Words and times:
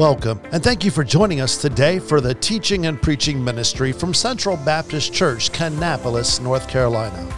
Welcome, 0.00 0.40
and 0.50 0.64
thank 0.64 0.82
you 0.82 0.90
for 0.90 1.04
joining 1.04 1.42
us 1.42 1.60
today 1.60 1.98
for 1.98 2.22
the 2.22 2.32
teaching 2.32 2.86
and 2.86 3.02
preaching 3.02 3.44
ministry 3.44 3.92
from 3.92 4.14
Central 4.14 4.56
Baptist 4.56 5.12
Church, 5.12 5.52
Kannapolis, 5.52 6.40
North 6.40 6.66
Carolina. 6.68 7.30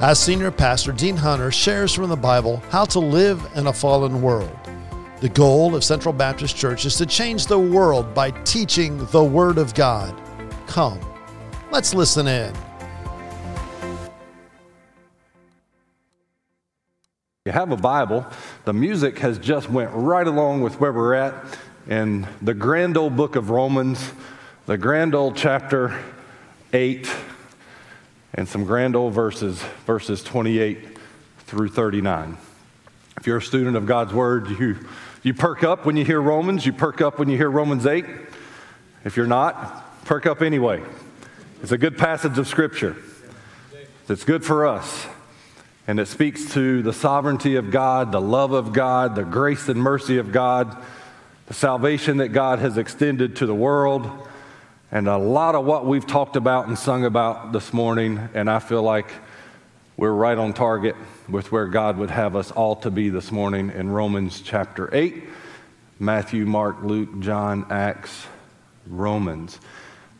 As 0.00 0.18
Senior 0.18 0.50
Pastor 0.50 0.90
Dean 0.90 1.16
Hunter 1.16 1.52
shares 1.52 1.94
from 1.94 2.08
the 2.08 2.16
Bible 2.16 2.56
how 2.70 2.84
to 2.86 2.98
live 2.98 3.48
in 3.54 3.68
a 3.68 3.72
fallen 3.72 4.20
world. 4.20 4.50
The 5.20 5.28
goal 5.28 5.76
of 5.76 5.84
Central 5.84 6.12
Baptist 6.12 6.56
Church 6.56 6.86
is 6.86 6.96
to 6.96 7.06
change 7.06 7.46
the 7.46 7.60
world 7.60 8.12
by 8.14 8.32
teaching 8.42 9.06
the 9.12 9.22
Word 9.22 9.56
of 9.56 9.72
God. 9.72 10.12
Come, 10.66 10.98
let's 11.70 11.94
listen 11.94 12.26
in. 12.26 12.52
You 17.44 17.52
have 17.52 17.70
a 17.70 17.76
Bible. 17.76 18.26
The 18.64 18.72
music 18.72 19.20
has 19.20 19.38
just 19.38 19.70
went 19.70 19.92
right 19.92 20.26
along 20.26 20.62
with 20.62 20.80
where 20.80 20.92
we're 20.92 21.14
at 21.14 21.32
in 21.88 22.26
the 22.40 22.54
grand 22.54 22.96
old 22.96 23.16
book 23.16 23.36
of 23.36 23.50
Romans, 23.50 24.12
the 24.66 24.78
grand 24.78 25.14
old 25.14 25.36
chapter 25.36 25.98
8, 26.72 27.10
and 28.34 28.48
some 28.48 28.64
grand 28.64 28.94
old 28.94 29.12
verses, 29.12 29.60
verses 29.84 30.22
28 30.22 30.98
through 31.40 31.68
39. 31.68 32.36
If 33.18 33.26
you're 33.26 33.38
a 33.38 33.42
student 33.42 33.76
of 33.76 33.86
God's 33.86 34.14
Word, 34.14 34.48
you, 34.50 34.78
you 35.22 35.34
perk 35.34 35.64
up 35.64 35.84
when 35.84 35.96
you 35.96 36.04
hear 36.04 36.20
Romans, 36.20 36.64
you 36.64 36.72
perk 36.72 37.00
up 37.00 37.18
when 37.18 37.28
you 37.28 37.36
hear 37.36 37.50
Romans 37.50 37.84
8. 37.84 38.04
If 39.04 39.16
you're 39.16 39.26
not, 39.26 40.04
perk 40.04 40.26
up 40.26 40.40
anyway. 40.40 40.82
It's 41.62 41.72
a 41.72 41.78
good 41.78 41.98
passage 41.98 42.38
of 42.38 42.46
Scripture. 42.46 42.96
It's 44.08 44.24
good 44.24 44.44
for 44.44 44.66
us. 44.66 45.06
And 45.88 45.98
it 45.98 46.06
speaks 46.06 46.52
to 46.52 46.80
the 46.82 46.92
sovereignty 46.92 47.56
of 47.56 47.72
God, 47.72 48.12
the 48.12 48.20
love 48.20 48.52
of 48.52 48.72
God, 48.72 49.16
the 49.16 49.24
grace 49.24 49.68
and 49.68 49.80
mercy 49.80 50.18
of 50.18 50.30
God 50.30 50.76
the 51.52 51.58
salvation 51.58 52.16
that 52.16 52.28
God 52.28 52.60
has 52.60 52.78
extended 52.78 53.36
to 53.36 53.44
the 53.44 53.54
world, 53.54 54.10
and 54.90 55.06
a 55.06 55.18
lot 55.18 55.54
of 55.54 55.66
what 55.66 55.84
we've 55.84 56.06
talked 56.06 56.34
about 56.34 56.66
and 56.66 56.78
sung 56.78 57.04
about 57.04 57.52
this 57.52 57.74
morning. 57.74 58.30
And 58.32 58.48
I 58.48 58.58
feel 58.58 58.82
like 58.82 59.12
we're 59.98 60.14
right 60.14 60.38
on 60.38 60.54
target 60.54 60.96
with 61.28 61.52
where 61.52 61.66
God 61.66 61.98
would 61.98 62.08
have 62.08 62.36
us 62.36 62.50
all 62.52 62.76
to 62.76 62.90
be 62.90 63.10
this 63.10 63.30
morning 63.30 63.70
in 63.70 63.90
Romans 63.90 64.40
chapter 64.40 64.88
8 64.94 65.24
Matthew, 65.98 66.46
Mark, 66.46 66.82
Luke, 66.82 67.20
John, 67.20 67.66
Acts, 67.68 68.26
Romans. 68.86 69.60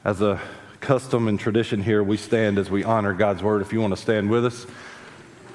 As 0.04 0.20
a 0.20 0.38
custom 0.82 1.28
and 1.28 1.40
tradition 1.40 1.82
here, 1.82 2.02
we 2.02 2.18
stand 2.18 2.58
as 2.58 2.68
we 2.68 2.84
honor 2.84 3.14
God's 3.14 3.42
word. 3.42 3.62
If 3.62 3.72
you 3.72 3.80
want 3.80 3.94
to 3.94 4.02
stand 4.02 4.28
with 4.28 4.44
us, 4.44 4.66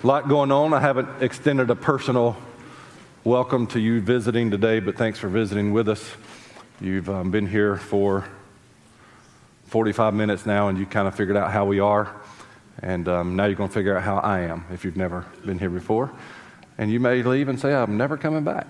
a 0.04 0.08
lot 0.08 0.28
going 0.28 0.52
on. 0.52 0.74
I 0.74 0.80
haven't 0.80 1.22
extended 1.22 1.70
a 1.70 1.76
personal 1.76 2.36
welcome 3.28 3.68
to 3.68 3.78
you 3.78 4.00
visiting 4.00 4.50
today, 4.50 4.80
but 4.80 4.96
thanks 4.96 5.20
for 5.20 5.28
visiting 5.28 5.74
with 5.74 5.90
us. 5.90 6.16
You've 6.80 7.10
um, 7.10 7.30
been 7.30 7.46
here 7.46 7.76
for 7.76 8.24
45 9.66 10.14
minutes 10.14 10.46
now, 10.46 10.70
and 10.70 10.78
you 10.78 10.86
kind 10.86 11.10
of 11.10 11.16
figured 11.16 11.36
out 11.36 11.52
how 11.52 11.66
we 11.66 11.82
are. 11.82 12.16
And 12.82 13.06
um, 13.10 13.36
now 13.36 13.44
you're 13.44 13.56
going 13.56 13.68
to 13.68 13.74
figure 13.74 13.98
out 13.98 14.04
how 14.04 14.20
I 14.20 14.44
am 14.44 14.64
if 14.72 14.86
you've 14.86 14.96
never 14.96 15.26
been 15.46 15.60
here 15.60 15.70
before. 15.70 16.10
And 16.78 16.90
you 16.90 17.02
may 17.02 17.22
leave 17.22 17.50
and 17.50 17.60
say, 17.60 17.74
I'm 17.74 17.98
never 17.98 18.16
coming 18.16 18.46
back. 18.46 18.66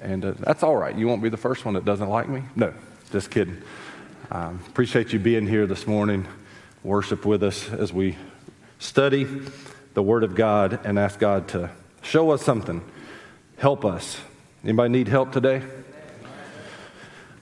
And 0.00 0.24
uh, 0.24 0.32
that's 0.32 0.64
all 0.64 0.76
right. 0.76 0.98
You 0.98 1.06
won't 1.06 1.22
be 1.22 1.28
the 1.28 1.36
first 1.36 1.64
one 1.64 1.74
that 1.74 1.84
doesn't 1.84 2.08
like 2.08 2.28
me. 2.28 2.42
No, 2.56 2.74
just 3.12 3.30
kidding. 3.30 3.62
Um, 4.32 4.60
appreciate 4.66 5.12
you 5.12 5.20
being 5.20 5.46
here 5.46 5.68
this 5.68 5.86
morning. 5.86 6.26
Worship 6.82 7.24
with 7.24 7.44
us 7.44 7.70
as 7.70 7.92
we 7.92 8.16
study 8.80 9.28
the 9.94 10.02
Word 10.02 10.24
of 10.24 10.34
God 10.34 10.80
and 10.84 10.98
ask 10.98 11.20
God 11.20 11.46
to 11.48 11.70
show 12.02 12.30
us 12.30 12.42
something 12.42 12.82
help 13.62 13.84
us. 13.84 14.20
Anybody 14.64 14.90
need 14.90 15.06
help 15.06 15.30
today? 15.30 15.62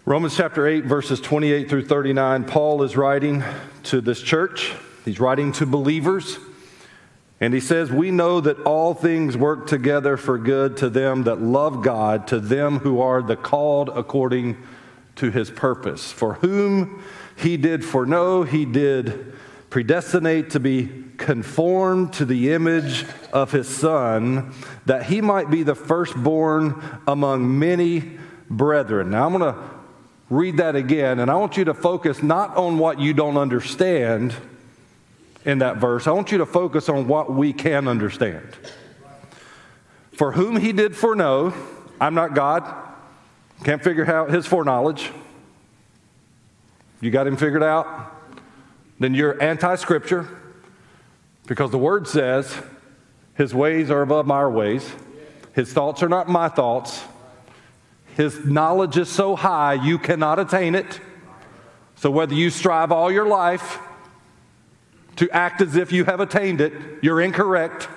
Romans 0.04 0.36
chapter 0.36 0.66
8, 0.66 0.84
verses 0.84 1.18
28 1.18 1.70
through 1.70 1.86
39, 1.86 2.44
Paul 2.44 2.82
is 2.82 2.94
writing 2.94 3.42
to 3.84 4.02
this 4.02 4.20
church. 4.20 4.74
He's 5.06 5.18
writing 5.18 5.50
to 5.52 5.64
believers. 5.64 6.38
And 7.40 7.54
he 7.54 7.60
says, 7.60 7.90
We 7.90 8.10
know 8.10 8.42
that 8.42 8.60
all 8.64 8.92
things 8.92 9.34
work 9.34 9.66
together 9.66 10.18
for 10.18 10.36
good 10.36 10.76
to 10.76 10.90
them 10.90 11.22
that 11.22 11.40
love 11.40 11.82
God, 11.82 12.26
to 12.26 12.38
them 12.38 12.80
who 12.80 13.00
are 13.00 13.22
the 13.22 13.36
called 13.36 13.88
according 13.88 14.58
to 15.16 15.30
his 15.30 15.50
purpose. 15.50 16.12
For 16.12 16.34
whom 16.34 17.02
he 17.34 17.56
did 17.56 17.82
foreknow, 17.82 18.42
he 18.42 18.66
did 18.66 19.34
predestinate 19.70 20.50
to 20.50 20.60
be 20.60 20.84
conformed 21.20 22.14
to 22.14 22.24
the 22.24 22.52
image 22.52 23.04
of 23.32 23.52
his 23.52 23.68
son, 23.68 24.52
that 24.86 25.04
he 25.04 25.20
might 25.20 25.50
be 25.50 25.62
the 25.62 25.74
firstborn 25.74 26.82
among 27.06 27.58
many 27.58 28.18
brethren. 28.48 29.10
Now 29.10 29.26
I'm 29.26 29.38
going 29.38 29.54
to 29.54 29.60
read 30.30 30.56
that 30.56 30.74
again, 30.74 31.20
and 31.20 31.30
I 31.30 31.34
want 31.36 31.56
you 31.56 31.64
to 31.66 31.74
focus 31.74 32.22
not 32.22 32.56
on 32.56 32.78
what 32.78 32.98
you 32.98 33.12
don't 33.12 33.36
understand 33.36 34.34
in 35.44 35.58
that 35.58 35.76
verse, 35.76 36.06
I 36.06 36.12
want 36.12 36.32
you 36.32 36.38
to 36.38 36.46
focus 36.46 36.88
on 36.88 37.06
what 37.06 37.32
we 37.32 37.52
can 37.52 37.88
understand. 37.88 38.46
For 40.12 40.32
whom 40.32 40.56
he 40.56 40.72
did 40.72 40.94
foreknow, 40.94 41.54
I'm 41.98 42.14
not 42.14 42.34
God, 42.34 42.64
can't 43.64 43.82
figure 43.82 44.10
out 44.10 44.30
his 44.30 44.46
foreknowledge. 44.46 45.10
You 47.00 47.10
got 47.10 47.26
him 47.26 47.36
figured 47.38 47.62
out? 47.62 48.14
Then 48.98 49.14
you're 49.14 49.42
anti 49.42 49.76
scripture 49.76 50.39
because 51.50 51.72
the 51.72 51.78
word 51.78 52.06
says 52.06 52.56
his 53.34 53.52
ways 53.52 53.90
are 53.90 54.02
above 54.02 54.30
our 54.30 54.48
ways, 54.48 54.88
his 55.52 55.72
thoughts 55.72 56.00
are 56.00 56.08
not 56.08 56.28
my 56.28 56.48
thoughts. 56.48 57.02
His 58.16 58.44
knowledge 58.44 58.96
is 58.96 59.08
so 59.08 59.34
high 59.34 59.74
you 59.74 59.98
cannot 59.98 60.38
attain 60.38 60.76
it. 60.76 61.00
So 61.96 62.08
whether 62.08 62.34
you 62.34 62.50
strive 62.50 62.92
all 62.92 63.10
your 63.10 63.26
life 63.26 63.80
to 65.16 65.28
act 65.30 65.60
as 65.60 65.74
if 65.74 65.90
you 65.90 66.04
have 66.04 66.20
attained 66.20 66.60
it, 66.60 66.72
you're 67.02 67.20
incorrect. 67.20 67.88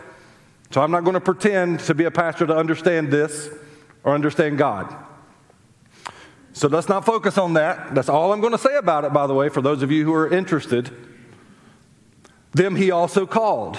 So 0.71 0.81
I'm 0.81 0.89
not 0.89 1.03
going 1.03 1.13
to 1.13 1.21
pretend 1.21 1.81
to 1.81 1.93
be 1.93 2.05
a 2.05 2.11
pastor 2.11 2.47
to 2.47 2.57
understand 2.57 3.11
this 3.11 3.49
or 4.03 4.15
understand 4.15 4.57
God. 4.57 4.95
So 6.53 6.67
let's 6.67 6.89
not 6.89 7.05
focus 7.05 7.37
on 7.37 7.53
that. 7.53 7.93
That's 7.93 8.09
all 8.09 8.33
I'm 8.33 8.41
going 8.41 8.53
to 8.53 8.57
say 8.57 8.77
about 8.77 9.05
it, 9.05 9.13
by 9.13 9.27
the 9.27 9.35
way, 9.35 9.49
for 9.49 9.61
those 9.61 9.83
of 9.83 9.91
you 9.91 10.05
who 10.05 10.13
are 10.15 10.27
interested. 10.27 11.12
Them 12.53 12.75
he 12.75 12.91
also 12.91 13.25
called. 13.25 13.77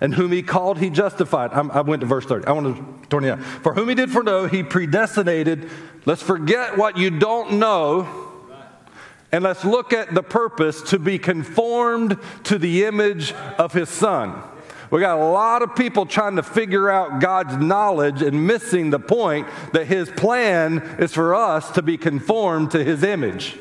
And 0.00 0.14
whom 0.14 0.30
he 0.30 0.42
called, 0.42 0.78
he 0.78 0.90
justified. 0.90 1.52
I'm, 1.52 1.70
i 1.72 1.80
went 1.80 2.00
to 2.00 2.06
verse 2.06 2.24
30. 2.24 2.46
I 2.46 2.52
want 2.52 2.76
to 2.76 3.08
turn 3.08 3.24
it 3.24 3.30
out. 3.30 3.40
For 3.42 3.74
whom 3.74 3.88
he 3.88 3.94
did 3.94 4.10
foreknow, 4.10 4.46
he 4.46 4.62
predestinated. 4.62 5.68
Let's 6.06 6.22
forget 6.22 6.78
what 6.78 6.96
you 6.96 7.10
don't 7.10 7.54
know 7.54 8.28
and 9.30 9.44
let's 9.44 9.64
look 9.64 9.92
at 9.92 10.14
the 10.14 10.22
purpose 10.22 10.80
to 10.90 10.98
be 10.98 11.18
conformed 11.18 12.18
to 12.44 12.58
the 12.58 12.84
image 12.84 13.32
of 13.58 13.72
his 13.72 13.88
son. 13.88 14.42
We 14.90 15.00
got 15.00 15.18
a 15.18 15.24
lot 15.24 15.60
of 15.60 15.76
people 15.76 16.06
trying 16.06 16.36
to 16.36 16.42
figure 16.42 16.88
out 16.88 17.20
God's 17.20 17.56
knowledge 17.58 18.22
and 18.22 18.46
missing 18.46 18.88
the 18.88 18.98
point 18.98 19.46
that 19.74 19.86
his 19.86 20.08
plan 20.08 20.78
is 20.98 21.12
for 21.12 21.34
us 21.34 21.70
to 21.72 21.82
be 21.82 21.98
conformed 21.98 22.70
to 22.70 22.82
his 22.82 23.02
image. 23.02 23.58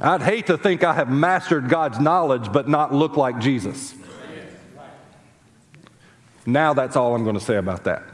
I'd 0.00 0.22
hate 0.22 0.46
to 0.46 0.58
think 0.58 0.84
I 0.84 0.92
have 0.92 1.08
mastered 1.08 1.68
God's 1.68 1.98
knowledge 1.98 2.52
but 2.52 2.68
not 2.68 2.92
look 2.92 3.16
like 3.16 3.38
Jesus. 3.38 3.94
Now 6.44 6.74
that's 6.74 6.96
all 6.96 7.14
I'm 7.14 7.24
going 7.24 7.38
to 7.38 7.44
say 7.44 7.56
about 7.56 7.84
that. 7.84 8.04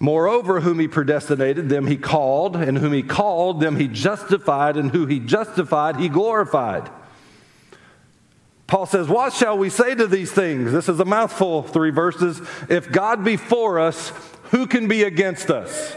Moreover, 0.00 0.60
whom 0.60 0.80
he 0.80 0.88
predestinated, 0.88 1.70
them 1.70 1.86
he 1.86 1.96
called, 1.96 2.56
and 2.56 2.76
whom 2.76 2.92
he 2.92 3.02
called, 3.02 3.60
them 3.60 3.76
he 3.76 3.88
justified, 3.88 4.76
and 4.76 4.90
who 4.90 5.06
he 5.06 5.18
justified, 5.18 5.96
he 5.96 6.10
glorified. 6.10 6.90
Paul 8.66 8.84
says, 8.84 9.08
What 9.08 9.32
shall 9.32 9.56
we 9.56 9.70
say 9.70 9.94
to 9.94 10.06
these 10.06 10.30
things? 10.30 10.72
This 10.72 10.90
is 10.90 11.00
a 11.00 11.06
mouthful, 11.06 11.62
three 11.62 11.90
verses. 11.90 12.40
If 12.68 12.92
God 12.92 13.24
be 13.24 13.38
for 13.38 13.78
us, 13.78 14.12
who 14.50 14.66
can 14.66 14.88
be 14.88 15.04
against 15.04 15.50
us? 15.50 15.96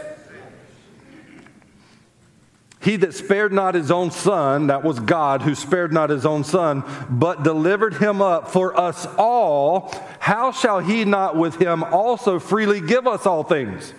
He 2.80 2.96
that 2.96 3.14
spared 3.14 3.52
not 3.52 3.74
his 3.74 3.90
own 3.90 4.10
son, 4.12 4.68
that 4.68 4.84
was 4.84 5.00
God 5.00 5.42
who 5.42 5.54
spared 5.54 5.92
not 5.92 6.10
his 6.10 6.24
own 6.24 6.44
son, 6.44 6.84
but 7.10 7.42
delivered 7.42 7.94
him 7.94 8.22
up 8.22 8.50
for 8.50 8.78
us 8.78 9.06
all, 9.18 9.92
how 10.20 10.52
shall 10.52 10.78
he 10.78 11.04
not 11.04 11.36
with 11.36 11.56
him 11.60 11.82
also 11.82 12.38
freely 12.38 12.80
give 12.80 13.06
us 13.06 13.26
all 13.26 13.42
things? 13.42 13.92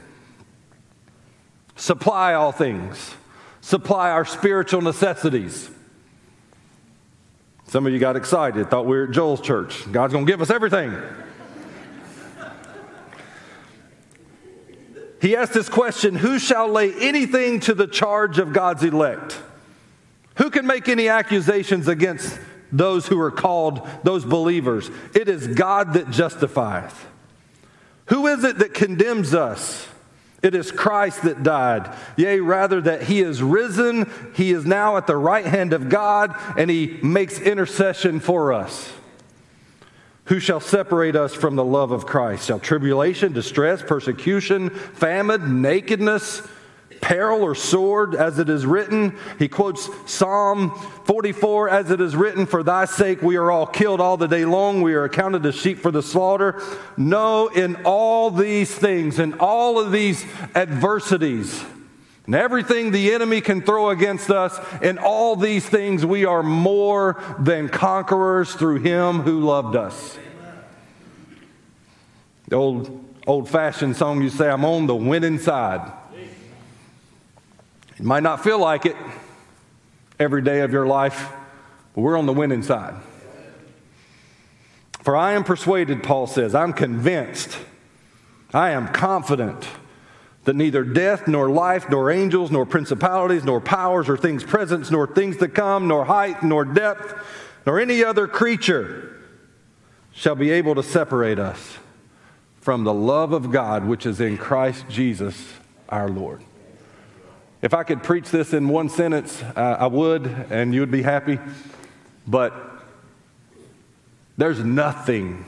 Supply 1.75 2.33
all 2.33 2.53
things, 2.53 3.15
supply 3.59 4.11
our 4.11 4.25
spiritual 4.25 4.81
necessities. 4.81 5.69
Some 7.67 7.85
of 7.85 7.93
you 7.93 7.99
got 7.99 8.15
excited, 8.15 8.69
thought 8.69 8.85
we 8.85 8.97
were 8.97 9.03
at 9.03 9.11
Joel's 9.11 9.41
church. 9.41 9.91
God's 9.91 10.13
going 10.13 10.25
to 10.25 10.31
give 10.31 10.41
us 10.41 10.49
everything. 10.49 10.93
He 15.21 15.35
asked 15.35 15.53
this 15.53 15.69
question 15.69 16.15
Who 16.15 16.39
shall 16.39 16.67
lay 16.69 16.93
anything 16.93 17.59
to 17.61 17.73
the 17.73 17.87
charge 17.87 18.39
of 18.39 18.53
God's 18.53 18.83
elect? 18.83 19.39
Who 20.35 20.49
can 20.49 20.65
make 20.65 20.87
any 20.87 21.09
accusations 21.09 21.87
against 21.87 22.39
those 22.71 23.07
who 23.07 23.19
are 23.19 23.31
called, 23.31 23.87
those 24.03 24.23
believers? 24.23 24.89
It 25.13 25.27
is 25.27 25.47
God 25.47 25.93
that 25.93 26.09
justifieth. 26.11 27.07
Who 28.05 28.27
is 28.27 28.43
it 28.43 28.59
that 28.59 28.73
condemns 28.73 29.33
us? 29.33 29.87
It 30.41 30.55
is 30.55 30.71
Christ 30.71 31.23
that 31.23 31.43
died. 31.43 31.93
Yea, 32.15 32.39
rather, 32.39 32.79
that 32.81 33.03
he 33.03 33.21
is 33.21 33.43
risen. 33.43 34.09
He 34.33 34.51
is 34.51 34.65
now 34.65 34.95
at 34.95 35.05
the 35.05 35.17
right 35.17 35.45
hand 35.45 35.73
of 35.73 35.89
God, 35.89 36.33
and 36.57 36.69
he 36.69 36.97
makes 37.03 37.39
intercession 37.39 38.21
for 38.21 38.53
us. 38.53 38.93
Who 40.29 40.39
shall 40.39 40.59
separate 40.59 41.15
us 41.15 41.33
from 41.33 41.55
the 41.55 41.63
love 41.65 41.89
of 41.91 42.05
Christ? 42.05 42.45
Shall 42.45 42.59
tribulation, 42.59 43.33
distress, 43.33 43.81
persecution, 43.81 44.69
famine, 44.69 45.63
nakedness, 45.63 46.47
peril, 47.01 47.41
or 47.41 47.55
sword, 47.55 48.13
as 48.13 48.37
it 48.37 48.47
is 48.47 48.63
written? 48.63 49.17
He 49.39 49.47
quotes 49.47 49.89
Psalm 50.05 50.69
44 51.05 51.69
as 51.69 51.89
it 51.89 51.99
is 51.99 52.15
written, 52.15 52.45
For 52.45 52.61
thy 52.61 52.85
sake 52.85 53.23
we 53.23 53.37
are 53.37 53.49
all 53.49 53.65
killed 53.65 53.99
all 53.99 54.17
the 54.17 54.27
day 54.27 54.45
long. 54.45 54.83
We 54.83 54.93
are 54.93 55.05
accounted 55.05 55.43
as 55.47 55.55
sheep 55.55 55.79
for 55.79 55.89
the 55.89 56.03
slaughter. 56.03 56.61
No, 56.95 57.47
in 57.47 57.77
all 57.83 58.29
these 58.29 58.73
things, 58.73 59.17
in 59.17 59.33
all 59.39 59.79
of 59.79 59.91
these 59.91 60.23
adversities, 60.53 61.65
and 62.29 62.35
everything 62.35 62.91
the 62.91 63.11
enemy 63.11 63.41
can 63.41 63.63
throw 63.63 63.89
against 63.89 64.29
us, 64.29 64.59
in 64.83 64.99
all 64.99 65.35
these 65.35 65.67
things, 65.67 66.05
we 66.05 66.25
are 66.25 66.43
more 66.43 67.19
than 67.39 67.67
conquerors 67.67 68.53
through 68.53 68.81
him 68.81 69.21
who 69.21 69.39
loved 69.39 69.75
us. 69.75 70.15
The 72.47 72.55
old, 72.55 73.03
old 73.25 73.49
fashioned 73.49 73.95
song 73.95 74.21
you 74.21 74.29
say, 74.29 74.47
I'm 74.47 74.63
on 74.63 74.85
the 74.85 74.95
winning 74.95 75.39
side. 75.39 75.91
It 77.97 78.05
might 78.05 78.21
not 78.21 78.43
feel 78.43 78.59
like 78.59 78.85
it 78.85 78.95
every 80.19 80.43
day 80.43 80.59
of 80.59 80.71
your 80.71 80.85
life, 80.85 81.31
but 81.95 82.01
we're 82.01 82.15
on 82.15 82.27
the 82.27 82.33
winning 82.33 82.61
side. 82.61 82.93
For 85.01 85.17
I 85.17 85.31
am 85.31 85.43
persuaded, 85.43 86.03
Paul 86.03 86.27
says, 86.27 86.53
I'm 86.53 86.73
convinced, 86.73 87.57
I 88.53 88.69
am 88.69 88.89
confident 88.89 89.67
that 90.49 90.55
neither 90.55 90.83
death, 90.83 91.27
nor 91.27 91.47
life, 91.47 91.91
nor 91.91 92.09
angels, 92.09 92.49
nor 92.49 92.65
principalities, 92.65 93.43
nor 93.43 93.61
powers, 93.61 94.09
or 94.09 94.17
things 94.17 94.43
present, 94.43 94.89
nor 94.89 95.05
things 95.05 95.37
to 95.37 95.47
come, 95.47 95.87
nor 95.87 96.05
height, 96.05 96.41
nor 96.41 96.65
depth, 96.65 97.13
nor 97.67 97.79
any 97.79 98.03
other 98.03 98.27
creature 98.27 99.15
shall 100.11 100.33
be 100.33 100.49
able 100.49 100.73
to 100.73 100.81
separate 100.81 101.37
us 101.37 101.77
from 102.61 102.83
the 102.83 102.91
love 102.91 103.31
of 103.31 103.51
God 103.51 103.85
which 103.85 104.07
is 104.07 104.19
in 104.19 104.39
Christ 104.39 104.85
Jesus 104.89 105.53
our 105.87 106.09
Lord. 106.09 106.43
If 107.61 107.75
I 107.75 107.83
could 107.83 108.01
preach 108.01 108.31
this 108.31 108.51
in 108.51 108.69
one 108.69 108.89
sentence, 108.89 109.43
uh, 109.55 109.77
I 109.79 109.85
would, 109.85 110.25
and 110.49 110.73
you 110.73 110.79
would 110.79 110.89
be 110.89 111.03
happy. 111.03 111.37
But 112.25 112.55
there's 114.35 114.63
nothing, 114.63 115.45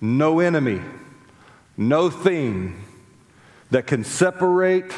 no 0.00 0.40
enemy, 0.40 0.80
no 1.76 2.10
thing 2.10 2.83
that 3.74 3.88
can 3.88 4.04
separate 4.04 4.94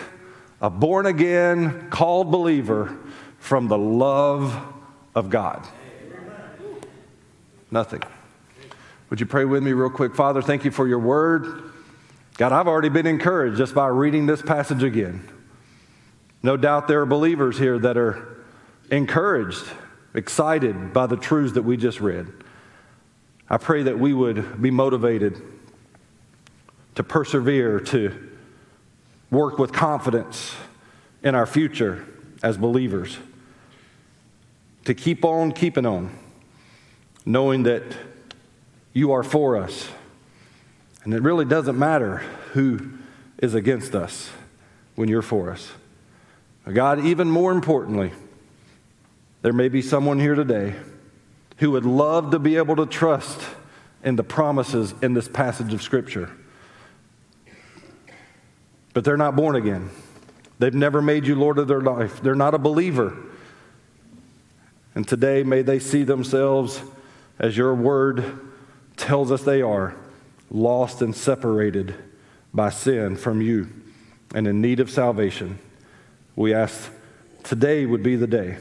a 0.61 0.69
born 0.69 1.07
again, 1.07 1.89
called 1.89 2.31
believer 2.31 2.95
from 3.39 3.69
the 3.69 3.79
love 3.79 4.55
of 5.15 5.31
God. 5.31 5.67
Nothing. 7.71 8.03
Would 9.09 9.19
you 9.19 9.25
pray 9.25 9.47
with 9.47 9.63
me, 9.63 9.73
real 9.73 9.89
quick? 9.89 10.15
Father, 10.15 10.43
thank 10.43 10.67
you 10.67 10.71
for 10.71 10.87
your 10.87 10.99
word. 10.99 11.73
God, 12.37 12.53
I've 12.53 12.69
already 12.69 12.91
been 12.91 13.07
encouraged 13.07 13.57
just 13.57 13.75
by 13.75 13.87
reading 13.87 14.27
this 14.27 14.43
passage 14.43 14.83
again. 14.83 15.27
No 16.43 16.59
doubt 16.59 16.87
there 16.87 17.01
are 17.01 17.07
believers 17.07 17.57
here 17.57 17.79
that 17.79 17.97
are 17.97 18.45
encouraged, 18.91 19.65
excited 20.13 20.93
by 20.93 21.07
the 21.07 21.17
truths 21.17 21.55
that 21.55 21.63
we 21.63 21.79
just 21.79 22.03
read. 22.03 22.31
I 23.49 23.57
pray 23.57 23.85
that 23.85 23.99
we 23.99 24.13
would 24.13 24.61
be 24.61 24.71
motivated 24.71 25.41
to 26.97 27.03
persevere, 27.03 27.81
to 27.81 28.33
work 29.31 29.59
with 29.59 29.73
confidence 29.73 30.55
in 31.23 31.35
our 31.35 31.47
future 31.47 32.05
as 32.43 32.57
believers, 32.57 33.19
to 34.85 34.95
keep 34.95 35.25
on 35.25 35.53
keeping 35.53 35.87
on, 35.87 36.17
knowing 37.25 37.65
that 37.65 37.83
you 38.93 39.13
are 39.13 39.23
for 39.23 39.57
us. 39.57 39.89
And 41.03 41.13
it 41.13 41.23
really 41.23 41.45
doesn't 41.45 41.79
matter 41.79 42.19
who 42.53 42.91
is 43.39 43.55
against 43.55 43.95
us 43.95 44.31
when 44.95 45.09
you're 45.09 45.23
for 45.23 45.51
us. 45.51 45.73
God, 46.73 47.05
even 47.05 47.31
more 47.31 47.53
importantly, 47.53 48.13
there 49.43 49.53
may 49.53 49.69
be 49.69 49.83
someone 49.83 50.19
here 50.19 50.35
today 50.35 50.75
who 51.59 51.71
would 51.73 51.85
love 51.85 52.33
to 52.33 52.39
be 52.39 52.57
able 52.57 52.77
to 52.77 52.87
trust 52.87 53.41
in 54.03 54.17
the 54.17 54.25
promises 54.25 54.95
in 55.03 55.15
this 55.15 55.29
passage 55.29 55.73
of 55.73 55.83
Scripture. 55.83 56.31
But 58.97 59.05
they're 59.05 59.19
not 59.19 59.37
born 59.37 59.57
again. 59.57 59.91
They've 60.59 60.73
never 60.73 61.03
made 61.03 61.27
you 61.27 61.35
Lord 61.35 61.59
of 61.59 61.69
their 61.69 61.83
life. 61.83 62.23
They're 62.23 62.35
not 62.35 62.55
a 62.55 62.59
believer. 62.59 63.15
And 64.95 65.07
today, 65.07 65.43
may 65.43 65.61
they 65.61 65.79
see 65.79 66.03
themselves 66.03 66.81
as 67.39 67.59
your 67.59 67.75
word 67.75 68.25
tells 68.97 69.31
us 69.31 69.43
they 69.43 69.61
are 69.61 69.95
lost 70.51 71.03
and 71.03 71.15
separated 71.15 71.95
by 72.55 72.71
sin 72.71 73.17
from 73.17 73.43
you 73.43 73.69
and 74.35 74.47
in 74.47 74.63
need 74.63 74.81
of 74.81 74.91
salvation. 74.91 75.59
We 76.35 76.55
ask 76.55 76.91
today 77.43 77.85
would 77.85 78.03
be 78.03 78.17
the 78.17 78.27
day 78.27 78.57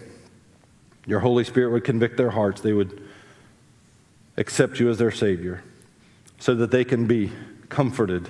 your 1.05 1.21
Holy 1.21 1.45
Spirit 1.45 1.71
would 1.71 1.85
convict 1.85 2.17
their 2.17 2.31
hearts. 2.31 2.59
They 2.59 2.73
would 2.73 3.01
accept 4.35 4.81
you 4.81 4.89
as 4.89 4.97
their 4.97 5.11
Savior 5.11 5.63
so 6.39 6.55
that 6.55 6.71
they 6.71 6.83
can 6.83 7.07
be 7.07 7.31
comforted 7.69 8.29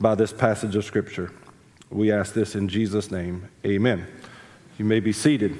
by 0.00 0.14
this 0.14 0.32
passage 0.32 0.74
of 0.76 0.84
Scripture. 0.84 1.30
We 1.90 2.10
ask 2.10 2.32
this 2.32 2.54
in 2.54 2.68
Jesus' 2.68 3.10
name. 3.10 3.48
Amen. 3.66 4.06
You 4.78 4.84
may 4.86 5.00
be 5.00 5.12
seated. 5.12 5.56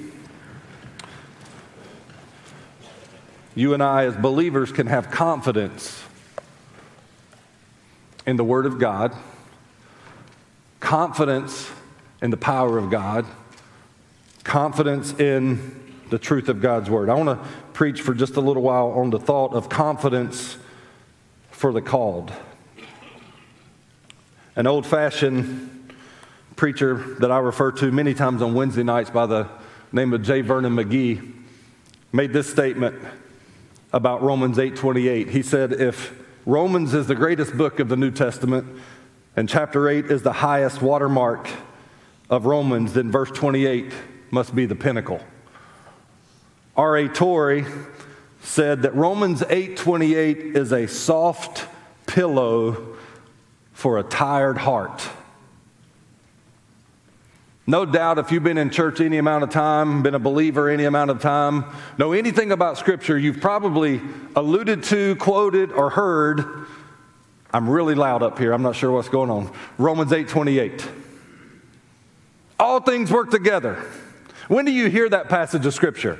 You 3.53 3.73
and 3.73 3.83
I, 3.83 4.05
as 4.05 4.15
believers, 4.15 4.71
can 4.71 4.87
have 4.87 5.11
confidence 5.11 6.01
in 8.25 8.37
the 8.37 8.43
Word 8.43 8.65
of 8.65 8.79
God, 8.79 9.15
confidence 10.79 11.69
in 12.21 12.31
the 12.31 12.37
power 12.37 12.77
of 12.77 12.89
God, 12.89 13.25
confidence 14.43 15.13
in 15.19 15.79
the 16.09 16.17
truth 16.19 16.49
of 16.49 16.61
God's 16.61 16.89
word. 16.89 17.09
I 17.09 17.13
want 17.13 17.29
to 17.29 17.47
preach 17.73 18.01
for 18.01 18.13
just 18.13 18.35
a 18.35 18.41
little 18.41 18.63
while 18.63 18.89
on 18.89 19.11
the 19.11 19.19
thought 19.19 19.53
of 19.53 19.69
confidence 19.69 20.57
for 21.51 21.71
the 21.71 21.81
called. 21.81 22.33
An 24.55 24.67
old 24.67 24.85
fashioned 24.85 25.95
preacher 26.57 26.95
that 27.19 27.31
I 27.31 27.39
refer 27.39 27.71
to 27.71 27.89
many 27.89 28.13
times 28.13 28.41
on 28.41 28.53
Wednesday 28.53 28.83
nights 28.83 29.09
by 29.09 29.25
the 29.25 29.47
name 29.93 30.11
of 30.11 30.23
J. 30.23 30.41
Vernon 30.41 30.75
McGee 30.75 31.35
made 32.11 32.33
this 32.33 32.49
statement 32.49 32.99
about 33.93 34.21
Romans 34.21 34.57
8:28. 34.57 35.29
He 35.29 35.41
said 35.41 35.71
if 35.71 36.13
Romans 36.45 36.93
is 36.93 37.07
the 37.07 37.15
greatest 37.15 37.57
book 37.57 37.79
of 37.79 37.87
the 37.87 37.95
New 37.95 38.11
Testament 38.11 38.67
and 39.37 39.47
chapter 39.47 39.87
8 39.87 40.07
is 40.07 40.21
the 40.21 40.33
highest 40.33 40.81
watermark 40.81 41.47
of 42.29 42.45
Romans, 42.45 42.91
then 42.91 43.09
verse 43.09 43.31
28 43.31 43.93
must 44.31 44.53
be 44.53 44.65
the 44.65 44.75
pinnacle. 44.75 45.21
R.A. 46.75 47.07
Torrey 47.07 47.65
said 48.41 48.81
that 48.81 48.93
Romans 48.95 49.43
8:28 49.43 50.57
is 50.57 50.73
a 50.73 50.87
soft 50.87 51.67
pillow 52.05 52.90
for 53.81 53.97
a 53.97 54.03
tired 54.03 54.59
heart. 54.59 55.09
No 57.65 57.83
doubt, 57.83 58.19
if 58.19 58.31
you've 58.31 58.43
been 58.43 58.59
in 58.59 58.69
church 58.69 59.01
any 59.01 59.17
amount 59.17 59.43
of 59.43 59.49
time, 59.49 60.03
been 60.03 60.13
a 60.13 60.19
believer 60.19 60.69
any 60.69 60.83
amount 60.83 61.09
of 61.09 61.19
time, 61.19 61.65
know 61.97 62.11
anything 62.11 62.51
about 62.51 62.77
Scripture, 62.77 63.17
you've 63.17 63.41
probably 63.41 63.99
alluded 64.35 64.83
to, 64.83 65.15
quoted, 65.15 65.71
or 65.71 65.89
heard. 65.89 66.67
I'm 67.51 67.67
really 67.67 67.95
loud 67.95 68.21
up 68.21 68.37
here. 68.37 68.53
I'm 68.53 68.61
not 68.61 68.75
sure 68.75 68.91
what's 68.91 69.09
going 69.09 69.31
on. 69.31 69.51
Romans 69.79 70.13
8 70.13 70.27
28. 70.27 70.87
All 72.59 72.81
things 72.81 73.11
work 73.11 73.31
together. 73.31 73.83
When 74.47 74.65
do 74.65 74.71
you 74.71 74.91
hear 74.91 75.09
that 75.09 75.27
passage 75.27 75.65
of 75.65 75.73
Scripture? 75.73 76.19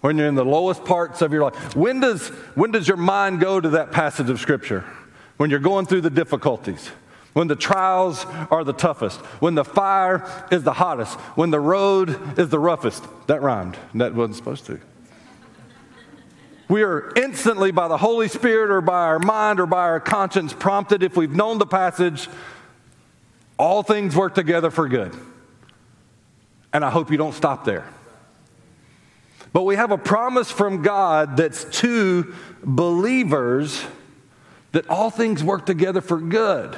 When 0.00 0.16
you're 0.16 0.28
in 0.28 0.36
the 0.36 0.44
lowest 0.44 0.84
parts 0.84 1.22
of 1.22 1.32
your 1.32 1.42
life. 1.42 1.74
When 1.74 1.98
does, 1.98 2.28
when 2.54 2.70
does 2.70 2.86
your 2.86 2.96
mind 2.96 3.40
go 3.40 3.60
to 3.60 3.70
that 3.70 3.90
passage 3.90 4.30
of 4.30 4.38
Scripture? 4.38 4.84
When 5.36 5.50
you're 5.50 5.58
going 5.58 5.86
through 5.86 6.02
the 6.02 6.10
difficulties, 6.10 6.90
when 7.32 7.48
the 7.48 7.56
trials 7.56 8.26
are 8.50 8.62
the 8.62 8.74
toughest, 8.74 9.18
when 9.40 9.54
the 9.54 9.64
fire 9.64 10.28
is 10.50 10.62
the 10.62 10.74
hottest, 10.74 11.18
when 11.34 11.50
the 11.50 11.60
road 11.60 12.38
is 12.38 12.50
the 12.50 12.58
roughest. 12.58 13.02
That 13.26 13.42
rhymed. 13.42 13.76
That 13.94 14.14
wasn't 14.14 14.36
supposed 14.36 14.66
to. 14.66 14.80
We 16.68 16.82
are 16.82 17.12
instantly, 17.16 17.70
by 17.70 17.88
the 17.88 17.98
Holy 17.98 18.28
Spirit 18.28 18.70
or 18.70 18.80
by 18.80 19.00
our 19.00 19.18
mind 19.18 19.60
or 19.60 19.66
by 19.66 19.82
our 19.82 20.00
conscience, 20.00 20.52
prompted, 20.52 21.02
if 21.02 21.16
we've 21.16 21.34
known 21.34 21.58
the 21.58 21.66
passage, 21.66 22.28
all 23.58 23.82
things 23.82 24.16
work 24.16 24.34
together 24.34 24.70
for 24.70 24.88
good. 24.88 25.14
And 26.72 26.84
I 26.84 26.90
hope 26.90 27.10
you 27.10 27.18
don't 27.18 27.34
stop 27.34 27.64
there. 27.64 27.86
But 29.52 29.64
we 29.64 29.76
have 29.76 29.90
a 29.90 29.98
promise 29.98 30.50
from 30.50 30.82
God 30.82 31.36
that's 31.36 31.64
to 31.80 32.34
believers 32.64 33.84
that 34.72 34.88
all 34.88 35.10
things 35.10 35.44
work 35.44 35.66
together 35.66 36.00
for 36.00 36.18
good. 36.18 36.76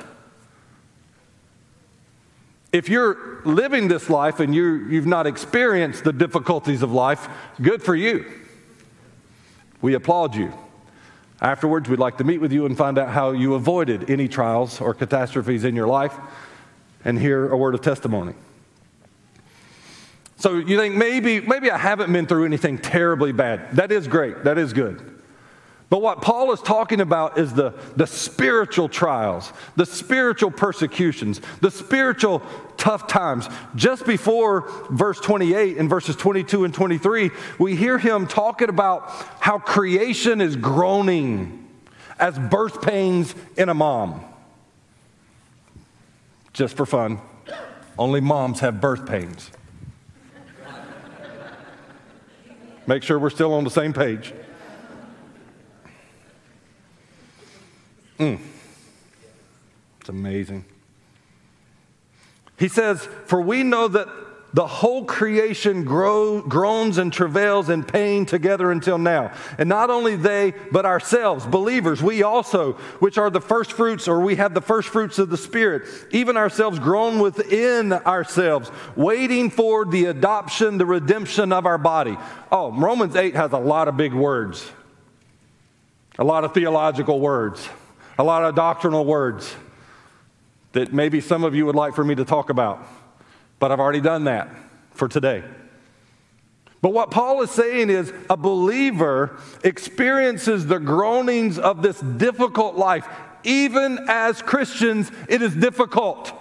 If 2.72 2.88
you're 2.88 3.40
living 3.44 3.86
this 3.86 4.10
life 4.10 4.40
and 4.40 4.52
you, 4.52 4.86
you've 4.88 5.06
not 5.06 5.28
experienced 5.28 6.02
the 6.02 6.12
difficulties 6.12 6.82
of 6.82 6.90
life, 6.92 7.28
good 7.62 7.82
for 7.82 7.94
you. 7.94 8.24
We 9.80 9.94
applaud 9.94 10.34
you. 10.34 10.52
Afterwards, 11.40 11.88
we'd 11.88 12.00
like 12.00 12.18
to 12.18 12.24
meet 12.24 12.40
with 12.40 12.52
you 12.52 12.66
and 12.66 12.76
find 12.76 12.98
out 12.98 13.10
how 13.10 13.30
you 13.30 13.54
avoided 13.54 14.10
any 14.10 14.26
trials 14.26 14.80
or 14.80 14.92
catastrophes 14.92 15.62
in 15.62 15.76
your 15.76 15.86
life 15.86 16.14
and 17.04 17.18
hear 17.18 17.48
a 17.48 17.56
word 17.56 17.74
of 17.74 17.80
testimony. 17.80 18.34
So 20.36 20.56
you 20.56 20.76
think 20.76 20.96
maybe, 20.96 21.40
maybe 21.40 21.70
I 21.70 21.78
haven't 21.78 22.12
been 22.12 22.26
through 22.26 22.44
anything 22.44 22.78
terribly 22.78 23.32
bad. 23.32 23.76
That 23.76 23.92
is 23.92 24.08
great. 24.08 24.44
That 24.44 24.58
is 24.58 24.72
good. 24.72 25.13
But 25.94 26.02
what 26.02 26.22
Paul 26.22 26.52
is 26.52 26.60
talking 26.60 27.00
about 27.00 27.38
is 27.38 27.54
the, 27.54 27.72
the 27.94 28.08
spiritual 28.08 28.88
trials, 28.88 29.52
the 29.76 29.86
spiritual 29.86 30.50
persecutions, 30.50 31.40
the 31.60 31.70
spiritual 31.70 32.42
tough 32.76 33.06
times. 33.06 33.48
Just 33.76 34.04
before 34.04 34.68
verse 34.90 35.20
28 35.20 35.76
and 35.76 35.88
verses 35.88 36.16
22 36.16 36.64
and 36.64 36.74
23, 36.74 37.30
we 37.60 37.76
hear 37.76 37.96
him 37.96 38.26
talking 38.26 38.70
about 38.70 39.08
how 39.38 39.60
creation 39.60 40.40
is 40.40 40.56
groaning 40.56 41.64
as 42.18 42.36
birth 42.40 42.82
pains 42.82 43.32
in 43.56 43.68
a 43.68 43.74
mom. 43.74 44.24
Just 46.52 46.76
for 46.76 46.86
fun, 46.86 47.20
only 47.96 48.20
moms 48.20 48.58
have 48.58 48.80
birth 48.80 49.06
pains. 49.06 49.48
Make 52.88 53.04
sure 53.04 53.16
we're 53.16 53.30
still 53.30 53.54
on 53.54 53.62
the 53.62 53.70
same 53.70 53.92
page. 53.92 54.34
Mm. 58.18 58.38
It's 60.00 60.08
amazing. 60.08 60.64
He 62.58 62.68
says, 62.68 63.08
For 63.26 63.40
we 63.40 63.62
know 63.62 63.88
that 63.88 64.08
the 64.54 64.66
whole 64.66 65.04
creation 65.04 65.82
groans 65.82 66.98
and 66.98 67.12
travails 67.12 67.68
in 67.68 67.82
pain 67.82 68.24
together 68.24 68.70
until 68.70 68.98
now. 68.98 69.32
And 69.58 69.68
not 69.68 69.90
only 69.90 70.14
they, 70.14 70.52
but 70.70 70.86
ourselves, 70.86 71.44
believers, 71.44 72.00
we 72.00 72.22
also, 72.22 72.74
which 73.00 73.18
are 73.18 73.30
the 73.30 73.40
first 73.40 73.72
fruits, 73.72 74.06
or 74.06 74.20
we 74.20 74.36
have 74.36 74.54
the 74.54 74.60
first 74.60 74.90
fruits 74.90 75.18
of 75.18 75.28
the 75.28 75.36
Spirit, 75.36 75.88
even 76.12 76.36
ourselves 76.36 76.78
groan 76.78 77.18
within 77.18 77.92
ourselves, 77.92 78.70
waiting 78.94 79.50
for 79.50 79.84
the 79.84 80.04
adoption, 80.04 80.78
the 80.78 80.86
redemption 80.86 81.52
of 81.52 81.66
our 81.66 81.78
body. 81.78 82.16
Oh, 82.52 82.70
Romans 82.70 83.16
8 83.16 83.34
has 83.34 83.52
a 83.52 83.58
lot 83.58 83.88
of 83.88 83.96
big 83.96 84.14
words, 84.14 84.70
a 86.16 86.24
lot 86.24 86.44
of 86.44 86.54
theological 86.54 87.18
words 87.18 87.68
a 88.18 88.24
lot 88.24 88.44
of 88.44 88.54
doctrinal 88.54 89.04
words 89.04 89.54
that 90.72 90.92
maybe 90.92 91.20
some 91.20 91.44
of 91.44 91.54
you 91.54 91.66
would 91.66 91.74
like 91.74 91.94
for 91.94 92.04
me 92.04 92.14
to 92.14 92.24
talk 92.24 92.50
about, 92.50 92.86
but 93.58 93.72
I've 93.72 93.80
already 93.80 94.00
done 94.00 94.24
that 94.24 94.48
for 94.92 95.08
today. 95.08 95.42
But 96.80 96.92
what 96.92 97.10
Paul 97.10 97.42
is 97.42 97.50
saying 97.50 97.90
is 97.90 98.12
a 98.28 98.36
believer 98.36 99.38
experiences 99.62 100.66
the 100.66 100.78
groanings 100.78 101.58
of 101.58 101.80
this 101.80 101.98
difficult 101.98 102.76
life. 102.76 103.06
Even 103.42 104.06
as 104.08 104.42
Christians, 104.42 105.10
it 105.28 105.40
is 105.40 105.54
difficult. 105.54 106.32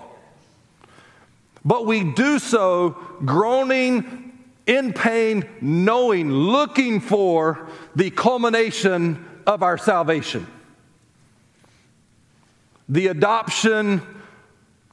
But 1.63 1.85
we 1.85 2.03
do 2.03 2.39
so 2.39 2.97
groaning 3.23 4.37
in 4.65 4.93
pain, 4.93 5.47
knowing, 5.61 6.29
looking 6.31 6.99
for 6.99 7.69
the 7.95 8.09
culmination 8.09 9.25
of 9.47 9.63
our 9.63 9.77
salvation 9.77 10.47
the 12.89 13.07
adoption, 13.07 14.01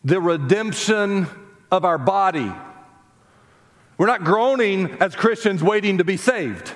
the 0.05 0.21
redemption 0.21 1.27
of 1.71 1.85
our 1.85 1.99
body. 1.99 2.53
We're 3.99 4.07
not 4.07 4.25
groaning 4.25 4.91
as 5.01 5.15
Christians 5.15 5.63
waiting 5.63 5.99
to 5.99 6.05
be 6.05 6.17
saved. 6.17 6.73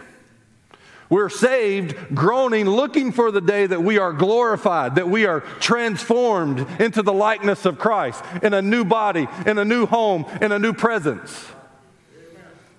We're 1.08 1.28
saved, 1.28 2.14
groaning, 2.14 2.66
looking 2.66 3.12
for 3.12 3.30
the 3.30 3.40
day 3.40 3.66
that 3.66 3.82
we 3.82 3.98
are 3.98 4.12
glorified, 4.12 4.96
that 4.96 5.08
we 5.08 5.26
are 5.26 5.40
transformed 5.60 6.66
into 6.80 7.02
the 7.02 7.12
likeness 7.12 7.66
of 7.66 7.78
Christ 7.78 8.24
in 8.42 8.54
a 8.54 8.62
new 8.62 8.84
body, 8.84 9.28
in 9.46 9.58
a 9.58 9.64
new 9.64 9.86
home, 9.86 10.26
in 10.40 10.50
a 10.50 10.58
new 10.58 10.72
presence. 10.72 11.46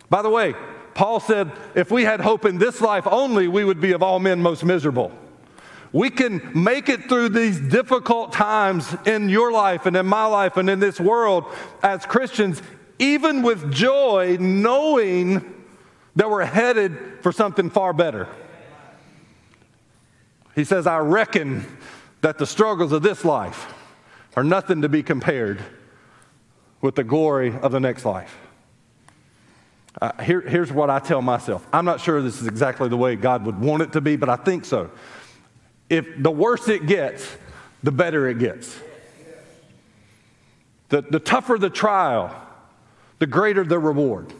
By 0.10 0.22
the 0.22 0.30
way, 0.30 0.54
Paul 0.96 1.20
said 1.20 1.52
if 1.76 1.92
we 1.92 2.04
had 2.04 2.20
hope 2.20 2.46
in 2.46 2.58
this 2.58 2.82
life 2.82 3.08
only, 3.08 3.48
we 3.48 3.64
would 3.64 3.80
be 3.80 3.92
of 3.92 4.04
all 4.04 4.20
men 4.20 4.42
most 4.42 4.64
miserable. 4.64 5.12
We 5.96 6.10
can 6.10 6.52
make 6.54 6.90
it 6.90 7.08
through 7.08 7.30
these 7.30 7.58
difficult 7.58 8.34
times 8.34 8.94
in 9.06 9.30
your 9.30 9.54
life 9.54 9.86
and 9.86 9.96
in 9.96 10.06
my 10.06 10.26
life 10.26 10.58
and 10.58 10.70
in 10.70 10.82
this 10.82 11.00
world 11.00 11.46
as 11.82 12.06
Christians, 12.06 12.62
even 13.00 13.44
with 13.44 13.72
joy, 13.72 14.36
knowing 14.38 15.64
that 16.18 16.30
we're 16.30 16.44
headed 16.44 16.98
for 17.22 17.32
something 17.32 17.70
far 17.70 17.94
better. 17.94 18.28
He 20.54 20.66
says, 20.66 20.86
I 20.86 20.98
reckon 20.98 21.66
that 22.20 22.40
the 22.40 22.46
struggles 22.46 22.92
of 22.92 23.02
this 23.02 23.24
life 23.24 23.74
are 24.36 24.44
nothing 24.44 24.82
to 24.82 24.90
be 24.90 25.02
compared 25.02 25.64
with 26.82 26.96
the 26.96 27.06
glory 27.06 27.56
of 27.56 27.72
the 27.72 27.80
next 27.80 28.04
life. 28.04 28.38
Uh, 30.02 30.12
here, 30.22 30.42
here's 30.42 30.74
what 30.74 30.90
I 30.90 31.00
tell 31.00 31.22
myself. 31.22 31.66
I'm 31.72 31.86
not 31.86 32.02
sure 32.02 32.22
this 32.22 32.42
is 32.42 32.48
exactly 32.48 32.90
the 32.90 32.98
way 32.98 33.16
God 33.16 33.46
would 33.46 33.62
want 33.62 33.82
it 33.82 33.94
to 33.94 34.02
be, 34.02 34.18
but 34.18 34.28
I 34.28 34.36
think 34.36 34.66
so 34.66 34.92
if 35.90 36.08
the 36.22 36.32
worse 36.32 36.68
it 36.68 36.88
gets, 36.88 37.28
the 37.84 37.92
better 37.92 38.28
it 38.28 38.40
gets. 38.40 38.76
The, 40.90 41.02
the 41.02 41.20
tougher 41.20 41.58
the 41.58 41.70
trial, 41.70 42.36
the 43.20 43.28
greater 43.28 43.64
the 43.64 43.80
reward. 43.80 44.34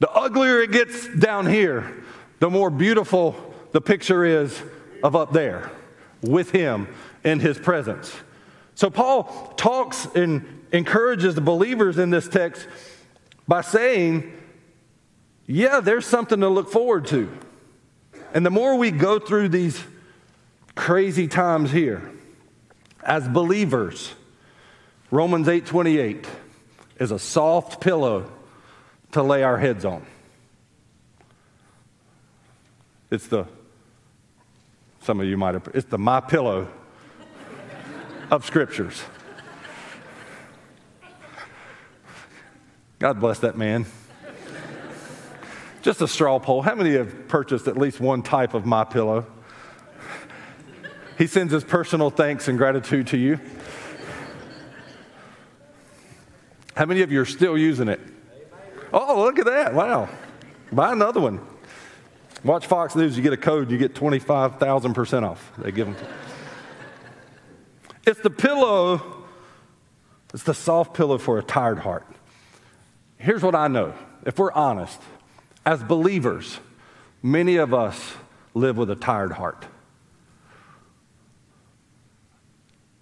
The 0.00 0.10
uglier 0.10 0.60
it 0.60 0.70
gets 0.70 1.08
down 1.16 1.46
here, 1.46 2.04
the 2.38 2.50
more 2.50 2.70
beautiful 2.70 3.36
the 3.72 3.80
picture 3.80 4.24
is 4.24 4.62
of 5.02 5.16
up 5.16 5.32
there 5.32 5.70
with 6.22 6.50
Him 6.50 6.88
in 7.24 7.40
His 7.40 7.58
presence. 7.58 8.14
So, 8.74 8.90
Paul 8.90 9.54
talks 9.56 10.06
and 10.14 10.64
encourages 10.72 11.34
the 11.34 11.40
believers 11.40 11.98
in 11.98 12.10
this 12.10 12.28
text 12.28 12.66
by 13.48 13.62
saying, 13.62 14.32
Yeah, 15.46 15.80
there's 15.80 16.06
something 16.06 16.40
to 16.40 16.48
look 16.48 16.70
forward 16.70 17.06
to. 17.06 17.28
And 18.34 18.46
the 18.46 18.50
more 18.50 18.76
we 18.76 18.90
go 18.90 19.18
through 19.18 19.48
these 19.48 19.82
crazy 20.78 21.26
times 21.26 21.72
here. 21.72 22.08
As 23.02 23.28
believers, 23.28 24.14
Romans 25.10 25.48
8:28 25.48 26.24
is 27.00 27.10
a 27.10 27.18
soft 27.18 27.80
pillow 27.80 28.30
to 29.10 29.22
lay 29.22 29.42
our 29.42 29.58
heads 29.58 29.84
on. 29.84 30.06
It's 33.10 33.26
the 33.26 33.46
some 35.00 35.20
of 35.20 35.26
you 35.26 35.36
might 35.36 35.54
have 35.54 35.68
it's 35.74 35.88
the 35.88 35.98
my 35.98 36.20
pillow 36.20 36.68
of 38.30 38.46
scriptures. 38.46 39.02
God 43.00 43.18
bless 43.18 43.40
that 43.40 43.58
man. 43.58 43.84
Just 45.82 46.00
a 46.02 46.08
straw 46.08 46.38
poll. 46.38 46.62
How 46.62 46.76
many 46.76 46.92
have 46.92 47.26
purchased 47.26 47.66
at 47.66 47.76
least 47.76 47.98
one 47.98 48.22
type 48.22 48.54
of 48.54 48.64
my 48.64 48.84
pillow? 48.84 49.26
He 51.18 51.26
sends 51.26 51.52
his 51.52 51.64
personal 51.64 52.10
thanks 52.10 52.46
and 52.46 52.56
gratitude 52.56 53.08
to 53.08 53.18
you. 53.18 53.40
How 56.76 56.86
many 56.86 57.02
of 57.02 57.10
you 57.10 57.20
are 57.20 57.26
still 57.26 57.58
using 57.58 57.88
it? 57.88 57.98
Oh, 58.92 59.20
look 59.24 59.40
at 59.40 59.46
that. 59.46 59.74
Wow. 59.74 60.08
Buy 60.70 60.92
another 60.92 61.20
one. 61.20 61.40
Watch 62.44 62.66
Fox 62.66 62.94
News, 62.94 63.16
you 63.16 63.22
get 63.24 63.32
a 63.32 63.36
code, 63.36 63.68
you 63.72 63.78
get 63.78 63.96
25,000% 63.96 65.24
off. 65.24 65.52
They 65.58 65.72
give 65.72 65.88
them. 65.88 65.96
It's 68.06 68.20
the 68.20 68.30
pillow, 68.30 69.24
it's 70.32 70.44
the 70.44 70.54
soft 70.54 70.94
pillow 70.94 71.18
for 71.18 71.38
a 71.38 71.42
tired 71.42 71.80
heart. 71.80 72.06
Here's 73.16 73.42
what 73.42 73.56
I 73.56 73.66
know 73.66 73.92
if 74.24 74.38
we're 74.38 74.52
honest, 74.52 75.00
as 75.66 75.82
believers, 75.82 76.60
many 77.24 77.56
of 77.56 77.74
us 77.74 78.14
live 78.54 78.76
with 78.76 78.88
a 78.88 78.96
tired 78.96 79.32
heart. 79.32 79.66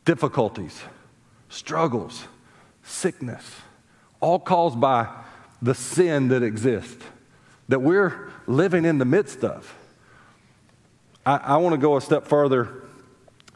Difficulties, 0.07 0.81
struggles, 1.51 2.27
sickness, 2.83 3.45
all 4.21 4.39
caused 4.39 4.81
by 4.81 5.07
the 5.61 5.75
sin 5.75 6.29
that 6.29 6.43
exists, 6.43 7.05
that 7.69 7.83
we're 7.83 8.31
living 8.47 8.87
in 8.87 8.97
the 8.97 9.05
midst 9.05 9.45
of. 9.45 9.75
I, 11.27 11.37
I 11.37 11.57
want 11.59 11.75
to 11.75 11.79
go 11.79 11.97
a 11.97 12.01
step 12.01 12.27
further. 12.27 12.85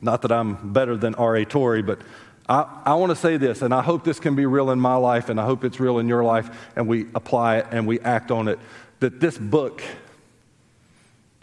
Not 0.03 0.23
that 0.23 0.33
I'm 0.33 0.73
better 0.73 0.97
than 0.97 1.15
R.A. 1.15 1.45
Torrey, 1.45 1.83
but 1.83 2.01
I, 2.49 2.83
I 2.85 2.95
want 2.95 3.11
to 3.11 3.17
say 3.17 3.37
this, 3.37 3.63
and 3.63 3.73
I 3.73 3.81
hope 3.81 4.03
this 4.03 4.19
can 4.19 4.35
be 4.35 4.45
real 4.45 4.71
in 4.71 4.81
my 4.81 4.97
life, 4.97 5.29
and 5.29 5.41
I 5.41 5.45
hope 5.45 5.63
it's 5.63 5.79
real 5.79 5.99
in 5.99 6.09
your 6.09 6.25
life, 6.25 6.51
and 6.75 6.89
we 6.89 7.07
apply 7.15 7.59
it 7.59 7.67
and 7.71 7.87
we 7.87 8.01
act 8.01 8.31
on 8.31 8.49
it. 8.49 8.59
That 8.99 9.21
this 9.21 9.39
book 9.39 9.83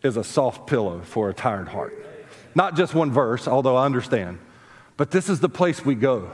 is 0.04 0.18
a 0.18 0.24
soft 0.24 0.68
pillow 0.68 1.02
for 1.02 1.30
a 1.30 1.34
tired 1.34 1.70
heart. 1.70 2.06
Not 2.54 2.76
just 2.76 2.94
one 2.94 3.12
verse, 3.12 3.48
although 3.48 3.78
I 3.78 3.86
understand, 3.86 4.40
but 4.98 5.12
this 5.12 5.30
is 5.30 5.40
the 5.40 5.50
place 5.50 5.86
we 5.86 5.96
go 5.96 6.32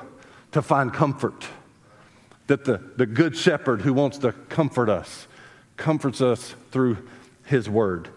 to 0.54 0.62
find 0.62 0.94
comfort. 0.94 1.46
That 2.48 2.66
the, 2.66 2.82
the 2.98 3.06
good 3.06 3.38
shepherd 3.38 3.82
who 3.82 3.94
wants 3.94 4.18
to 4.20 4.32
comfort 4.32 4.90
us 4.90 5.28
comforts 5.78 6.22
us 6.22 6.56
through 6.72 6.98
his 7.46 7.70
word. 7.70 8.10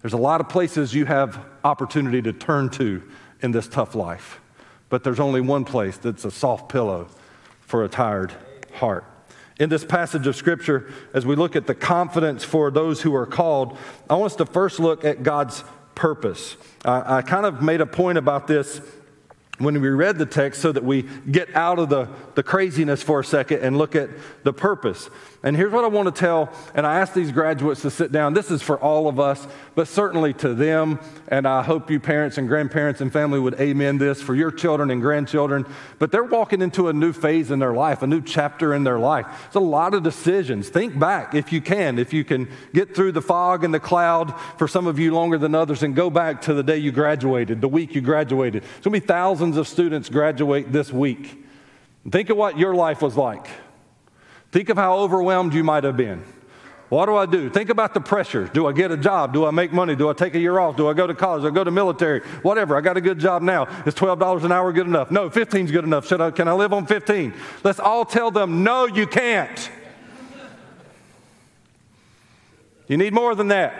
There's 0.00 0.12
a 0.12 0.18
lot 0.18 0.40
of 0.40 0.48
places 0.48 0.94
you 0.94 1.04
have 1.04 1.38
opportunity 1.62 2.22
to 2.22 2.32
turn 2.32 2.68
to 2.70 3.02
in 3.40 3.52
this 3.52 3.68
tough 3.68 3.94
life, 3.94 4.40
but 4.88 5.04
there's 5.04 5.20
only 5.20 5.40
one 5.40 5.64
place 5.64 5.96
that's 5.96 6.24
a 6.24 6.30
soft 6.30 6.70
pillow 6.70 7.08
for 7.60 7.84
a 7.84 7.88
tired 7.88 8.32
heart. 8.74 9.04
In 9.60 9.68
this 9.68 9.84
passage 9.84 10.26
of 10.26 10.34
Scripture, 10.34 10.90
as 11.14 11.24
we 11.24 11.36
look 11.36 11.54
at 11.54 11.66
the 11.66 11.74
confidence 11.74 12.42
for 12.42 12.70
those 12.70 13.02
who 13.02 13.14
are 13.14 13.26
called, 13.26 13.76
I 14.08 14.14
want 14.14 14.32
us 14.32 14.36
to 14.36 14.46
first 14.46 14.80
look 14.80 15.04
at 15.04 15.22
God's 15.22 15.62
purpose. 15.94 16.56
I, 16.84 17.18
I 17.18 17.22
kind 17.22 17.46
of 17.46 17.62
made 17.62 17.80
a 17.80 17.86
point 17.86 18.18
about 18.18 18.46
this 18.46 18.80
when 19.64 19.80
we 19.80 19.88
read 19.88 20.18
the 20.18 20.26
text 20.26 20.60
so 20.62 20.72
that 20.72 20.84
we 20.84 21.02
get 21.30 21.54
out 21.54 21.78
of 21.78 21.88
the, 21.88 22.08
the 22.34 22.42
craziness 22.42 23.02
for 23.02 23.20
a 23.20 23.24
second 23.24 23.60
and 23.60 23.78
look 23.78 23.94
at 23.94 24.10
the 24.42 24.52
purpose. 24.52 25.08
And 25.44 25.56
here's 25.56 25.72
what 25.72 25.84
I 25.84 25.88
want 25.88 26.14
to 26.14 26.18
tell, 26.18 26.52
and 26.72 26.86
I 26.86 27.00
ask 27.00 27.14
these 27.14 27.32
graduates 27.32 27.82
to 27.82 27.90
sit 27.90 28.12
down. 28.12 28.32
This 28.32 28.52
is 28.52 28.62
for 28.62 28.78
all 28.78 29.08
of 29.08 29.18
us, 29.18 29.44
but 29.74 29.88
certainly 29.88 30.32
to 30.34 30.54
them. 30.54 31.00
And 31.26 31.48
I 31.48 31.62
hope 31.62 31.90
you 31.90 31.98
parents 31.98 32.38
and 32.38 32.46
grandparents 32.46 33.00
and 33.00 33.12
family 33.12 33.40
would 33.40 33.58
amen 33.58 33.98
this 33.98 34.22
for 34.22 34.36
your 34.36 34.52
children 34.52 34.88
and 34.92 35.00
grandchildren. 35.00 35.66
But 35.98 36.12
they're 36.12 36.22
walking 36.22 36.62
into 36.62 36.88
a 36.88 36.92
new 36.92 37.12
phase 37.12 37.50
in 37.50 37.58
their 37.58 37.72
life, 37.72 38.02
a 38.02 38.06
new 38.06 38.20
chapter 38.20 38.72
in 38.72 38.84
their 38.84 39.00
life. 39.00 39.26
It's 39.46 39.56
a 39.56 39.60
lot 39.60 39.94
of 39.94 40.04
decisions. 40.04 40.68
Think 40.68 40.96
back 40.96 41.34
if 41.34 41.52
you 41.52 41.60
can, 41.60 41.98
if 41.98 42.12
you 42.12 42.22
can 42.22 42.48
get 42.72 42.94
through 42.94 43.10
the 43.10 43.22
fog 43.22 43.64
and 43.64 43.74
the 43.74 43.80
cloud 43.80 44.38
for 44.58 44.68
some 44.68 44.86
of 44.86 45.00
you 45.00 45.12
longer 45.12 45.38
than 45.38 45.56
others, 45.56 45.82
and 45.82 45.96
go 45.96 46.08
back 46.08 46.42
to 46.42 46.54
the 46.54 46.62
day 46.62 46.78
you 46.78 46.92
graduated, 46.92 47.60
the 47.60 47.68
week 47.68 47.96
you 47.96 48.00
graduated. 48.00 48.62
There's 48.62 48.84
going 48.84 48.94
to 48.94 49.00
be 49.00 49.06
thousands 49.06 49.51
of 49.56 49.68
students 49.68 50.08
graduate 50.08 50.72
this 50.72 50.92
week. 50.92 51.44
Think 52.10 52.30
of 52.30 52.36
what 52.36 52.58
your 52.58 52.74
life 52.74 53.02
was 53.02 53.16
like. 53.16 53.46
Think 54.50 54.68
of 54.68 54.76
how 54.76 54.98
overwhelmed 54.98 55.54
you 55.54 55.64
might 55.64 55.84
have 55.84 55.96
been. 55.96 56.24
What 56.88 57.06
do 57.06 57.16
I 57.16 57.24
do? 57.24 57.48
Think 57.48 57.70
about 57.70 57.94
the 57.94 58.00
pressures. 58.00 58.50
Do 58.50 58.66
I 58.66 58.72
get 58.72 58.90
a 58.90 58.98
job? 58.98 59.32
Do 59.32 59.46
I 59.46 59.50
make 59.50 59.72
money? 59.72 59.96
Do 59.96 60.10
I 60.10 60.12
take 60.12 60.34
a 60.34 60.38
year 60.38 60.58
off? 60.58 60.76
Do 60.76 60.88
I 60.88 60.92
go 60.92 61.06
to 61.06 61.14
college? 61.14 61.42
Do 61.42 61.48
I 61.48 61.50
go 61.50 61.64
to 61.64 61.70
military? 61.70 62.20
Whatever. 62.42 62.76
I 62.76 62.82
got 62.82 62.98
a 62.98 63.00
good 63.00 63.18
job 63.18 63.40
now. 63.40 63.64
Is 63.86 63.94
$12 63.94 64.44
an 64.44 64.52
hour 64.52 64.72
good 64.74 64.86
enough? 64.86 65.10
No, 65.10 65.30
15 65.30 65.64
is 65.64 65.70
good 65.70 65.84
enough. 65.84 66.06
Should 66.06 66.20
I, 66.20 66.30
can 66.30 66.48
I 66.48 66.52
live 66.52 66.74
on 66.74 66.84
15? 66.84 67.32
Let's 67.64 67.80
all 67.80 68.04
tell 68.04 68.30
them, 68.30 68.62
no, 68.62 68.86
you 68.86 69.06
can't. 69.06 69.70
You 72.88 72.98
need 72.98 73.14
more 73.14 73.34
than 73.34 73.48
that. 73.48 73.72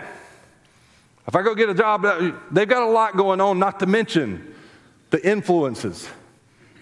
If 1.27 1.35
I 1.35 1.43
go 1.43 1.53
get 1.53 1.69
a 1.69 1.75
job, 1.75 2.03
uh, 2.05 2.31
they've 2.49 2.67
got 2.67 2.81
a 2.81 2.89
lot 2.89 3.15
going 3.15 3.39
on, 3.39 3.59
not 3.59 3.79
to 3.81 3.85
mention 3.85 4.52
the 5.13 5.23
influences, 5.23 6.09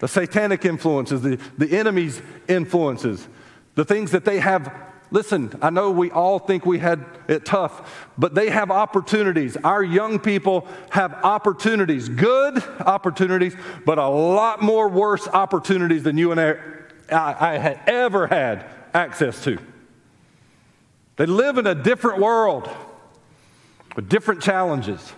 the 0.00 0.08
satanic 0.08 0.64
influences, 0.64 1.20
the, 1.20 1.38
the 1.58 1.78
enemy's 1.78 2.22
influences 2.48 3.28
the 3.74 3.84
things 3.84 4.10
that 4.12 4.24
they 4.24 4.40
have. 4.40 4.72
Listen, 5.10 5.52
I 5.60 5.68
know 5.68 5.90
we 5.90 6.10
all 6.10 6.38
think 6.38 6.64
we 6.64 6.78
had 6.78 7.04
it 7.28 7.44
tough, 7.44 8.08
but 8.16 8.34
they 8.34 8.48
have 8.48 8.70
opportunities. 8.70 9.58
Our 9.58 9.82
young 9.82 10.18
people 10.18 10.66
have 10.90 11.12
opportunities, 11.22 12.08
good 12.08 12.62
opportunities, 12.80 13.54
but 13.84 13.98
a 13.98 14.08
lot 14.08 14.62
more 14.62 14.88
worse 14.88 15.28
opportunities 15.28 16.02
than 16.02 16.16
you 16.16 16.32
and 16.32 16.40
I, 16.40 16.56
I, 17.10 17.54
I 17.54 17.58
had 17.58 17.80
ever 17.86 18.26
had 18.26 18.64
access 18.94 19.44
to. 19.44 19.58
They 21.16 21.26
live 21.26 21.58
in 21.58 21.66
a 21.66 21.74
different 21.74 22.18
world 22.18 22.70
with 23.94 24.08
different 24.08 24.40
challenges. 24.40 25.12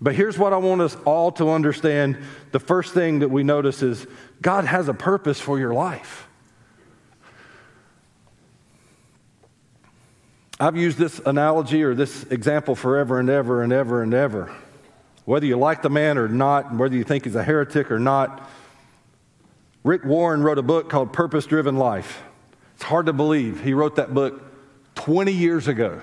But 0.00 0.14
here's 0.14 0.38
what 0.38 0.52
I 0.52 0.58
want 0.58 0.82
us 0.82 0.96
all 1.04 1.32
to 1.32 1.50
understand. 1.50 2.18
The 2.52 2.60
first 2.60 2.92
thing 2.92 3.20
that 3.20 3.30
we 3.30 3.42
notice 3.42 3.82
is 3.82 4.06
God 4.42 4.66
has 4.66 4.88
a 4.88 4.94
purpose 4.94 5.40
for 5.40 5.58
your 5.58 5.72
life. 5.72 6.28
I've 10.58 10.76
used 10.76 10.98
this 10.98 11.20
analogy 11.24 11.82
or 11.82 11.94
this 11.94 12.24
example 12.24 12.74
forever 12.74 13.18
and 13.18 13.28
ever 13.28 13.62
and 13.62 13.72
ever 13.72 14.02
and 14.02 14.14
ever. 14.14 14.54
Whether 15.24 15.46
you 15.46 15.56
like 15.56 15.82
the 15.82 15.90
man 15.90 16.18
or 16.18 16.28
not, 16.28 16.70
and 16.70 16.78
whether 16.78 16.94
you 16.94 17.04
think 17.04 17.24
he's 17.24 17.34
a 17.34 17.42
heretic 17.42 17.90
or 17.90 17.98
not, 17.98 18.48
Rick 19.84 20.04
Warren 20.04 20.42
wrote 20.42 20.58
a 20.58 20.62
book 20.62 20.88
called 20.88 21.12
Purpose 21.12 21.46
Driven 21.46 21.76
Life. 21.76 22.22
It's 22.74 22.84
hard 22.84 23.06
to 23.06 23.12
believe. 23.12 23.62
He 23.62 23.74
wrote 23.74 23.96
that 23.96 24.14
book 24.14 24.42
20 24.94 25.32
years 25.32 25.68
ago 25.68 26.00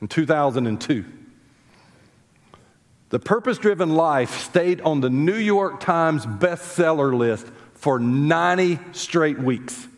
in 0.00 0.08
2002. 0.08 1.04
The 3.10 3.18
Purpose 3.18 3.58
Driven 3.58 3.94
Life 3.94 4.38
stayed 4.40 4.80
on 4.82 5.00
the 5.00 5.08
New 5.08 5.36
York 5.36 5.80
Times 5.80 6.26
bestseller 6.26 7.16
list 7.16 7.46
for 7.74 7.98
90 7.98 8.78
straight 8.92 9.38
weeks. 9.38 9.88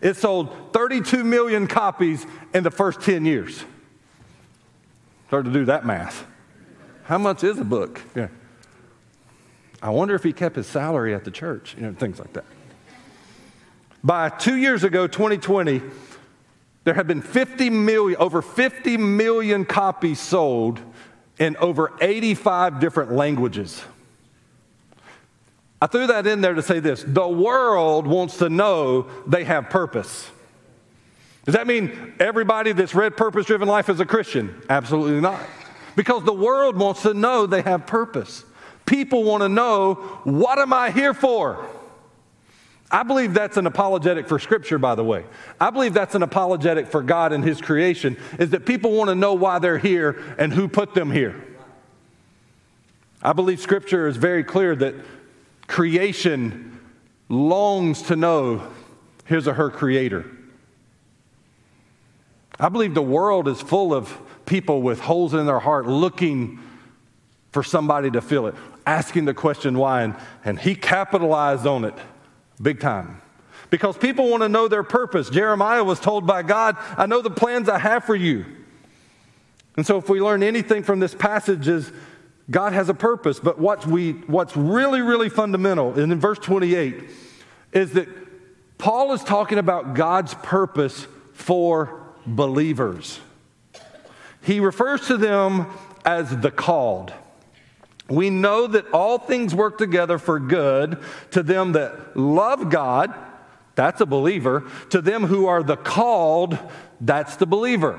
It 0.00 0.16
sold 0.16 0.72
32 0.72 1.24
million 1.24 1.66
copies 1.66 2.26
in 2.52 2.64
the 2.64 2.70
first 2.70 3.00
10 3.00 3.24
years. 3.24 3.64
Start 5.28 5.46
to 5.46 5.52
do 5.52 5.64
that 5.66 5.86
math. 5.86 6.26
How 7.04 7.18
much 7.18 7.44
is 7.44 7.58
a 7.58 7.64
book? 7.64 8.02
Yeah. 8.14 8.28
I 9.82 9.90
wonder 9.90 10.14
if 10.14 10.22
he 10.22 10.32
kept 10.32 10.56
his 10.56 10.66
salary 10.66 11.14
at 11.14 11.24
the 11.24 11.30
church, 11.30 11.74
you 11.76 11.82
know, 11.82 11.92
things 11.92 12.18
like 12.18 12.32
that. 12.32 12.44
By 14.02 14.28
two 14.30 14.56
years 14.56 14.84
ago, 14.84 15.06
2020, 15.06 15.80
there 16.84 16.94
have 16.94 17.06
been 17.06 17.22
50 17.22 17.70
million, 17.70 18.20
over 18.20 18.42
50 18.42 18.96
million 18.98 19.64
copies 19.64 20.20
sold 20.20 20.80
in 21.38 21.56
over 21.56 21.92
85 22.00 22.78
different 22.78 23.12
languages. 23.12 23.82
I 25.80 25.86
threw 25.86 26.06
that 26.06 26.26
in 26.26 26.40
there 26.40 26.54
to 26.54 26.62
say 26.62 26.80
this 26.80 27.04
the 27.06 27.28
world 27.28 28.06
wants 28.06 28.38
to 28.38 28.48
know 28.48 29.08
they 29.26 29.44
have 29.44 29.68
purpose. 29.70 30.30
Does 31.44 31.54
that 31.54 31.66
mean 31.66 32.14
everybody 32.18 32.72
that's 32.72 32.94
read 32.94 33.18
Purpose 33.18 33.44
Driven 33.44 33.68
Life 33.68 33.90
is 33.90 34.00
a 34.00 34.06
Christian? 34.06 34.62
Absolutely 34.70 35.20
not. 35.20 35.40
Because 35.94 36.24
the 36.24 36.32
world 36.32 36.76
wants 36.76 37.02
to 37.02 37.12
know 37.12 37.46
they 37.46 37.60
have 37.60 37.86
purpose. 37.86 38.44
People 38.86 39.24
want 39.24 39.42
to 39.42 39.48
know, 39.48 39.94
what 40.24 40.58
am 40.58 40.72
I 40.72 40.90
here 40.90 41.12
for? 41.12 41.66
I 42.94 43.02
believe 43.02 43.34
that's 43.34 43.56
an 43.56 43.66
apologetic 43.66 44.28
for 44.28 44.38
Scripture, 44.38 44.78
by 44.78 44.94
the 44.94 45.02
way. 45.02 45.24
I 45.60 45.70
believe 45.70 45.94
that's 45.94 46.14
an 46.14 46.22
apologetic 46.22 46.86
for 46.86 47.02
God 47.02 47.32
and 47.32 47.42
His 47.42 47.60
creation, 47.60 48.16
is 48.38 48.50
that 48.50 48.66
people 48.66 48.92
want 48.92 49.08
to 49.08 49.16
know 49.16 49.34
why 49.34 49.58
they're 49.58 49.78
here 49.78 50.36
and 50.38 50.52
who 50.52 50.68
put 50.68 50.94
them 50.94 51.10
here. 51.10 51.44
I 53.20 53.32
believe 53.32 53.58
Scripture 53.58 54.06
is 54.06 54.16
very 54.16 54.44
clear 54.44 54.76
that 54.76 54.94
creation 55.66 56.78
longs 57.28 58.02
to 58.02 58.14
know 58.14 58.70
his 59.24 59.48
or 59.48 59.54
her 59.54 59.70
creator. 59.70 60.24
I 62.60 62.68
believe 62.68 62.94
the 62.94 63.02
world 63.02 63.48
is 63.48 63.60
full 63.60 63.92
of 63.92 64.16
people 64.46 64.82
with 64.82 65.00
holes 65.00 65.34
in 65.34 65.46
their 65.46 65.58
heart 65.58 65.86
looking 65.86 66.60
for 67.50 67.64
somebody 67.64 68.12
to 68.12 68.20
fill 68.20 68.46
it, 68.46 68.54
asking 68.86 69.24
the 69.24 69.34
question 69.34 69.78
why, 69.78 70.02
and, 70.02 70.14
and 70.44 70.60
he 70.60 70.76
capitalized 70.76 71.66
on 71.66 71.84
it 71.84 71.94
big 72.60 72.80
time. 72.80 73.20
Because 73.70 73.96
people 73.96 74.30
want 74.30 74.42
to 74.42 74.48
know 74.48 74.68
their 74.68 74.82
purpose. 74.82 75.30
Jeremiah 75.30 75.82
was 75.82 75.98
told 75.98 76.26
by 76.26 76.42
God, 76.42 76.76
I 76.96 77.06
know 77.06 77.22
the 77.22 77.30
plans 77.30 77.68
I 77.68 77.78
have 77.78 78.04
for 78.04 78.14
you. 78.14 78.44
And 79.76 79.86
so, 79.86 79.98
if 79.98 80.08
we 80.08 80.20
learn 80.20 80.42
anything 80.42 80.84
from 80.84 81.00
this 81.00 81.14
passage, 81.14 81.66
is 81.66 81.90
God 82.50 82.72
has 82.72 82.88
a 82.88 82.94
purpose, 82.94 83.40
but 83.40 83.58
what 83.58 83.86
we, 83.86 84.12
what's 84.12 84.56
really, 84.56 85.00
really 85.00 85.28
fundamental 85.28 85.98
in 85.98 86.20
verse 86.20 86.38
28 86.38 87.10
is 87.72 87.92
that 87.92 88.08
Paul 88.78 89.12
is 89.12 89.24
talking 89.24 89.58
about 89.58 89.94
God's 89.94 90.34
purpose 90.34 91.06
for 91.32 92.02
believers. 92.26 93.18
He 94.42 94.60
refers 94.60 95.06
to 95.08 95.16
them 95.16 95.66
as 96.04 96.36
the 96.36 96.50
called. 96.50 97.12
We 98.08 98.28
know 98.28 98.66
that 98.66 98.90
all 98.92 99.18
things 99.18 99.54
work 99.54 99.78
together 99.78 100.18
for 100.18 100.38
good 100.38 100.98
to 101.30 101.42
them 101.42 101.72
that 101.72 102.16
love 102.16 102.68
God, 102.70 103.14
that's 103.74 104.00
a 104.00 104.06
believer, 104.06 104.64
to 104.90 105.00
them 105.00 105.24
who 105.24 105.46
are 105.46 105.62
the 105.62 105.76
called, 105.76 106.58
that's 107.00 107.36
the 107.36 107.46
believer. 107.46 107.98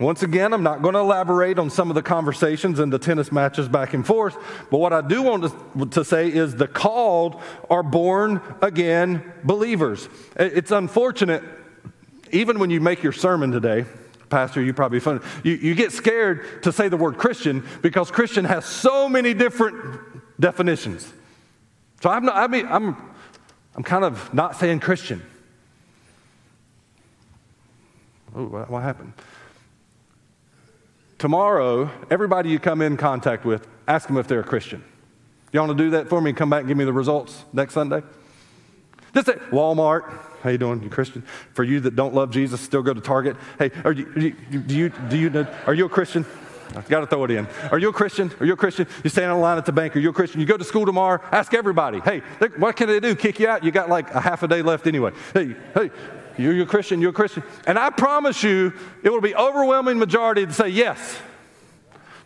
Once 0.00 0.24
again, 0.24 0.52
I'm 0.52 0.64
not 0.64 0.82
going 0.82 0.94
to 0.94 1.00
elaborate 1.00 1.60
on 1.60 1.70
some 1.70 1.88
of 1.88 1.94
the 1.94 2.02
conversations 2.02 2.80
and 2.80 2.92
the 2.92 2.98
tennis 2.98 3.30
matches 3.30 3.68
back 3.68 3.94
and 3.94 4.04
forth, 4.04 4.36
but 4.68 4.78
what 4.78 4.92
I 4.92 5.00
do 5.00 5.22
want 5.22 5.92
to, 5.92 6.04
say 6.04 6.26
is 6.28 6.56
the 6.56 6.66
called 6.66 7.40
are 7.70 7.84
born 7.84 8.40
again 8.60 9.32
believers. 9.44 10.08
It's 10.34 10.72
unfortunate, 10.72 11.44
even 12.32 12.58
when 12.58 12.70
you 12.70 12.80
make 12.80 13.04
your 13.04 13.12
sermon 13.12 13.52
today, 13.52 13.84
Pastor, 14.32 14.60
you 14.60 14.72
probably. 14.72 15.00
You, 15.44 15.54
you 15.54 15.74
get 15.76 15.92
scared 15.92 16.62
to 16.64 16.72
say 16.72 16.88
the 16.88 16.96
word 16.96 17.18
Christian 17.18 17.64
because 17.82 18.10
Christian 18.10 18.44
has 18.44 18.64
so 18.64 19.08
many 19.08 19.34
different 19.34 19.76
definitions. 20.40 21.12
So 22.00 22.10
I'm, 22.10 22.24
not, 22.24 22.34
I 22.34 22.48
mean, 22.48 22.66
I'm, 22.66 22.96
I'm 23.76 23.84
kind 23.84 24.04
of 24.04 24.34
not 24.34 24.56
saying 24.56 24.80
Christian. 24.80 25.22
Oh, 28.34 28.46
what 28.46 28.82
happened? 28.82 29.12
tomorrow, 31.22 31.88
everybody 32.10 32.50
you 32.50 32.58
come 32.58 32.82
in 32.82 32.96
contact 32.96 33.44
with, 33.44 33.68
ask 33.86 34.08
them 34.08 34.16
if 34.16 34.26
they're 34.26 34.40
a 34.40 34.44
Christian. 34.44 34.82
You 35.52 35.60
want 35.60 35.70
to 35.70 35.84
do 35.84 35.90
that 35.90 36.08
for 36.08 36.20
me 36.20 36.30
and 36.30 36.36
come 36.36 36.50
back 36.50 36.62
and 36.62 36.68
give 36.68 36.76
me 36.76 36.84
the 36.84 36.92
results 36.92 37.44
next 37.52 37.74
Sunday? 37.74 38.02
Just 39.14 39.28
say, 39.28 39.34
Walmart, 39.52 40.18
how 40.42 40.50
you 40.50 40.58
doing? 40.58 40.82
You 40.82 40.90
Christian? 40.90 41.22
For 41.54 41.64
you 41.64 41.80
that 41.80 41.96
don't 41.96 42.14
love 42.14 42.30
Jesus, 42.30 42.60
still 42.60 42.82
go 42.82 42.92
to 42.92 43.00
Target. 43.00 43.36
Hey, 43.58 43.70
are 43.84 43.92
you, 43.92 44.06
do 44.06 44.74
you, 44.74 44.88
do 44.88 45.18
you, 45.18 45.46
are 45.66 45.74
you 45.74 45.86
a 45.86 45.88
Christian? 45.88 46.26
I've 46.74 46.88
got 46.88 47.00
to 47.00 47.06
throw 47.06 47.24
it 47.24 47.30
in. 47.30 47.46
Are 47.70 47.78
you 47.78 47.90
a 47.90 47.92
Christian? 47.92 48.32
Are 48.40 48.46
you 48.46 48.54
a 48.54 48.56
Christian? 48.56 48.86
You 49.04 49.10
stand 49.10 49.30
in 49.30 49.40
line 49.40 49.58
at 49.58 49.66
the 49.66 49.72
bank. 49.72 49.94
Are 49.94 50.00
you 50.00 50.10
a 50.10 50.12
Christian? 50.12 50.40
You 50.40 50.46
go 50.46 50.56
to 50.56 50.64
school 50.64 50.86
tomorrow. 50.86 51.20
Ask 51.30 51.54
everybody. 51.54 52.00
Hey, 52.00 52.20
what 52.56 52.76
can 52.76 52.88
they 52.88 53.00
do? 53.00 53.14
Kick 53.14 53.40
you 53.40 53.48
out? 53.48 53.62
You 53.62 53.70
got 53.70 53.88
like 53.88 54.10
a 54.14 54.20
half 54.20 54.42
a 54.42 54.48
day 54.48 54.62
left 54.62 54.86
anyway. 54.86 55.12
Hey, 55.34 55.54
hey, 55.74 55.90
you're 56.38 56.62
a 56.62 56.66
Christian. 56.66 57.00
You're 57.00 57.10
a 57.10 57.14
Christian. 57.14 57.42
And 57.66 57.78
I 57.78 57.90
promise 57.90 58.42
you, 58.42 58.72
it 59.02 59.10
will 59.10 59.20
be 59.20 59.34
overwhelming 59.34 59.98
majority 59.98 60.46
to 60.46 60.52
say 60.52 60.68
yes. 60.68 61.18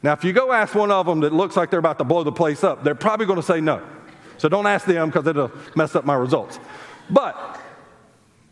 Now, 0.02 0.12
if 0.12 0.22
you 0.22 0.32
go 0.32 0.52
ask 0.52 0.74
one 0.74 0.92
of 0.92 1.06
them 1.06 1.20
that 1.20 1.32
looks 1.32 1.56
like 1.56 1.70
they're 1.70 1.80
about 1.80 1.98
to 1.98 2.04
blow 2.04 2.22
the 2.22 2.32
place 2.32 2.62
up, 2.62 2.84
they're 2.84 2.94
probably 2.94 3.26
going 3.26 3.40
to 3.40 3.46
say 3.46 3.60
no. 3.60 3.82
So 4.38 4.48
don't 4.48 4.66
ask 4.66 4.86
them 4.86 5.08
because 5.08 5.26
it'll 5.26 5.50
mess 5.74 5.96
up 5.96 6.04
my 6.04 6.14
results. 6.14 6.60
But 7.10 7.60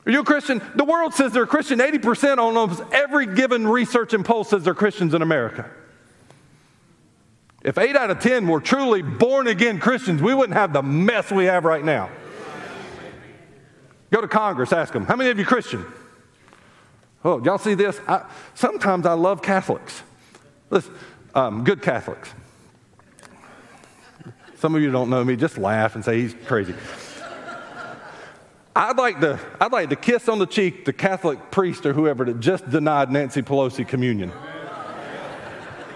are 0.06 0.12
you 0.12 0.20
a 0.20 0.24
Christian? 0.24 0.60
The 0.74 0.84
world 0.84 1.14
says 1.14 1.32
they're 1.32 1.46
Christian. 1.46 1.78
80% 1.78 2.32
on 2.32 2.56
almost 2.56 2.82
every 2.92 3.26
given 3.26 3.66
research 3.66 4.12
and 4.12 4.24
poll 4.24 4.44
says 4.44 4.62
they're 4.64 4.74
Christians 4.74 5.14
in 5.14 5.22
America. 5.22 5.70
If 7.62 7.78
eight 7.78 7.96
out 7.96 8.10
of 8.10 8.20
10 8.20 8.46
were 8.46 8.60
truly 8.60 9.00
born 9.00 9.46
again 9.46 9.80
Christians, 9.80 10.20
we 10.20 10.34
wouldn't 10.34 10.58
have 10.58 10.74
the 10.74 10.82
mess 10.82 11.30
we 11.30 11.46
have 11.46 11.64
right 11.64 11.82
now. 11.82 12.10
Go 14.10 14.20
to 14.20 14.28
Congress, 14.28 14.72
ask 14.72 14.92
them, 14.92 15.06
how 15.06 15.16
many 15.16 15.30
of 15.30 15.38
you 15.38 15.46
Christian? 15.46 15.86
Oh, 17.24 17.42
y'all 17.42 17.56
see 17.56 17.72
this? 17.72 17.98
I, 18.06 18.26
sometimes 18.54 19.06
I 19.06 19.14
love 19.14 19.40
Catholics. 19.40 20.02
Listen, 20.68 20.94
um, 21.34 21.64
good 21.64 21.80
Catholics. 21.80 22.34
Some 24.58 24.74
of 24.74 24.82
you 24.82 24.90
don't 24.90 25.08
know 25.08 25.24
me, 25.24 25.34
just 25.34 25.56
laugh 25.56 25.94
and 25.94 26.04
say 26.04 26.20
he's 26.20 26.34
crazy. 26.46 26.74
I'd 28.76 28.96
like 28.96 29.20
to, 29.20 29.38
I'd 29.60 29.72
like 29.72 29.90
to 29.90 29.96
kiss 29.96 30.28
on 30.28 30.38
the 30.38 30.46
cheek 30.46 30.84
the 30.84 30.92
Catholic 30.92 31.50
priest 31.50 31.86
or 31.86 31.92
whoever 31.92 32.24
that 32.24 32.40
just 32.40 32.68
denied 32.68 33.10
Nancy 33.10 33.42
Pelosi 33.42 33.86
communion. 33.86 34.32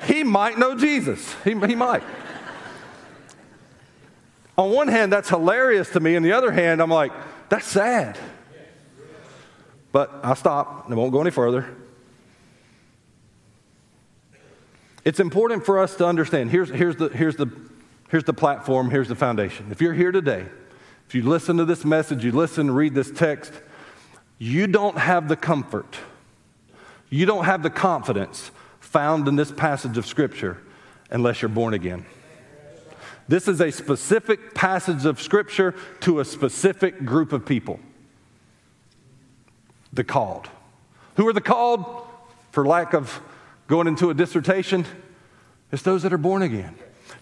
He 0.07 0.23
might 0.23 0.59
know 0.59 0.77
Jesus. 0.77 1.35
He, 1.43 1.51
he 1.51 1.75
might. 1.75 2.03
On 4.57 4.71
one 4.71 4.88
hand, 4.88 5.12
that's 5.12 5.29
hilarious 5.29 5.91
to 5.91 6.01
me. 6.01 6.17
On 6.17 6.23
the 6.23 6.33
other 6.33 6.51
hand, 6.51 6.81
I'm 6.81 6.91
like, 6.91 7.12
that's 7.49 7.67
sad. 7.67 8.19
But 9.91 10.11
I'll 10.23 10.37
stop. 10.37 10.85
And 10.85 10.95
I 10.95 10.97
won't 10.97 11.12
go 11.12 11.21
any 11.21 11.31
further. 11.31 11.67
It's 15.05 15.21
important 15.21 15.64
for 15.64 15.79
us 15.79 15.97
to 15.97 16.07
understand 16.07 16.51
here's, 16.51 16.69
here's, 16.69 16.97
the, 16.97 17.09
here's, 17.09 17.37
the, 17.37 17.49
here's 18.11 18.25
the 18.25 18.33
platform, 18.33 18.91
here's 18.91 19.09
the 19.09 19.14
foundation. 19.14 19.69
If 19.71 19.81
you're 19.81 19.95
here 19.95 20.12
today, 20.12 20.47
if 21.09 21.14
you 21.14 21.23
listen 21.23 21.57
to 21.57 21.64
this 21.64 21.87
message, 21.87 22.23
you 22.23 22.33
listen, 22.33 22.71
read 22.71 22.94
this 22.94 23.11
text, 23.11 23.51
you 24.37 24.66
don't 24.66 24.99
have 24.99 25.27
the 25.27 25.37
comfort, 25.37 25.97
you 27.09 27.25
don't 27.25 27.47
have 27.47 27.62
the 27.62 27.71
confidence 27.71 28.51
found 28.81 29.27
in 29.27 29.35
this 29.35 29.51
passage 29.51 29.97
of 29.97 30.05
Scripture 30.05 30.59
unless 31.11 31.40
you're 31.40 31.49
born 31.49 31.73
again. 31.73 32.05
This 33.27 33.49
is 33.49 33.62
a 33.62 33.71
specific 33.71 34.53
passage 34.53 35.07
of 35.07 35.18
Scripture 35.18 35.75
to 36.01 36.21
a 36.21 36.27
specific 36.27 37.03
group 37.07 37.33
of 37.33 37.47
people 37.47 37.81
the 39.90 40.05
called. 40.05 40.51
Who 41.16 41.27
are 41.27 41.33
the 41.33 41.40
called? 41.40 41.87
For 42.53 42.66
lack 42.66 42.92
of 42.92 43.18
going 43.66 43.87
into 43.87 44.11
a 44.11 44.14
dissertation, 44.14 44.85
it's 45.73 45.81
those 45.81 46.03
that 46.03 46.12
are 46.12 46.18
born 46.18 46.42
again. 46.42 46.75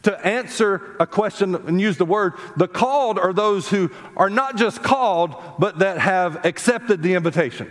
To 0.06 0.24
answer 0.24 0.94
a 1.00 1.06
question 1.06 1.56
and 1.56 1.80
use 1.80 1.96
the 1.96 2.04
word, 2.04 2.34
the 2.56 2.68
called 2.68 3.18
are 3.18 3.32
those 3.32 3.68
who 3.68 3.90
are 4.16 4.30
not 4.30 4.56
just 4.56 4.80
called, 4.80 5.34
but 5.58 5.80
that 5.80 5.98
have 5.98 6.46
accepted 6.46 7.02
the 7.02 7.14
invitation. 7.14 7.68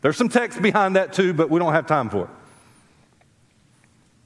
There's 0.00 0.16
some 0.16 0.28
text 0.28 0.62
behind 0.62 0.94
that 0.94 1.12
too, 1.12 1.34
but 1.34 1.50
we 1.50 1.58
don't 1.58 1.72
have 1.72 1.88
time 1.88 2.08
for 2.08 2.26
it. 2.26 2.30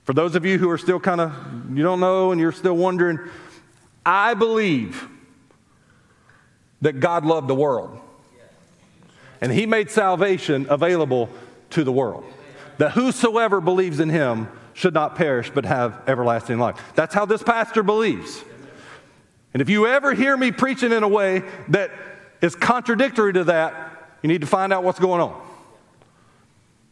For 0.04 0.12
those 0.12 0.34
of 0.34 0.44
you 0.44 0.58
who 0.58 0.68
are 0.68 0.76
still 0.76 1.00
kind 1.00 1.22
of, 1.22 1.32
you 1.74 1.82
don't 1.82 1.98
know 1.98 2.30
and 2.30 2.38
you're 2.38 2.52
still 2.52 2.76
wondering, 2.76 3.18
I 4.04 4.34
believe 4.34 5.08
that 6.82 7.00
God 7.00 7.24
loved 7.24 7.48
the 7.48 7.54
world. 7.54 7.98
And 9.40 9.50
he 9.50 9.64
made 9.64 9.90
salvation 9.90 10.66
available 10.68 11.30
to 11.70 11.84
the 11.84 11.92
world. 11.92 12.26
That 12.76 12.92
whosoever 12.92 13.62
believes 13.62 13.98
in 13.98 14.10
him 14.10 14.48
should 14.78 14.94
not 14.94 15.16
perish 15.16 15.50
but 15.50 15.64
have 15.64 16.00
everlasting 16.06 16.60
life. 16.60 16.80
That's 16.94 17.12
how 17.12 17.24
this 17.24 17.42
pastor 17.42 17.82
believes. 17.82 18.44
And 19.52 19.60
if 19.60 19.68
you 19.68 19.88
ever 19.88 20.14
hear 20.14 20.36
me 20.36 20.52
preaching 20.52 20.92
in 20.92 21.02
a 21.02 21.08
way 21.08 21.42
that 21.70 21.90
is 22.40 22.54
contradictory 22.54 23.32
to 23.32 23.44
that, 23.44 23.74
you 24.22 24.28
need 24.28 24.42
to 24.42 24.46
find 24.46 24.72
out 24.72 24.84
what's 24.84 25.00
going 25.00 25.20
on. 25.20 25.46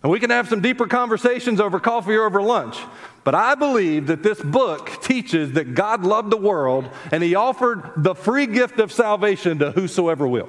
And 0.02 0.10
we 0.10 0.18
can 0.18 0.30
have 0.30 0.48
some 0.48 0.60
deeper 0.60 0.88
conversations 0.88 1.60
over 1.60 1.78
coffee 1.78 2.16
or 2.16 2.26
over 2.26 2.42
lunch. 2.42 2.76
But 3.22 3.36
I 3.36 3.54
believe 3.54 4.08
that 4.08 4.20
this 4.20 4.40
book 4.40 5.00
teaches 5.00 5.52
that 5.52 5.74
God 5.74 6.02
loved 6.02 6.30
the 6.30 6.36
world 6.36 6.90
and 7.12 7.22
he 7.22 7.36
offered 7.36 7.92
the 7.96 8.16
free 8.16 8.46
gift 8.46 8.80
of 8.80 8.90
salvation 8.90 9.60
to 9.60 9.70
whosoever 9.70 10.26
will. 10.26 10.48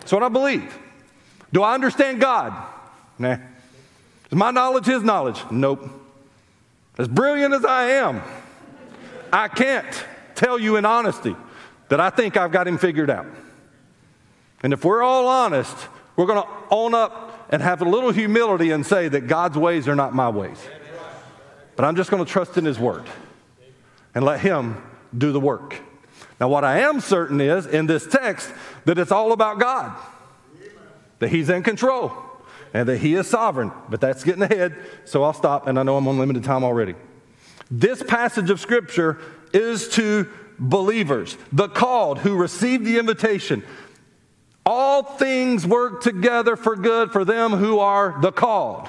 That's 0.00 0.10
what 0.10 0.24
I 0.24 0.28
believe. 0.28 0.76
Do 1.52 1.62
I 1.62 1.74
understand 1.74 2.20
God? 2.20 2.52
Nah. 3.16 3.36
Is 4.30 4.36
my 4.36 4.50
knowledge 4.50 4.86
his 4.86 5.04
knowledge? 5.04 5.40
Nope. 5.52 5.88
As 6.98 7.06
brilliant 7.06 7.54
as 7.54 7.64
I 7.64 7.90
am, 7.90 8.20
I 9.32 9.48
can't 9.48 10.04
tell 10.34 10.58
you 10.58 10.76
in 10.76 10.84
honesty 10.84 11.36
that 11.88 12.00
I 12.00 12.10
think 12.10 12.36
I've 12.36 12.52
got 12.52 12.66
him 12.66 12.76
figured 12.76 13.08
out. 13.08 13.26
And 14.62 14.72
if 14.72 14.84
we're 14.84 15.02
all 15.02 15.28
honest, 15.28 15.76
we're 16.16 16.26
going 16.26 16.42
to 16.42 16.48
own 16.70 16.94
up 16.94 17.46
and 17.50 17.62
have 17.62 17.80
a 17.80 17.84
little 17.84 18.10
humility 18.10 18.72
and 18.72 18.84
say 18.84 19.08
that 19.08 19.22
God's 19.28 19.56
ways 19.56 19.86
are 19.86 19.94
not 19.94 20.14
my 20.14 20.28
ways. 20.28 20.58
But 21.76 21.84
I'm 21.84 21.94
just 21.94 22.10
going 22.10 22.24
to 22.24 22.30
trust 22.30 22.58
in 22.58 22.64
His 22.64 22.78
Word 22.78 23.04
and 24.14 24.24
let 24.24 24.40
Him 24.40 24.82
do 25.16 25.30
the 25.30 25.40
work. 25.40 25.76
Now, 26.40 26.48
what 26.48 26.64
I 26.64 26.80
am 26.80 27.00
certain 27.00 27.40
is 27.40 27.66
in 27.66 27.86
this 27.86 28.06
text 28.06 28.52
that 28.84 28.98
it's 28.98 29.12
all 29.12 29.32
about 29.32 29.60
God, 29.60 29.96
that 31.20 31.28
He's 31.28 31.48
in 31.48 31.62
control, 31.62 32.12
and 32.72 32.88
that 32.88 32.98
He 32.98 33.14
is 33.14 33.26
sovereign. 33.26 33.72
But 33.88 34.00
that's 34.00 34.24
getting 34.24 34.42
ahead, 34.42 34.76
so 35.04 35.22
I'll 35.22 35.32
stop, 35.32 35.66
and 35.66 35.78
I 35.78 35.82
know 35.82 35.96
I'm 35.96 36.08
on 36.08 36.18
limited 36.18 36.44
time 36.44 36.64
already. 36.64 36.94
This 37.70 38.02
passage 38.02 38.50
of 38.50 38.60
Scripture 38.60 39.18
is 39.52 39.88
to 39.90 40.28
believers, 40.58 41.36
the 41.52 41.68
called 41.68 42.18
who 42.18 42.36
received 42.36 42.84
the 42.84 42.98
invitation 42.98 43.62
all 44.68 45.02
things 45.02 45.66
work 45.66 46.02
together 46.02 46.54
for 46.54 46.76
good 46.76 47.10
for 47.10 47.24
them 47.24 47.52
who 47.52 47.78
are 47.78 48.18
the 48.20 48.30
called. 48.30 48.86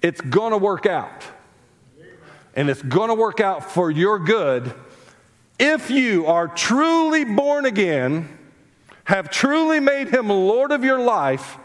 It's 0.00 0.20
going 0.20 0.52
to 0.52 0.56
work 0.56 0.86
out. 0.86 1.24
And 2.54 2.70
it's 2.70 2.80
going 2.80 3.08
to 3.08 3.14
work 3.14 3.40
out 3.40 3.72
for 3.72 3.90
your 3.90 4.20
good 4.20 4.72
if 5.58 5.90
you 5.90 6.26
are 6.26 6.46
truly 6.46 7.24
born 7.24 7.66
again, 7.66 8.37
have 9.08 9.30
truly 9.30 9.80
made 9.80 10.08
him 10.08 10.28
Lord 10.28 10.70
of 10.70 10.84
your 10.84 11.00
life. 11.00 11.56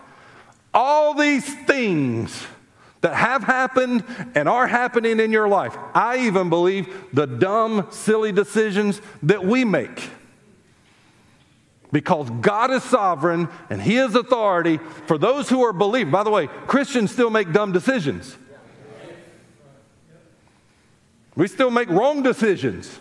All 0.73 1.13
these 1.13 1.45
things 1.65 2.41
that 3.01 3.13
have 3.13 3.43
happened 3.43 4.06
and 4.34 4.47
are 4.47 4.65
happening 4.65 5.19
in 5.19 5.34
your 5.34 5.49
life. 5.49 5.75
I 5.93 6.19
even 6.25 6.49
believe 6.49 6.88
the 7.12 7.25
dumb, 7.27 7.88
silly 7.91 8.32
decisions 8.32 9.01
that 9.23 9.43
we 9.43 9.65
make 9.65 10.10
because 11.91 12.29
God 12.29 12.71
is 12.71 12.82
sovereign 12.82 13.49
and 13.69 13.82
He 13.82 13.97
is 13.97 14.15
authority 14.15 14.77
for 15.06 15.17
those 15.17 15.49
who 15.49 15.65
are 15.65 15.73
believers. 15.73 16.13
By 16.13 16.23
the 16.23 16.32
way, 16.32 16.47
Christians 16.47 17.12
still 17.12 17.29
make 17.29 17.51
dumb 17.51 17.73
decisions. 17.73 18.38
We 21.36 21.49
still 21.49 21.71
make 21.71 21.89
wrong 21.89 22.23
decisions. 22.23 22.99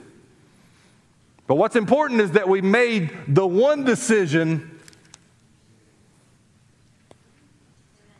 But 1.47 1.57
what's 1.57 1.77
important 1.77 2.21
is 2.21 2.33
that 2.33 2.49
we 2.49 2.61
made 2.61 3.11
the 3.29 3.47
one 3.47 3.85
decision 3.85 4.81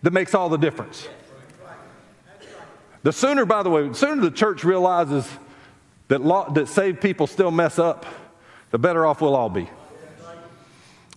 that 0.03 0.13
makes 0.13 0.35
all 0.35 0.49
the 0.49 0.59
difference. 0.59 1.09
The 3.05 3.13
sooner, 3.13 3.45
by 3.45 3.63
the 3.63 3.71
way, 3.71 3.89
the 3.89 3.95
sooner 3.95 4.23
the 4.23 4.31
church 4.31 4.65
realizes 4.65 5.29
that, 6.09 6.21
law, 6.21 6.51
that 6.51 6.69
saved 6.69 7.01
people 7.01 7.27
still 7.27 7.51
mess 7.51 7.79
up, 7.79 8.07
the 8.71 8.79
better 8.79 9.07
off 9.07 9.21
we'll 9.21 9.35
all 9.35 9.49
be. 9.49 9.69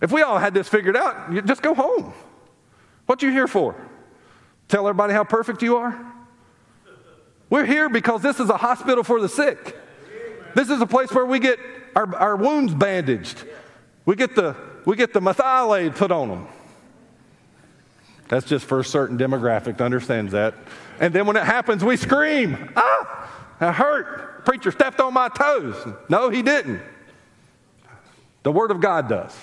If 0.02 0.12
we 0.12 0.22
all 0.22 0.38
had 0.38 0.52
this 0.52 0.68
figured 0.68 0.96
out, 0.96 1.32
you 1.32 1.42
just 1.42 1.62
go 1.62 1.74
home. 1.74 2.12
What 3.06 3.22
you 3.22 3.30
here 3.30 3.46
for? 3.46 3.74
Tell 4.68 4.86
everybody 4.86 5.12
how 5.12 5.24
perfect 5.24 5.62
you 5.62 5.76
are? 5.76 6.12
We're 7.48 7.64
here 7.64 7.88
because 7.88 8.22
this 8.22 8.40
is 8.40 8.50
a 8.50 8.56
hospital 8.56 9.04
for 9.04 9.20
the 9.20 9.28
sick. 9.28 9.76
This 10.56 10.70
is 10.70 10.80
a 10.80 10.86
place 10.86 11.12
where 11.12 11.26
we 11.26 11.38
get 11.38 11.58
our, 11.94 12.16
our 12.16 12.34
wounds 12.34 12.72
bandaged. 12.72 13.44
We 14.06 14.16
get 14.16 14.34
the 14.34 14.56
we 14.86 14.96
get 14.96 15.12
the 15.12 15.20
Merthiolate 15.20 15.96
put 15.96 16.10
on 16.10 16.30
them. 16.30 16.48
That's 18.28 18.46
just 18.46 18.64
for 18.64 18.80
a 18.80 18.84
certain 18.84 19.18
demographic 19.18 19.76
that 19.76 19.82
understands 19.82 20.32
that. 20.32 20.54
And 20.98 21.12
then 21.12 21.26
when 21.26 21.36
it 21.36 21.42
happens, 21.42 21.84
we 21.84 21.98
scream, 21.98 22.72
ah, 22.74 23.30
I 23.60 23.70
hurt. 23.70 24.46
Preacher 24.46 24.70
stepped 24.70 24.98
on 24.98 25.12
my 25.12 25.28
toes. 25.28 25.76
No, 26.08 26.30
he 26.30 26.40
didn't. 26.40 26.80
The 28.42 28.50
Word 28.50 28.70
of 28.70 28.80
God 28.80 29.10
does. 29.10 29.36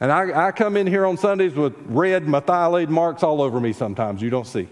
And 0.00 0.10
I, 0.10 0.46
I 0.46 0.52
come 0.52 0.78
in 0.78 0.86
here 0.86 1.04
on 1.04 1.18
Sundays 1.18 1.52
with 1.52 1.74
red 1.84 2.24
Merthiolate 2.24 2.88
marks 2.88 3.22
all 3.22 3.42
over 3.42 3.60
me 3.60 3.74
sometimes 3.74 4.22
you 4.22 4.30
don't 4.30 4.46
see. 4.46 4.68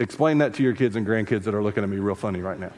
Explain 0.00 0.38
that 0.38 0.54
to 0.54 0.64
your 0.64 0.74
kids 0.74 0.96
and 0.96 1.06
grandkids 1.06 1.44
that 1.44 1.54
are 1.54 1.62
looking 1.62 1.84
at 1.84 1.88
me 1.88 1.98
real 1.98 2.16
funny 2.16 2.40
right 2.40 2.58
now. 2.58 2.72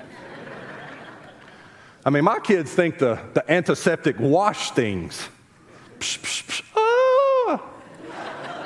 I 2.07 2.11
mean, 2.11 2.23
my 2.23 2.39
kids 2.39 2.73
think 2.73 2.99
the, 2.99 3.19
the 3.35 3.51
antiseptic 3.51 4.21
wash 4.21 4.71
things. 4.71 5.29
Psh, 5.99 6.21
psh, 6.21 6.45
psh, 6.45 6.63
ah. 6.77 7.61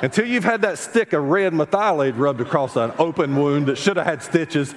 Until 0.03 0.27
you've 0.27 0.43
had 0.43 0.61
that 0.61 0.77
stick 0.77 1.11
of 1.13 1.23
red 1.23 1.51
Merthiolate 1.51 2.15
rubbed 2.19 2.39
across 2.39 2.75
an 2.75 2.93
open 2.99 3.35
wound 3.35 3.65
that 3.65 3.79
should 3.79 3.97
have 3.97 4.05
had 4.05 4.21
stitches, 4.21 4.75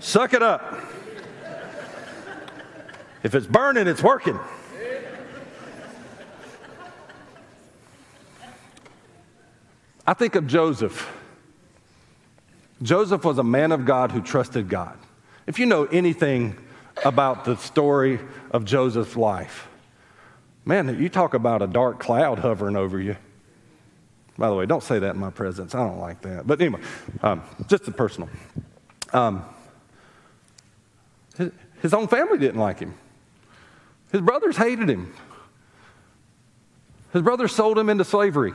suck 0.00 0.34
it 0.34 0.42
up. 0.42 0.74
If 3.22 3.36
it's 3.36 3.46
burning, 3.46 3.86
it's 3.86 4.02
working. 4.02 4.38
I 10.04 10.14
think 10.14 10.34
of 10.34 10.48
Joseph. 10.48 11.16
Joseph 12.82 13.24
was 13.24 13.38
a 13.38 13.44
man 13.44 13.70
of 13.70 13.84
God 13.84 14.10
who 14.10 14.20
trusted 14.20 14.68
God. 14.68 14.98
If 15.46 15.60
you 15.60 15.66
know 15.66 15.84
anything 15.84 16.56
about 17.04 17.44
the 17.44 17.56
story 17.56 18.20
of 18.50 18.64
Joseph's 18.64 19.16
life, 19.16 19.68
man, 20.64 21.00
you 21.00 21.08
talk 21.08 21.34
about 21.34 21.62
a 21.62 21.66
dark 21.66 21.98
cloud 21.98 22.38
hovering 22.38 22.76
over 22.76 23.00
you. 23.00 23.16
By 24.36 24.48
the 24.48 24.54
way, 24.54 24.66
don't 24.66 24.82
say 24.82 24.98
that 24.98 25.14
in 25.14 25.20
my 25.20 25.30
presence. 25.30 25.74
I 25.74 25.86
don't 25.86 26.00
like 26.00 26.22
that. 26.22 26.46
But 26.46 26.60
anyway, 26.60 26.80
um, 27.22 27.42
just 27.68 27.86
a 27.86 27.92
personal. 27.92 28.28
Um, 29.12 29.44
his, 31.36 31.52
his 31.82 31.94
own 31.94 32.08
family 32.08 32.38
didn't 32.38 32.60
like 32.60 32.80
him. 32.80 32.94
His 34.10 34.20
brothers 34.20 34.56
hated 34.56 34.88
him. 34.88 35.12
His 37.12 37.22
brothers 37.22 37.52
sold 37.52 37.78
him 37.78 37.88
into 37.88 38.04
slavery. 38.04 38.52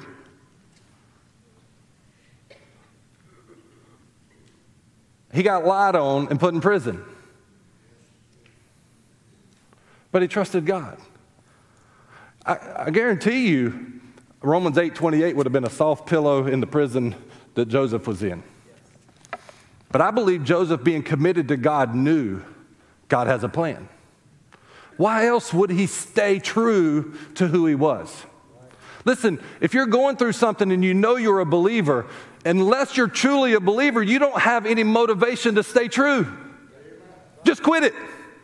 He 5.34 5.43
got 5.43 5.65
lied 5.65 5.95
on 5.95 6.28
and 6.30 6.39
put 6.39 6.54
in 6.54 6.60
prison. 6.60 7.04
But 10.12 10.22
he 10.22 10.28
trusted 10.28 10.65
God. 10.65 10.98
I, 12.45 12.86
I 12.86 12.89
guarantee 12.89 13.48
you, 13.48 14.02
Romans 14.41 14.78
8 14.78 14.95
28 14.95 15.36
would 15.36 15.45
have 15.45 15.54
been 15.54 15.65
a 15.65 15.69
soft 15.69 16.08
pillow 16.08 16.48
in 16.48 16.60
the 16.60 16.67
prison 16.67 17.15
that 17.56 17.67
Joseph 17.67 18.08
was 18.08 18.24
in. 18.24 18.43
But 19.91 20.02
I 20.02 20.12
believe 20.12 20.43
Joseph, 20.43 20.84
being 20.84 21.04
committed 21.04 21.48
to 21.50 21.58
God, 21.58 21.95
knew 21.95 22.41
God 23.08 23.28
has 23.28 23.43
a 23.43 23.50
plan. 23.50 23.89
Why 24.98 25.28
else 25.28 25.54
would 25.54 25.69
he 25.69 25.88
stay 25.88 26.39
true 26.39 27.15
to 27.36 27.48
who 27.48 27.65
he 27.65 27.76
was? 27.76 28.26
Listen, 29.06 29.41
if 29.62 29.74
you're 29.74 29.86
going 29.86 30.17
through 30.17 30.34
something 30.34 30.72
and 30.72 30.84
you 30.84 30.93
know 30.93 31.15
you're 31.15 31.39
a 31.39 31.45
believer, 31.45 32.06
unless 32.45 32.98
you're 32.98 33.08
truly 33.08 33.54
a 33.54 33.60
believer, 33.60 34.04
you 34.04 34.19
don't 34.19 34.39
have 34.39 34.65
any 34.65 34.84
motivation 34.84 35.56
to 35.56 35.63
stay 35.63 35.88
true. 35.88 36.28
Just 37.43 37.63
quit 37.63 37.84
it. 37.84 37.93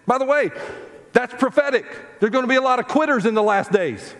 By 0.07 0.17
the 0.17 0.25
way, 0.25 0.51
that's 1.15 1.33
prophetic. 1.33 1.85
There's 2.19 2.31
going 2.31 2.43
to 2.43 2.49
be 2.49 2.57
a 2.57 2.61
lot 2.61 2.79
of 2.79 2.89
quitters 2.89 3.25
in 3.25 3.35
the 3.35 3.41
last 3.41 3.71
days. 3.71 4.13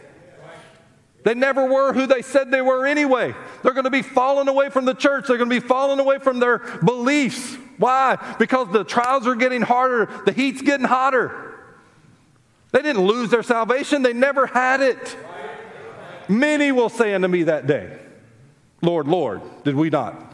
They 1.26 1.34
never 1.34 1.66
were 1.66 1.92
who 1.92 2.08
they 2.08 2.22
said 2.22 2.52
they 2.52 2.62
were 2.62 2.86
anyway. 2.86 3.36
They're 3.62 3.74
going 3.74 3.84
to 3.84 3.90
be 3.90 4.02
falling 4.02 4.48
away 4.48 4.70
from 4.70 4.86
the 4.86 4.94
church. 4.94 5.28
They're 5.28 5.38
going 5.38 5.50
to 5.50 5.60
be 5.60 5.68
falling 5.68 6.00
away 6.00 6.20
from 6.20 6.40
their 6.40 6.60
beliefs. 6.60 7.58
Why? 7.78 8.36
Because 8.40 8.72
the 8.72 8.86
trials 8.86 9.28
are 9.28 9.36
getting 9.36 9.62
harder, 9.62 10.10
the 10.26 10.32
heat's 10.32 10.62
getting 10.62 10.86
hotter. 10.86 11.54
They 12.72 12.82
didn't 12.82 13.06
lose 13.06 13.30
their 13.30 13.44
salvation, 13.44 14.02
they 14.02 14.14
never 14.14 14.48
had 14.48 14.80
it. 14.80 15.18
Many 16.30 16.72
will 16.72 16.90
say 16.90 17.14
unto 17.14 17.28
me 17.28 17.44
that 17.44 17.68
day, 17.68 18.00
Lord, 18.82 19.08
Lord, 19.08 19.42
did 19.66 19.76
we 19.76 19.90
not 19.90 20.34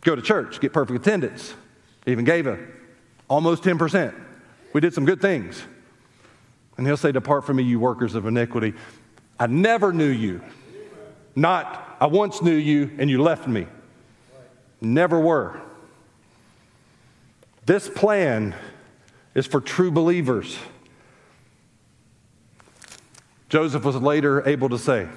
go 0.00 0.16
to 0.16 0.22
church, 0.22 0.60
get 0.60 0.72
perfect 0.72 1.06
attendance, 1.06 1.54
even 2.04 2.24
gave 2.24 2.48
a 2.48 2.58
almost 3.28 3.62
10%. 3.62 4.31
We 4.72 4.80
did 4.80 4.94
some 4.94 5.04
good 5.04 5.20
things. 5.20 5.62
And 6.76 6.86
he'll 6.86 6.96
say, 6.96 7.12
Depart 7.12 7.44
from 7.44 7.56
me, 7.56 7.62
you 7.62 7.78
workers 7.78 8.14
of 8.14 8.26
iniquity. 8.26 8.74
I 9.38 9.46
never 9.46 9.92
knew 9.92 10.08
you. 10.08 10.42
Not, 11.34 11.96
I 12.00 12.06
once 12.06 12.42
knew 12.42 12.54
you 12.54 12.90
and 12.98 13.08
you 13.10 13.22
left 13.22 13.46
me. 13.46 13.66
Never 14.80 15.20
were. 15.20 15.60
This 17.64 17.88
plan 17.88 18.54
is 19.34 19.46
for 19.46 19.60
true 19.60 19.90
believers. 19.90 20.58
Joseph 23.48 23.84
was 23.84 23.96
later 23.96 24.46
able 24.48 24.70
to 24.70 24.78
say, 24.78 25.08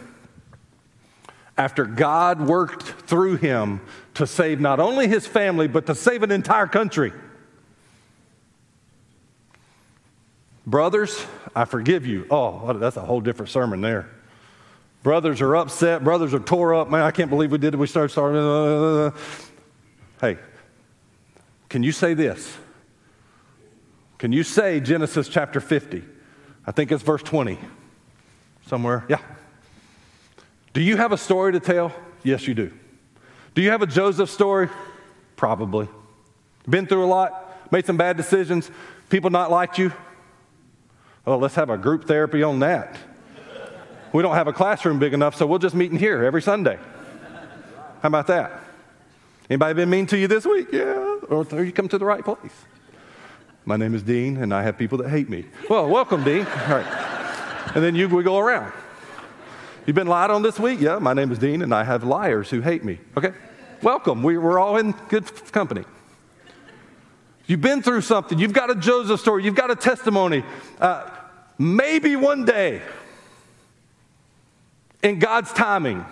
after 1.57 1.85
God 1.85 2.41
worked 2.41 2.83
through 2.83 3.37
him 3.37 3.79
to 4.15 4.27
save 4.27 4.59
not 4.59 4.79
only 4.79 5.07
his 5.07 5.25
family, 5.25 5.67
but 5.67 5.85
to 5.85 5.95
save 5.95 6.21
an 6.21 6.31
entire 6.31 6.67
country. 6.67 7.13
Brothers, 10.67 11.23
I 11.56 11.65
forgive 11.65 12.06
you. 12.06 12.25
Oh, 12.32 12.73
that's 12.73 12.97
a 12.97 13.01
whole 13.01 13.21
different 13.21 13.49
sermon 13.49 13.82
there. 13.82 14.10
Brothers 15.04 15.39
are 15.41 15.56
upset. 15.56 16.04
Brothers 16.04 16.34
are 16.34 16.39
tore 16.39 16.73
up. 16.73 16.89
Man, 16.89 17.01
I 17.01 17.12
can't 17.12 17.30
believe 17.30 17.51
we 17.51 17.60
did 17.60 17.75
it. 17.75 17.78
We 17.78 17.86
started 17.86 18.10
starting. 18.10 18.39
Uh, 18.39 18.41
uh, 18.41 18.45
uh, 18.45 19.08
uh 19.08 19.12
hey, 20.21 20.38
can 21.69 21.84
you 21.84 21.91
say 21.91 22.15
this? 22.15 22.58
Can 24.17 24.32
you 24.32 24.41
say 24.41 24.80
Genesis 24.80 25.28
chapter 25.28 25.60
50? 25.60 26.04
I 26.65 26.71
think 26.71 26.91
it's 26.91 27.04
verse 27.04 27.21
20. 27.21 27.60
Somewhere. 28.65 29.06
Yeah. 29.08 29.19
Do 30.73 30.82
you 30.82 30.97
have 30.97 31.12
a 31.12 31.17
story 31.17 31.51
to 31.51 31.60
tell? 31.60 31.93
Yes, 32.23 32.47
you 32.47 32.56
do. 32.56 32.71
Do 33.54 33.62
you 33.62 33.69
have 33.69 33.84
a 33.84 33.88
Joseph 33.88 34.30
story? 34.32 34.69
Probably. 35.36 35.88
Been 36.67 36.88
through 36.88 37.06
a 37.06 37.08
lot, 37.08 37.71
made 37.71 37.86
some 37.86 37.97
bad 37.97 38.17
decisions, 38.17 38.71
people 39.10 39.30
not 39.30 39.51
liked 39.51 39.78
you? 39.78 39.93
Well, 41.25 41.39
let's 41.39 41.55
have 41.55 41.71
a 41.71 41.77
group 41.77 42.05
therapy 42.05 42.43
on 42.43 42.59
that. 42.59 42.97
We 44.13 44.21
don't 44.21 44.35
have 44.35 44.47
a 44.47 44.53
classroom 44.53 44.99
big 44.99 45.13
enough, 45.13 45.35
so 45.35 45.47
we'll 45.47 45.59
just 45.59 45.75
meet 45.75 45.91
in 45.91 45.97
here 45.97 46.23
every 46.23 46.41
Sunday. 46.41 46.77
How 48.01 48.07
about 48.07 48.27
that? 48.27 48.61
Anybody 49.49 49.73
been 49.73 49.89
mean 49.89 50.05
to 50.07 50.17
you 50.17 50.27
this 50.27 50.45
week? 50.45 50.67
Yeah. 50.71 51.19
Or 51.29 51.43
you 51.63 51.71
come 51.71 51.88
to 51.89 51.97
the 51.97 52.05
right 52.05 52.23
place. 52.23 52.53
My 53.65 53.75
name 53.77 53.95
is 53.95 54.03
Dean, 54.03 54.38
and 54.38 54.53
I 54.53 54.61
have 54.61 54.77
people 54.77 54.99
that 54.99 55.09
hate 55.09 55.27
me. 55.27 55.45
Well, 55.67 55.89
welcome, 55.89 56.23
Dean. 56.23 56.45
All 56.45 56.75
right. 56.75 57.71
And 57.73 57.83
then 57.83 57.95
you, 57.95 58.07
go 58.21 58.38
around. 58.38 58.71
You've 59.88 59.95
been 59.95 60.07
lied 60.07 60.29
on 60.29 60.43
this 60.43 60.59
week? 60.59 60.79
Yeah, 60.79 60.99
my 60.99 61.13
name 61.13 61.31
is 61.31 61.39
Dean, 61.39 61.63
and 61.63 61.73
I 61.73 61.83
have 61.83 62.03
liars 62.03 62.51
who 62.51 62.61
hate 62.61 62.83
me. 62.83 62.99
Okay? 63.17 63.33
Welcome. 63.81 64.21
We, 64.21 64.38
we're 64.38 64.59
all 64.59 64.77
in 64.77 64.91
good 65.09 65.25
company. 65.51 65.83
You've 67.47 67.62
been 67.62 67.81
through 67.81 68.01
something. 68.01 68.39
You've 68.39 68.53
got 68.53 68.71
a 68.71 68.75
Joseph 68.75 69.19
story. 69.19 69.43
You've 69.43 69.55
got 69.55 69.69
a 69.69 69.75
testimony. 69.75 70.43
Uh, 70.79 71.10
maybe 71.58 72.15
one 72.15 72.45
day, 72.45 72.81
in 75.03 75.19
God's 75.19 75.53
timing, 75.53 76.05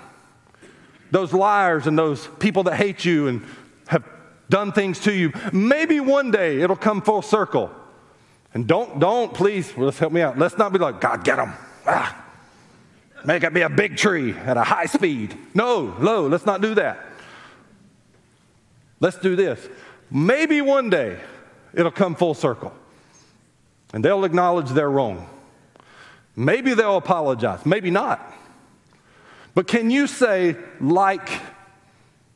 those 1.10 1.34
liars 1.34 1.88
and 1.88 1.98
those 1.98 2.28
people 2.40 2.64
that 2.64 2.76
hate 2.76 3.04
you 3.04 3.28
and 3.28 3.46
have 3.88 4.08
done 4.50 4.72
things 4.72 5.00
to 5.02 5.14
you, 5.14 5.32
maybe 5.52 6.00
one 6.00 6.30
day 6.30 6.62
it'll 6.62 6.76
come 6.76 7.02
full 7.02 7.22
circle. 7.22 7.72
And 8.54 8.68
don't, 8.68 9.00
don't, 9.00 9.34
please, 9.34 9.76
let's 9.76 9.98
help 9.98 10.14
me 10.14 10.22
out. 10.22 10.38
Let's 10.38 10.58
not 10.58 10.72
be 10.72 10.80
like, 10.80 11.02
God, 11.02 11.24
get 11.24 11.38
them. 11.38 11.54
Ah. 11.88 12.20
Make 13.26 13.44
it 13.44 13.54
be 13.54 13.62
a 13.62 13.70
big 13.70 13.98
tree 13.98 14.34
at 14.34 14.58
a 14.58 14.64
high 14.64 14.86
speed. 14.86 15.36
No, 15.56 15.96
no, 15.98 16.28
let's 16.28 16.46
not 16.46 16.62
do 16.62 16.76
that. 16.76 17.00
Let's 19.00 19.18
do 19.18 19.36
this. 19.36 19.60
Maybe 20.14 20.62
one 20.62 20.92
day 20.92 21.20
it'll 21.74 21.92
come 21.92 22.14
full 22.14 22.36
circle 22.36 22.72
and 23.94 24.06
they'll 24.06 24.24
acknowledge 24.26 24.70
they're 24.70 24.90
wrong. 24.90 25.28
Maybe 26.36 26.76
they'll 26.76 26.98
apologize, 26.98 27.66
maybe 27.66 27.90
not. 27.90 28.32
But 29.56 29.68
can 29.68 29.90
you 29.90 30.06
say, 30.06 30.56
like 30.80 31.30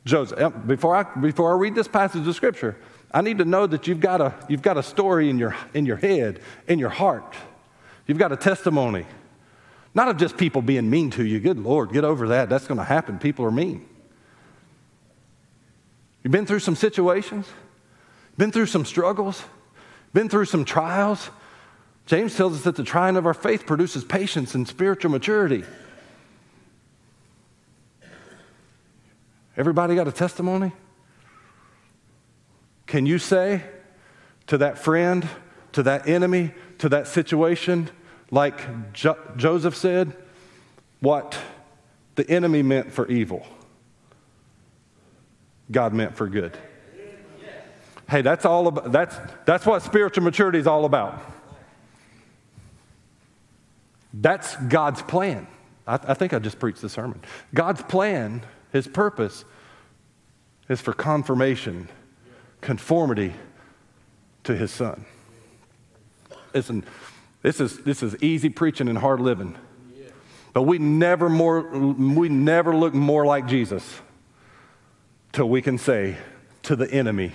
Joseph, 0.04 0.52
before 0.66 0.96
I, 0.96 1.04
before 1.20 1.52
I 1.52 1.56
read 1.56 1.76
this 1.76 1.86
passage 1.86 2.26
of 2.26 2.34
scripture, 2.34 2.76
I 3.12 3.22
need 3.22 3.38
to 3.38 3.44
know 3.44 3.66
that 3.68 3.86
you've 3.86 4.00
got 4.00 4.20
a, 4.20 4.34
you've 4.48 4.62
got 4.62 4.76
a 4.76 4.82
story 4.82 5.30
in 5.30 5.38
your, 5.38 5.56
in 5.72 5.86
your 5.86 5.96
head, 5.96 6.40
in 6.66 6.80
your 6.80 6.90
heart. 6.90 7.34
You've 8.08 8.18
got 8.18 8.32
a 8.32 8.36
testimony. 8.36 9.06
Not 9.94 10.08
of 10.08 10.16
just 10.16 10.36
people 10.36 10.62
being 10.62 10.90
mean 10.90 11.10
to 11.10 11.24
you. 11.24 11.38
Good 11.38 11.58
Lord, 11.58 11.92
get 11.92 12.04
over 12.04 12.28
that. 12.28 12.48
That's 12.48 12.66
going 12.66 12.78
to 12.78 12.84
happen. 12.84 13.18
People 13.18 13.44
are 13.44 13.50
mean. 13.52 13.86
You've 16.22 16.32
been 16.32 16.46
through 16.46 16.60
some 16.60 16.76
situations, 16.76 17.46
been 18.38 18.52
through 18.52 18.66
some 18.66 18.86
struggles, 18.86 19.42
been 20.14 20.30
through 20.30 20.46
some 20.46 20.64
trials. 20.64 21.28
James 22.06 22.34
tells 22.34 22.54
us 22.54 22.62
that 22.62 22.76
the 22.76 22.84
trying 22.84 23.16
of 23.16 23.26
our 23.26 23.34
faith 23.34 23.66
produces 23.66 24.04
patience 24.04 24.54
and 24.54 24.66
spiritual 24.66 25.10
maturity. 25.10 25.64
Everybody 29.56 29.96
got 29.96 30.06
a 30.06 30.12
testimony? 30.12 30.72
Can 32.86 33.04
you 33.04 33.18
say 33.18 33.62
to 34.46 34.56
that 34.58 34.78
friend, 34.78 35.28
to 35.72 35.82
that 35.82 36.08
enemy, 36.08 36.54
to 36.78 36.88
that 36.90 37.08
situation, 37.08 37.90
like 38.30 38.92
jo- 38.92 39.18
Joseph 39.36 39.76
said, 39.76 40.16
what 41.00 41.36
the 42.14 42.28
enemy 42.30 42.62
meant 42.62 42.92
for 42.92 43.06
evil, 43.08 43.44
God 45.70 45.92
meant 45.92 46.16
for 46.16 46.28
good? 46.28 46.56
Hey, 48.08 48.22
that's 48.22 48.44
all 48.44 48.68
about, 48.68 48.90
that's, 48.90 49.16
that's 49.44 49.66
what 49.66 49.82
spiritual 49.82 50.24
maturity 50.24 50.58
is 50.58 50.66
all 50.66 50.84
about. 50.84 51.20
That's 54.14 54.56
God's 54.56 55.02
plan. 55.02 55.46
I, 55.86 55.94
I 55.94 56.14
think 56.14 56.32
I 56.32 56.38
just 56.38 56.58
preached 56.58 56.80
the 56.80 56.88
sermon. 56.88 57.20
God's 57.52 57.82
plan, 57.82 58.42
His 58.72 58.88
purpose, 58.88 59.44
is 60.68 60.80
for 60.80 60.92
conformation, 60.94 61.88
conformity 62.60 63.34
to 64.44 64.56
His 64.56 64.70
Son. 64.70 65.04
Listen, 66.54 66.84
this 67.42 67.60
is, 67.60 67.78
this 67.80 68.02
is 68.02 68.16
easy 68.22 68.48
preaching 68.48 68.88
and 68.88 68.96
hard 68.98 69.20
living. 69.20 69.56
But 70.54 70.62
we 70.62 70.78
never, 70.78 71.28
more, 71.28 71.60
we 71.60 72.30
never 72.30 72.74
look 72.74 72.94
more 72.94 73.26
like 73.26 73.46
Jesus 73.46 74.00
till 75.32 75.48
we 75.48 75.60
can 75.60 75.76
say 75.76 76.16
to 76.64 76.74
the 76.74 76.90
enemy, 76.90 77.32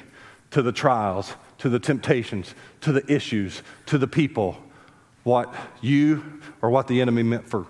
to 0.53 0.61
the 0.61 0.71
trials, 0.71 1.33
to 1.57 1.67
the 1.67 1.79
temptations, 1.79 2.53
to 2.81 2.91
the 2.91 3.03
issues, 3.11 3.63
to 3.87 3.97
the 3.97 4.07
people, 4.07 4.55
what 5.23 5.53
you 5.81 6.41
or 6.61 6.69
what 6.69 6.87
the 6.87 7.01
enemy 7.01 7.23
meant 7.23 7.49
for, 7.49 7.65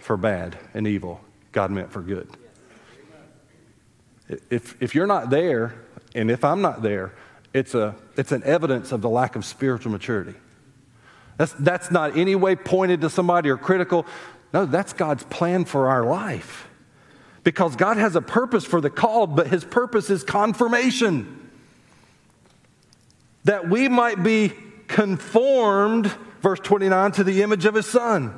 for 0.00 0.18
bad 0.18 0.58
and 0.74 0.86
evil, 0.86 1.20
God 1.52 1.70
meant 1.70 1.90
for 1.90 2.02
good. 2.02 2.28
If, 4.50 4.76
if 4.82 4.94
you're 4.94 5.06
not 5.06 5.30
there, 5.30 5.74
and 6.14 6.30
if 6.30 6.44
I'm 6.44 6.60
not 6.60 6.82
there, 6.82 7.14
it's, 7.54 7.74
a, 7.74 7.96
it's 8.18 8.32
an 8.32 8.42
evidence 8.44 8.92
of 8.92 9.00
the 9.00 9.08
lack 9.08 9.34
of 9.34 9.44
spiritual 9.46 9.92
maturity. 9.92 10.34
That's, 11.38 11.52
that's 11.52 11.90
not 11.90 12.18
any 12.18 12.34
way 12.34 12.54
pointed 12.54 13.00
to 13.00 13.08
somebody 13.08 13.48
or 13.48 13.56
critical. 13.56 14.04
No, 14.52 14.66
that's 14.66 14.92
God's 14.92 15.24
plan 15.24 15.64
for 15.64 15.88
our 15.88 16.04
life. 16.04 16.68
Because 17.44 17.76
God 17.76 17.96
has 17.96 18.14
a 18.14 18.20
purpose 18.20 18.66
for 18.66 18.82
the 18.82 18.90
called, 18.90 19.36
but 19.36 19.46
his 19.46 19.64
purpose 19.64 20.10
is 20.10 20.22
conformation 20.22 21.45
that 23.46 23.68
we 23.68 23.88
might 23.88 24.24
be 24.24 24.52
conformed, 24.88 26.06
verse 26.42 26.58
29, 26.60 27.12
to 27.12 27.24
the 27.24 27.42
image 27.42 27.64
of 27.64 27.74
his 27.74 27.86
son. 27.86 28.36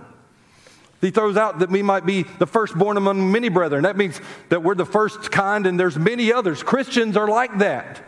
He 1.00 1.10
throws 1.10 1.38
out 1.38 1.60
that 1.60 1.70
we 1.70 1.82
might 1.82 2.04
be 2.04 2.24
the 2.24 2.46
firstborn 2.46 2.98
among 2.98 3.32
many 3.32 3.48
brethren. 3.48 3.84
That 3.84 3.96
means 3.96 4.20
that 4.50 4.62
we're 4.62 4.74
the 4.74 4.84
first 4.84 5.30
kind 5.30 5.66
and 5.66 5.80
there's 5.80 5.96
many 5.96 6.30
others. 6.30 6.62
Christians 6.62 7.16
are 7.16 7.26
like 7.26 7.58
that. 7.58 8.02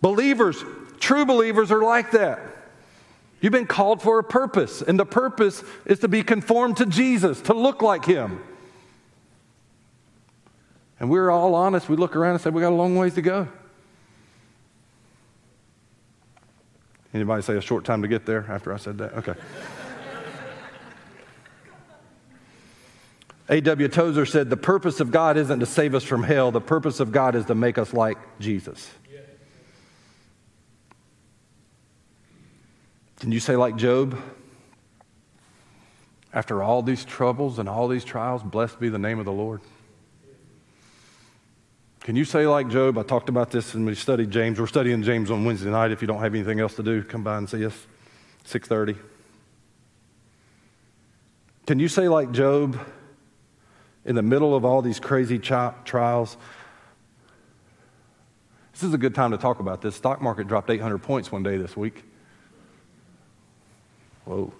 Believers, 0.00 0.64
true 0.98 1.24
believers 1.24 1.70
are 1.70 1.82
like 1.82 2.10
that. 2.10 2.40
You've 3.40 3.52
been 3.52 3.66
called 3.66 4.02
for 4.02 4.18
a 4.18 4.24
purpose, 4.24 4.82
and 4.82 4.98
the 4.98 5.06
purpose 5.06 5.62
is 5.86 6.00
to 6.00 6.08
be 6.08 6.24
conformed 6.24 6.78
to 6.78 6.86
Jesus, 6.86 7.40
to 7.42 7.54
look 7.54 7.82
like 7.82 8.04
him. 8.04 8.40
And 10.98 11.08
we're 11.08 11.30
all 11.30 11.54
honest. 11.54 11.88
We 11.88 11.94
look 11.94 12.16
around 12.16 12.32
and 12.32 12.40
say, 12.40 12.50
we 12.50 12.62
got 12.62 12.72
a 12.72 12.74
long 12.74 12.96
ways 12.96 13.14
to 13.14 13.22
go. 13.22 13.46
Anybody 17.14 17.42
say 17.42 17.56
a 17.56 17.60
short 17.60 17.84
time 17.84 18.02
to 18.02 18.08
get 18.08 18.26
there 18.26 18.44
after 18.48 18.72
I 18.72 18.76
said 18.76 18.98
that? 18.98 19.14
Okay. 19.14 19.34
A.W. 23.50 23.88
Tozer 23.88 24.26
said, 24.26 24.50
The 24.50 24.58
purpose 24.58 25.00
of 25.00 25.10
God 25.10 25.38
isn't 25.38 25.60
to 25.60 25.66
save 25.66 25.94
us 25.94 26.04
from 26.04 26.22
hell, 26.22 26.50
the 26.50 26.60
purpose 26.60 27.00
of 27.00 27.12
God 27.12 27.34
is 27.34 27.46
to 27.46 27.54
make 27.54 27.78
us 27.78 27.94
like 27.94 28.18
Jesus. 28.38 28.90
Can 33.20 33.32
you 33.32 33.40
say, 33.40 33.56
like 33.56 33.76
Job, 33.76 34.16
after 36.32 36.62
all 36.62 36.82
these 36.82 37.04
troubles 37.04 37.58
and 37.58 37.68
all 37.68 37.88
these 37.88 38.04
trials, 38.04 38.42
blessed 38.44 38.78
be 38.78 38.90
the 38.90 38.98
name 38.98 39.18
of 39.18 39.24
the 39.24 39.32
Lord? 39.32 39.60
Can 42.08 42.16
you 42.16 42.24
say 42.24 42.46
like 42.46 42.70
Job? 42.70 42.96
I 42.96 43.02
talked 43.02 43.28
about 43.28 43.50
this 43.50 43.74
when 43.74 43.84
we 43.84 43.94
studied 43.94 44.30
James. 44.30 44.58
We're 44.58 44.66
studying 44.66 45.02
James 45.02 45.30
on 45.30 45.44
Wednesday 45.44 45.68
night. 45.68 45.90
If 45.90 46.00
you 46.00 46.08
don't 46.08 46.20
have 46.20 46.34
anything 46.34 46.58
else 46.58 46.74
to 46.76 46.82
do, 46.82 47.02
come 47.02 47.22
by 47.22 47.36
and 47.36 47.46
see 47.46 47.66
us. 47.66 47.86
6:30. 48.46 48.96
Can 51.66 51.78
you 51.78 51.86
say 51.86 52.08
like 52.08 52.32
Job 52.32 52.80
in 54.06 54.14
the 54.14 54.22
middle 54.22 54.56
of 54.56 54.64
all 54.64 54.80
these 54.80 54.98
crazy 54.98 55.38
trials? 55.38 56.38
This 58.72 58.84
is 58.84 58.94
a 58.94 58.98
good 58.98 59.14
time 59.14 59.32
to 59.32 59.36
talk 59.36 59.60
about 59.60 59.82
this. 59.82 59.94
Stock 59.94 60.22
market 60.22 60.48
dropped 60.48 60.70
800 60.70 61.02
points 61.02 61.30
one 61.30 61.42
day 61.42 61.58
this 61.58 61.76
week. 61.76 62.04
Whoa. 64.24 64.50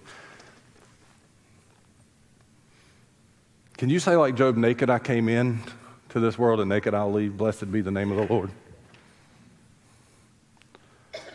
Can 3.78 3.88
you 3.88 4.00
say 4.00 4.16
like 4.16 4.34
Job, 4.34 4.58
naked 4.58 4.90
I 4.90 4.98
came 4.98 5.30
in 5.30 5.62
to 6.10 6.20
this 6.20 6.38
world, 6.38 6.60
and 6.60 6.68
naked 6.68 6.94
I'll 6.94 7.12
leave. 7.12 7.36
Blessed 7.36 7.70
be 7.70 7.80
the 7.80 7.90
name 7.90 8.10
of 8.10 8.16
the 8.16 8.32
Lord. 8.32 8.50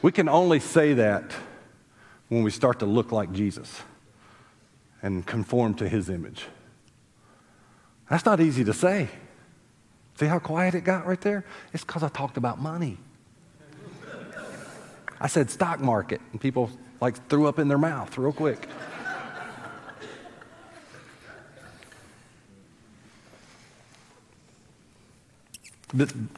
We 0.01 0.11
can 0.11 0.27
only 0.27 0.59
say 0.59 0.93
that 0.93 1.31
when 2.27 2.43
we 2.43 2.51
start 2.51 2.79
to 2.79 2.85
look 2.85 3.11
like 3.11 3.31
Jesus 3.31 3.81
and 5.01 5.25
conform 5.25 5.75
to 5.75 5.87
his 5.87 6.09
image. 6.09 6.45
That's 8.09 8.25
not 8.25 8.39
easy 8.39 8.63
to 8.63 8.73
say. 8.73 9.09
See 10.19 10.25
how 10.25 10.39
quiet 10.39 10.75
it 10.75 10.83
got 10.83 11.05
right 11.05 11.21
there? 11.21 11.45
It's 11.73 11.83
because 11.83 12.03
I 12.03 12.09
talked 12.09 12.37
about 12.37 12.61
money. 12.61 12.97
I 15.19 15.27
said 15.27 15.49
stock 15.49 15.79
market, 15.79 16.21
and 16.31 16.41
people 16.41 16.69
like 16.99 17.27
threw 17.29 17.47
up 17.47 17.59
in 17.59 17.67
their 17.67 17.77
mouth 17.77 18.17
real 18.17 18.33
quick. 18.33 18.67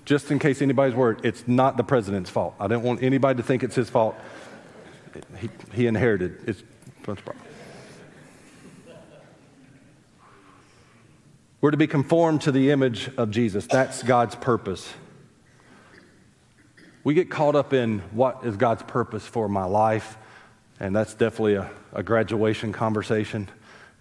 Just 0.04 0.32
in 0.32 0.40
case 0.40 0.62
anybody's 0.62 0.96
worried, 0.96 1.20
it's 1.24 1.48
not 1.48 1.78
the 1.78 1.84
president's 1.84 2.30
fault. 2.30 2.56
I 2.60 2.68
don't 2.68 2.84
want 2.84 3.02
anybody 3.02 3.38
to 3.38 3.44
think 3.44 3.64
it's 3.64 3.76
his 3.76 3.90
fault. 3.90 4.16
He, 5.40 5.50
he 5.74 5.88
inherited. 5.88 6.38
It's 6.46 6.62
We're 11.62 11.72
to 11.72 11.78
be 11.78 11.88
conformed 11.88 12.42
to 12.42 12.52
the 12.52 12.72
image 12.72 13.10
of 13.18 13.32
Jesus. 13.32 13.66
That's 13.66 14.04
God's 14.04 14.36
purpose. 14.36 14.92
We 17.04 17.14
get 17.14 17.30
caught 17.30 17.56
up 17.56 17.74
in 17.74 18.00
what 18.12 18.42
is 18.44 18.58
God's 18.58 18.84
purpose 18.84 19.26
for 19.26 19.48
my 19.48 19.66
life, 19.66 20.18
and 20.80 20.96
that's 20.96 21.14
definitely 21.14 21.56
a, 21.56 21.70
a 21.94 22.04
graduation 22.04 22.74
conversation 22.74 23.48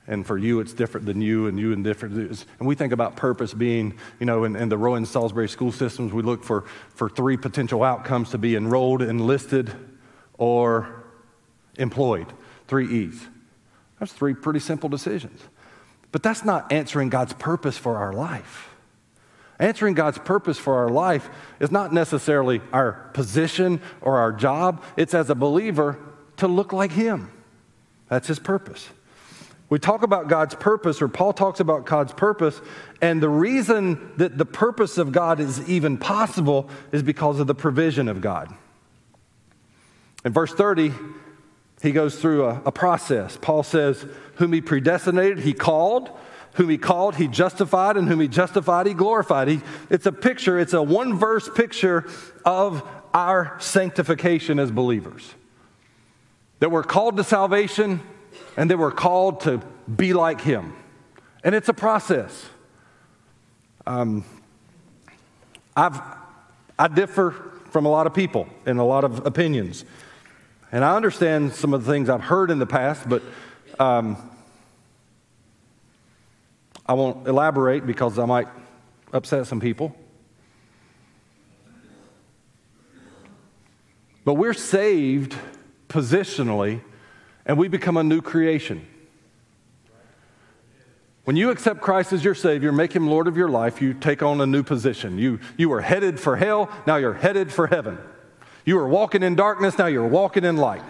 and 0.07 0.27
for 0.27 0.37
you 0.37 0.61
it's 0.61 0.73
different 0.73 1.07
than 1.07 1.21
you 1.21 1.47
and 1.47 1.59
you 1.59 1.73
and 1.73 1.83
different. 1.83 2.15
And 2.15 2.69
we 2.69 2.75
think 2.75 2.93
about 2.93 3.17
purpose 3.17 3.55
being 3.55 3.95
you 4.21 4.27
know 4.27 4.45
in, 4.45 4.57
in, 4.57 4.69
the 4.69 4.79
Rowan 4.79 5.07
Salisbury 5.07 5.49
school 5.49 5.73
systems 5.73 6.13
we 6.13 6.23
look 6.23 6.45
for 6.45 6.63
for 6.91 7.09
three 7.09 7.37
potential 7.37 7.83
outcomes 7.83 8.31
to 8.31 8.39
be 8.39 8.57
enrolled 8.57 9.03
enlisted 9.03 9.73
or 10.39 11.05
employed. 11.77 12.33
Three 12.69 12.89
e's. 12.89 13.29
That's 13.99 14.13
three 14.13 14.35
pretty 14.35 14.61
simple 14.61 14.89
decisions. 14.89 15.41
But 16.13 16.23
that's 16.23 16.45
not 16.45 16.73
answering 16.73 17.09
god's 17.09 17.33
purpose 17.33 17.77
for 17.77 17.97
our 17.97 18.13
life. 18.13 18.71
Answering 19.59 19.95
god's 19.95 20.19
purpose 20.19 20.59
for 20.59 20.77
our 20.77 20.89
life 20.89 21.29
is 21.61 21.71
not 21.71 21.93
necessarily 21.93 22.61
our 22.73 22.93
position 23.15 23.81
or 24.01 24.19
our 24.19 24.33
job. 24.33 24.83
It's 24.97 25.15
as 25.15 25.31
a 25.31 25.35
believer 25.35 25.99
to 26.37 26.49
look 26.49 26.73
like 26.73 26.93
him. 26.93 27.31
That's 28.09 28.29
his 28.29 28.39
purpose 28.39 28.89
we 29.75 29.81
talk 29.81 30.05
about 30.05 30.29
God's 30.29 30.55
purpose, 30.55 31.03
or 31.03 31.09
Paul 31.09 31.33
talks 31.33 31.59
about 31.59 31.85
God's 31.85 32.13
purpose, 32.13 32.61
and 33.03 33.21
the 33.21 33.29
reason 33.29 34.13
that 34.19 34.39
the 34.39 34.45
purpose 34.45 34.99
of 34.99 35.11
God 35.11 35.41
is 35.41 35.69
even 35.69 35.99
possible 35.99 36.71
is 36.93 37.03
because 37.03 37.41
of 37.41 37.49
the 37.49 37.57
provision 37.57 38.07
of 38.07 38.21
God. 38.21 38.55
In 40.25 40.33
verse 40.33 40.55
30, 40.55 40.93
he 41.83 41.91
goes 41.91 42.21
through 42.21 42.45
a, 42.45 42.63
a 42.67 42.71
process. 42.71 43.37
Paul 43.37 43.65
says, 43.65 44.07
Whom 44.37 44.53
he 44.53 44.61
predestinated, 44.61 45.41
he 45.41 45.53
called. 45.53 46.09
Whom 46.53 46.71
he 46.71 46.79
called, 46.79 47.17
he 47.17 47.27
justified, 47.27 47.97
and 47.97 48.07
whom 48.07 48.21
he 48.21 48.29
justified, 48.29 48.87
he 48.87 48.95
glorified. 48.95 49.49
He, 49.49 49.61
it's 49.91 50.07
a 50.07 50.13
picture, 50.13 50.57
it's 50.57 50.73
a 50.73 50.85
one 50.85 51.19
verse 51.19 51.51
picture 51.53 52.09
of 52.45 52.89
our 53.13 53.57
sanctification 53.59 54.61
as 54.61 54.71
believers. 54.71 55.35
That 56.61 56.71
we're 56.71 56.85
called 56.85 57.17
to 57.17 57.25
salvation, 57.25 58.03
and 58.57 58.71
they 58.71 58.75
were 58.75 58.91
called 58.91 59.41
to 59.43 59.61
be 59.95 60.13
like 60.13 60.41
him. 60.41 60.75
And 61.43 61.55
it's 61.55 61.69
a 61.69 61.75
process. 61.75 62.47
Um, 63.87 64.25
I've, 65.77 66.01
I 66.79 66.89
differ 66.89 67.33
from 67.71 67.87
a 67.87 67.91
lot 67.91 68.07
of 68.07 68.15
people 68.15 68.49
in 68.67 68.79
a 68.79 68.87
lot 68.87 69.05
of 69.05 69.27
opinions. 69.27 69.85
And 70.73 70.85
I 70.85 70.97
understand 70.97 71.53
some 71.53 71.75
of 71.75 71.85
the 71.85 71.93
things 71.93 72.09
I've 72.09 72.23
heard 72.23 72.51
in 72.51 72.59
the 72.59 72.67
past, 72.67 73.09
but 73.09 73.23
um, 73.79 74.17
I 76.87 76.95
won't 76.95 77.27
elaborate 77.27 77.87
because 77.87 78.19
I 78.19 78.25
might 78.25 78.49
upset 79.13 79.47
some 79.47 79.61
people. 79.61 79.97
But 84.25 84.35
we're 84.35 84.55
saved 84.55 85.37
positionally, 85.89 86.81
and 87.47 87.59
we 87.59 87.69
become 87.69 87.97
a 87.97 88.05
new 88.05 88.21
creation. 88.21 88.87
When 91.25 91.37
you 91.37 91.51
accept 91.51 91.81
Christ 91.81 92.13
as 92.13 92.23
your 92.23 92.35
Savior, 92.35 92.71
make 92.71 92.93
Him 92.95 93.09
Lord 93.09 93.27
of 93.27 93.37
your 93.37 93.49
life, 93.49 93.81
you 93.81 93.95
take 93.95 94.23
on 94.23 94.41
a 94.41 94.47
new 94.47 94.63
position. 94.63 95.19
You, 95.19 95.41
you 95.57 95.71
were 95.71 95.81
headed 95.81 96.21
for 96.21 96.37
hell, 96.37 96.71
now 96.87 96.97
you're 96.97 97.15
headed 97.15 97.51
for 97.51 97.67
heaven. 97.67 97.99
You 98.67 98.77
were 98.77 98.89
walking 98.89 99.23
in 99.23 99.35
darkness, 99.35 99.79
now 99.79 99.87
you're 99.87 100.07
walking 100.07 100.45
in 100.45 100.57
light. 100.57 100.83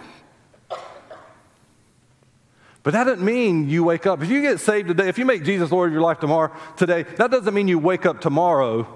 But 2.82 2.92
that 2.92 3.04
doesn't 3.04 3.24
mean 3.24 3.70
you 3.70 3.82
wake 3.82 4.06
up. 4.06 4.22
If 4.22 4.28
you 4.28 4.42
get 4.42 4.60
saved 4.60 4.88
today, 4.88 5.08
if 5.08 5.18
you 5.18 5.24
make 5.24 5.42
Jesus 5.42 5.72
Lord 5.72 5.88
of 5.88 5.94
your 5.94 6.02
life 6.02 6.20
tomorrow, 6.20 6.54
today, 6.76 7.04
that 7.16 7.30
doesn't 7.30 7.54
mean 7.54 7.66
you 7.66 7.78
wake 7.78 8.04
up 8.04 8.20
tomorrow. 8.20 8.86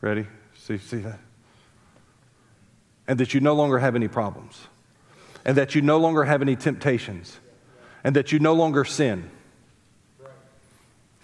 Ready? 0.00 0.26
See, 0.54 0.78
see 0.78 0.98
that? 0.98 1.20
And 3.10 3.18
that 3.18 3.34
you 3.34 3.40
no 3.40 3.54
longer 3.54 3.80
have 3.80 3.96
any 3.96 4.06
problems. 4.06 4.68
And 5.44 5.56
that 5.56 5.74
you 5.74 5.82
no 5.82 5.98
longer 5.98 6.22
have 6.22 6.42
any 6.42 6.54
temptations 6.54 7.40
and 8.04 8.14
that 8.14 8.30
you 8.30 8.38
no 8.38 8.52
longer 8.54 8.84
sin. 8.84 9.28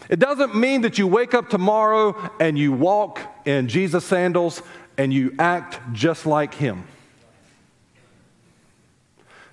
It 0.08 0.18
doesn't 0.18 0.56
mean 0.56 0.80
that 0.80 0.98
you 0.98 1.06
wake 1.06 1.32
up 1.32 1.48
tomorrow 1.48 2.30
and 2.40 2.58
you 2.58 2.72
walk 2.72 3.20
in 3.44 3.68
Jesus' 3.68 4.04
sandals 4.04 4.62
and 4.98 5.14
you 5.14 5.32
act 5.38 5.78
just 5.92 6.26
like 6.26 6.54
Him. 6.54 6.88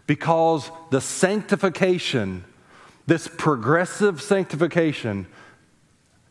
Because 0.08 0.72
the 0.90 1.02
sanctification, 1.02 2.46
this 3.06 3.28
progressive 3.28 4.24
sanctification, 4.24 5.28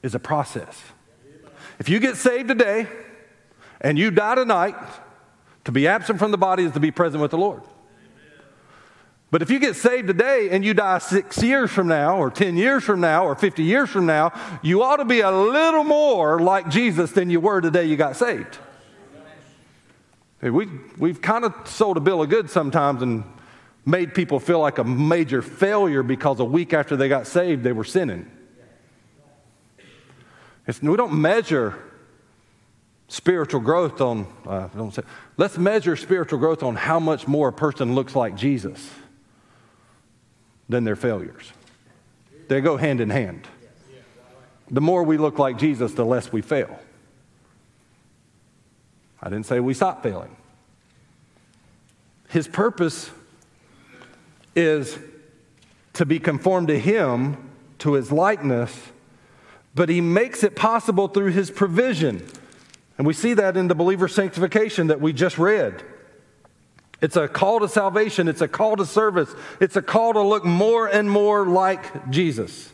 is 0.02 0.16
a 0.16 0.18
process. 0.18 0.82
If 1.78 1.88
you 1.88 2.00
get 2.00 2.16
saved 2.16 2.48
today 2.48 2.88
and 3.80 3.96
you 3.96 4.10
die 4.10 4.34
tonight, 4.34 4.74
to 5.64 5.72
be 5.72 5.86
absent 5.86 6.18
from 6.18 6.30
the 6.30 6.38
body 6.38 6.64
is 6.64 6.72
to 6.72 6.80
be 6.80 6.90
present 6.90 7.22
with 7.22 7.30
the 7.30 7.38
Lord. 7.38 7.62
But 9.30 9.40
if 9.40 9.50
you 9.50 9.58
get 9.58 9.76
saved 9.76 10.08
today 10.08 10.50
and 10.50 10.62
you 10.62 10.74
die 10.74 10.98
six 10.98 11.42
years 11.42 11.70
from 11.70 11.88
now, 11.88 12.18
or 12.18 12.30
10 12.30 12.54
years 12.56 12.84
from 12.84 13.00
now, 13.00 13.24
or 13.24 13.34
50 13.34 13.62
years 13.62 13.88
from 13.88 14.04
now, 14.04 14.38
you 14.62 14.82
ought 14.82 14.96
to 14.96 15.06
be 15.06 15.20
a 15.20 15.30
little 15.30 15.84
more 15.84 16.38
like 16.38 16.68
Jesus 16.68 17.12
than 17.12 17.30
you 17.30 17.40
were 17.40 17.62
the 17.62 17.70
day 17.70 17.86
you 17.86 17.96
got 17.96 18.14
saved. 18.14 18.58
We, 20.42 20.68
we've 20.98 21.22
kind 21.22 21.46
of 21.46 21.54
sold 21.64 21.96
a 21.96 22.00
bill 22.00 22.20
of 22.20 22.28
goods 22.28 22.52
sometimes 22.52 23.00
and 23.00 23.24
made 23.86 24.12
people 24.12 24.38
feel 24.38 24.58
like 24.60 24.76
a 24.76 24.84
major 24.84 25.40
failure 25.40 26.02
because 26.02 26.38
a 26.38 26.44
week 26.44 26.74
after 26.74 26.94
they 26.94 27.08
got 27.08 27.26
saved, 27.26 27.62
they 27.62 27.72
were 27.72 27.84
sinning. 27.84 28.30
It's, 30.66 30.82
we 30.82 30.94
don't 30.96 31.14
measure 31.14 31.78
spiritual 33.12 33.60
growth 33.60 34.00
on, 34.00 34.26
uh, 34.46 34.90
say, 34.90 35.02
let's 35.36 35.58
measure 35.58 35.96
spiritual 35.96 36.38
growth 36.38 36.62
on 36.62 36.74
how 36.74 36.98
much 36.98 37.28
more 37.28 37.48
a 37.48 37.52
person 37.52 37.94
looks 37.94 38.16
like 38.16 38.34
Jesus 38.34 38.90
than 40.66 40.84
their 40.84 40.96
failures. 40.96 41.52
They 42.48 42.62
go 42.62 42.78
hand 42.78 43.02
in 43.02 43.10
hand. 43.10 43.46
The 44.70 44.80
more 44.80 45.02
we 45.02 45.18
look 45.18 45.38
like 45.38 45.58
Jesus, 45.58 45.92
the 45.92 46.06
less 46.06 46.32
we 46.32 46.40
fail. 46.40 46.78
I 49.22 49.28
didn't 49.28 49.44
say 49.44 49.60
we 49.60 49.74
stop 49.74 50.02
failing. 50.02 50.34
His 52.30 52.48
purpose 52.48 53.10
is 54.56 54.98
to 55.92 56.06
be 56.06 56.18
conformed 56.18 56.68
to 56.68 56.78
Him, 56.78 57.36
to 57.80 57.92
His 57.92 58.10
likeness, 58.10 58.74
but 59.74 59.90
He 59.90 60.00
makes 60.00 60.42
it 60.42 60.56
possible 60.56 61.08
through 61.08 61.32
His 61.32 61.50
provision. 61.50 62.26
And 63.02 63.06
we 63.08 63.14
see 63.14 63.34
that 63.34 63.56
in 63.56 63.66
the 63.66 63.74
believer 63.74 64.06
sanctification 64.06 64.86
that 64.86 65.00
we 65.00 65.12
just 65.12 65.36
read. 65.36 65.82
It's 67.00 67.16
a 67.16 67.26
call 67.26 67.58
to 67.58 67.68
salvation, 67.68 68.28
it's 68.28 68.40
a 68.40 68.46
call 68.46 68.76
to 68.76 68.86
service, 68.86 69.28
it's 69.58 69.74
a 69.74 69.82
call 69.82 70.12
to 70.12 70.22
look 70.22 70.44
more 70.44 70.86
and 70.86 71.10
more 71.10 71.44
like 71.44 72.10
Jesus. 72.10 72.70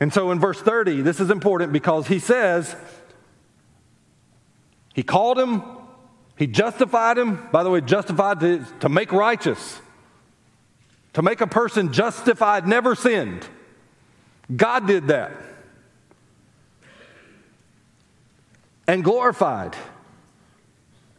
And 0.00 0.14
so 0.14 0.30
in 0.30 0.40
verse 0.40 0.58
30, 0.62 1.02
this 1.02 1.20
is 1.20 1.28
important 1.28 1.74
because 1.74 2.06
he 2.06 2.18
says, 2.18 2.74
He 4.94 5.02
called 5.02 5.38
him, 5.38 5.62
He 6.38 6.46
justified 6.46 7.18
him. 7.18 7.50
By 7.52 7.64
the 7.64 7.68
way, 7.68 7.82
justified 7.82 8.40
to, 8.40 8.64
to 8.80 8.88
make 8.88 9.12
righteous, 9.12 9.78
to 11.12 11.20
make 11.20 11.42
a 11.42 11.46
person 11.46 11.92
justified, 11.92 12.66
never 12.66 12.94
sinned. 12.94 13.46
God 14.56 14.86
did 14.86 15.08
that. 15.08 15.32
And 18.90 19.04
glorified. 19.04 19.76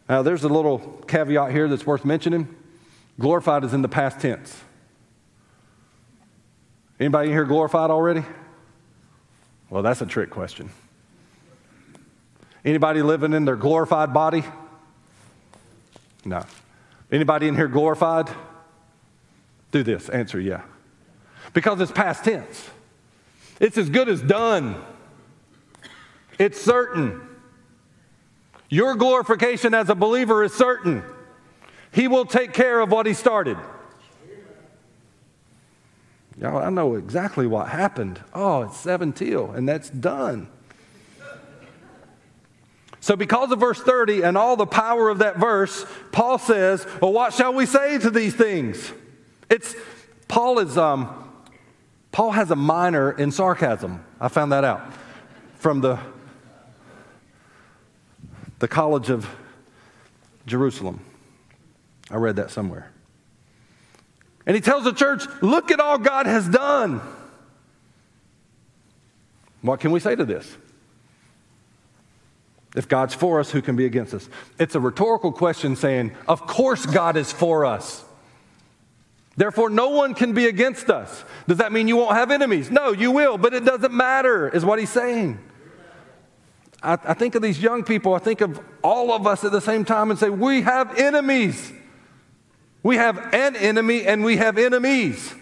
Now, 0.10 0.24
there's 0.24 0.44
a 0.44 0.50
little 0.50 0.80
caveat 1.08 1.54
here 1.54 1.70
that's 1.70 1.86
worth 1.86 2.04
mentioning. 2.04 2.54
Glorified 3.18 3.64
is 3.64 3.74
in 3.74 3.82
the 3.82 3.88
past 3.88 4.20
tense. 4.20 4.62
Anybody 7.00 7.30
here 7.30 7.46
glorified 7.46 7.90
already? 7.90 8.26
Well, 9.70 9.84
that's 9.84 10.02
a 10.02 10.06
trick 10.06 10.32
question. 10.32 10.70
Anybody 12.66 13.02
living 13.02 13.32
in 13.32 13.46
their 13.46 13.56
glorified 13.56 14.14
body? 14.14 14.44
No. 16.26 16.44
Anybody 17.10 17.48
in 17.48 17.56
here 17.56 17.70
glorified? 17.70 18.30
Do 19.72 19.82
this. 19.82 20.10
Answer 20.10 20.42
yeah. 20.42 20.64
Because 21.54 21.80
it's 21.80 21.94
past 21.94 22.26
tense. 22.26 22.70
It's 23.62 23.78
as 23.78 23.90
good 23.90 24.10
as 24.10 24.22
done. 24.22 24.76
It's 26.38 26.60
certain. 26.60 27.30
Your 28.72 28.96
glorification 28.96 29.74
as 29.74 29.90
a 29.90 29.96
believer 29.96 30.46
is 30.46 30.54
certain. 30.54 31.04
He 31.92 32.08
will 32.08 32.26
take 32.26 32.54
care 32.54 32.80
of 32.80 32.90
what 32.90 33.06
He 33.06 33.14
started. 33.14 33.58
Y'all, 36.40 36.58
I 36.58 36.70
know 36.70 36.96
exactly 36.96 37.46
what 37.46 37.68
happened. 37.68 38.22
Oh, 38.34 38.62
it's 38.64 38.78
seven 38.78 39.12
till, 39.12 39.52
and 39.52 39.68
that's 39.68 39.90
done. 39.90 40.48
So, 43.02 43.18
because 43.18 43.52
of 43.52 43.60
verse 43.60 43.82
30 43.82 44.22
and 44.22 44.38
all 44.38 44.56
the 44.56 44.66
power 44.66 45.10
of 45.10 45.18
that 45.20 45.38
verse, 45.38 45.86
Paul 46.14 46.38
says, 46.38 46.88
Well, 47.02 47.12
what 47.12 47.34
shall 47.34 47.54
we 47.54 47.66
say 47.66 47.98
to 47.98 48.10
these 48.10 48.34
things? 48.34 48.94
It's 49.50 49.76
Paul 50.30 50.60
is 50.60 50.78
um, 50.78 51.10
Paul 52.14 52.32
has 52.32 52.52
a 52.52 52.56
minor 52.56 53.12
in 53.12 53.32
sarcasm. 53.32 54.06
I 54.20 54.30
found 54.30 54.54
that 54.54 54.64
out 54.64 54.94
from 55.56 55.82
the 55.82 56.00
the 58.62 58.68
College 58.68 59.10
of 59.10 59.28
Jerusalem. 60.46 61.04
I 62.12 62.16
read 62.18 62.36
that 62.36 62.52
somewhere. 62.52 62.92
And 64.46 64.56
he 64.56 64.62
tells 64.62 64.84
the 64.84 64.94
church, 64.94 65.24
Look 65.42 65.72
at 65.72 65.80
all 65.80 65.98
God 65.98 66.28
has 66.28 66.48
done. 66.48 67.02
What 69.62 69.80
can 69.80 69.92
we 69.92 70.00
say 70.00 70.16
to 70.16 70.24
this? 70.24 70.58
If 72.76 72.88
God's 72.88 73.16
for 73.16 73.40
us, 73.40 73.50
who 73.50 73.64
can 73.64 73.76
be 73.76 73.86
against 73.86 74.14
us? 74.14 74.30
It's 74.60 74.76
a 74.76 74.80
rhetorical 74.80 75.32
question 75.32 75.76
saying, 75.76 76.12
Of 76.28 76.46
course, 76.46 76.86
God 76.86 77.18
is 77.18 77.32
for 77.32 77.66
us. 77.66 78.06
Therefore, 79.36 79.72
no 79.72 79.90
one 79.90 80.14
can 80.14 80.34
be 80.34 80.46
against 80.46 80.92
us. 80.92 81.26
Does 81.48 81.58
that 81.58 81.72
mean 81.72 81.88
you 81.88 81.98
won't 81.98 82.16
have 82.16 82.30
enemies? 82.30 82.70
No, 82.70 82.92
you 82.92 83.12
will, 83.12 83.40
but 83.40 83.56
it 83.56 83.66
doesn't 83.66 83.94
matter, 83.94 84.50
is 84.50 84.64
what 84.64 84.78
he's 84.78 84.92
saying. 84.92 85.40
I, 86.84 86.94
I 86.94 87.14
think 87.14 87.36
of 87.36 87.42
these 87.42 87.62
young 87.62 87.84
people, 87.84 88.14
I 88.14 88.20
think 88.20 88.42
of 88.42 88.60
all 88.84 89.12
of 89.12 89.28
us 89.28 89.44
at 89.44 89.52
the 89.52 89.62
same 89.62 89.86
time 89.86 90.10
and 90.10 90.20
say, 90.20 90.30
we 90.30 90.62
have 90.62 90.98
enemies. 90.98 91.72
We 92.84 92.96
have 92.96 93.34
an 93.34 93.56
enemy 93.56 94.06
and 94.08 94.24
we 94.24 94.38
have 94.38 94.58
enemies. 94.58 95.36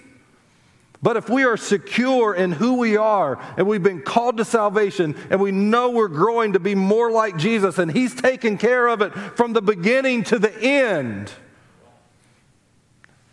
But 1.01 1.15
if 1.15 1.29
we 1.29 1.45
are 1.45 1.55
secure 1.55 2.35
in 2.35 2.51
who 2.51 2.73
we 2.73 2.97
are 2.97 3.39
and 3.55 3.65
we've 3.65 3.81
been 3.81 4.01
called 4.01 4.35
to 4.37 4.45
salvation 4.45 5.15
and 5.29 5.39
we 5.39 5.51
know 5.51 5.91
we're 5.91 6.09
growing 6.09 6.53
to 6.53 6.59
be 6.59 6.75
more 6.75 7.09
like 7.09 7.37
Jesus 7.37 7.77
and 7.77 7.89
He's 7.89 8.13
taken 8.13 8.57
care 8.57 8.87
of 8.87 9.01
it 9.01 9.13
from 9.13 9.53
the 9.53 9.61
beginning 9.61 10.25
to 10.25 10.39
the 10.39 10.53
end, 10.59 11.31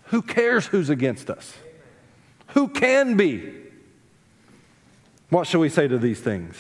who 0.05 0.23
cares 0.23 0.67
who's 0.67 0.91
against 0.91 1.29
us? 1.29 1.55
Who 2.49 2.69
can 2.69 3.17
be? 3.17 3.53
What 5.31 5.49
shall 5.49 5.61
we 5.61 5.69
say 5.69 5.89
to 5.89 5.99
these 5.99 6.21
things? 6.21 6.57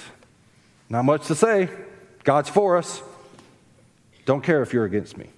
Not 0.88 1.04
much 1.04 1.26
to 1.26 1.34
say. 1.34 1.68
God's 2.24 2.48
for 2.48 2.76
us. 2.76 3.02
Don't 4.24 4.42
care 4.42 4.62
if 4.62 4.72
you're 4.72 4.84
against 4.84 5.16
me. 5.16 5.30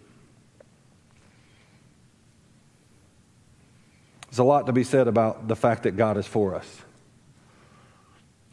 There's 4.30 4.38
a 4.38 4.44
lot 4.44 4.66
to 4.66 4.72
be 4.72 4.84
said 4.84 5.08
about 5.08 5.48
the 5.48 5.56
fact 5.56 5.84
that 5.84 5.96
God 5.96 6.16
is 6.16 6.26
for 6.26 6.54
us. 6.54 6.82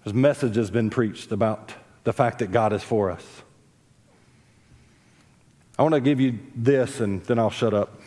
There's 0.03 0.13
message 0.13 0.55
has 0.55 0.69
been 0.69 0.89
preached 0.89 1.31
about 1.31 1.73
the 2.03 2.13
fact 2.13 2.39
that 2.39 2.51
God 2.51 2.73
is 2.73 2.83
for 2.83 3.11
us. 3.11 3.25
I 5.77 5.83
want 5.83 5.95
to 5.95 6.01
give 6.01 6.21
you 6.21 6.39
this 6.55 7.01
and 7.01 7.21
then 7.23 7.39
I'll 7.39 7.49
shut 7.49 7.73
up. 7.73 7.99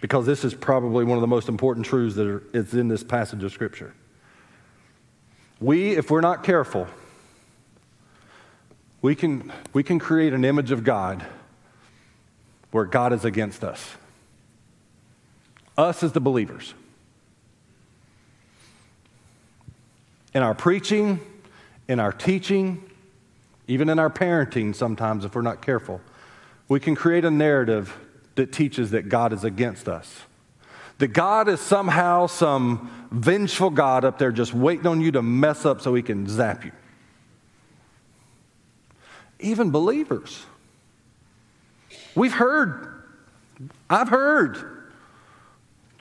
Because 0.00 0.26
this 0.26 0.44
is 0.44 0.54
probably 0.54 1.04
one 1.04 1.16
of 1.16 1.22
the 1.22 1.26
most 1.26 1.48
important 1.48 1.86
truths 1.86 2.16
that 2.16 2.42
is 2.52 2.74
in 2.74 2.88
this 2.88 3.02
passage 3.02 3.42
of 3.42 3.52
Scripture. 3.52 3.94
we, 5.60 5.96
if 5.96 6.10
we're 6.10 6.20
not 6.20 6.42
careful, 6.42 6.86
we 9.04 9.14
can, 9.14 9.52
we 9.74 9.82
can 9.82 9.98
create 9.98 10.32
an 10.32 10.46
image 10.46 10.70
of 10.70 10.82
God 10.82 11.26
where 12.70 12.86
God 12.86 13.12
is 13.12 13.26
against 13.26 13.62
us. 13.62 13.96
Us 15.76 16.02
as 16.02 16.12
the 16.12 16.20
believers. 16.20 16.72
In 20.32 20.42
our 20.42 20.54
preaching, 20.54 21.20
in 21.86 22.00
our 22.00 22.12
teaching, 22.12 22.82
even 23.68 23.90
in 23.90 23.98
our 23.98 24.08
parenting, 24.08 24.74
sometimes, 24.74 25.26
if 25.26 25.34
we're 25.34 25.42
not 25.42 25.60
careful, 25.60 26.00
we 26.70 26.80
can 26.80 26.94
create 26.94 27.26
a 27.26 27.30
narrative 27.30 27.94
that 28.36 28.54
teaches 28.54 28.92
that 28.92 29.10
God 29.10 29.34
is 29.34 29.44
against 29.44 29.86
us. 29.86 30.22
That 30.96 31.08
God 31.08 31.50
is 31.50 31.60
somehow 31.60 32.26
some 32.26 32.90
vengeful 33.10 33.68
God 33.68 34.06
up 34.06 34.18
there 34.18 34.32
just 34.32 34.54
waiting 34.54 34.86
on 34.86 35.02
you 35.02 35.12
to 35.12 35.20
mess 35.20 35.66
up 35.66 35.82
so 35.82 35.94
he 35.94 36.00
can 36.00 36.26
zap 36.26 36.64
you. 36.64 36.72
Even 39.40 39.70
believers. 39.70 40.44
We've 42.14 42.32
heard, 42.32 43.02
I've 43.90 44.08
heard, 44.08 44.92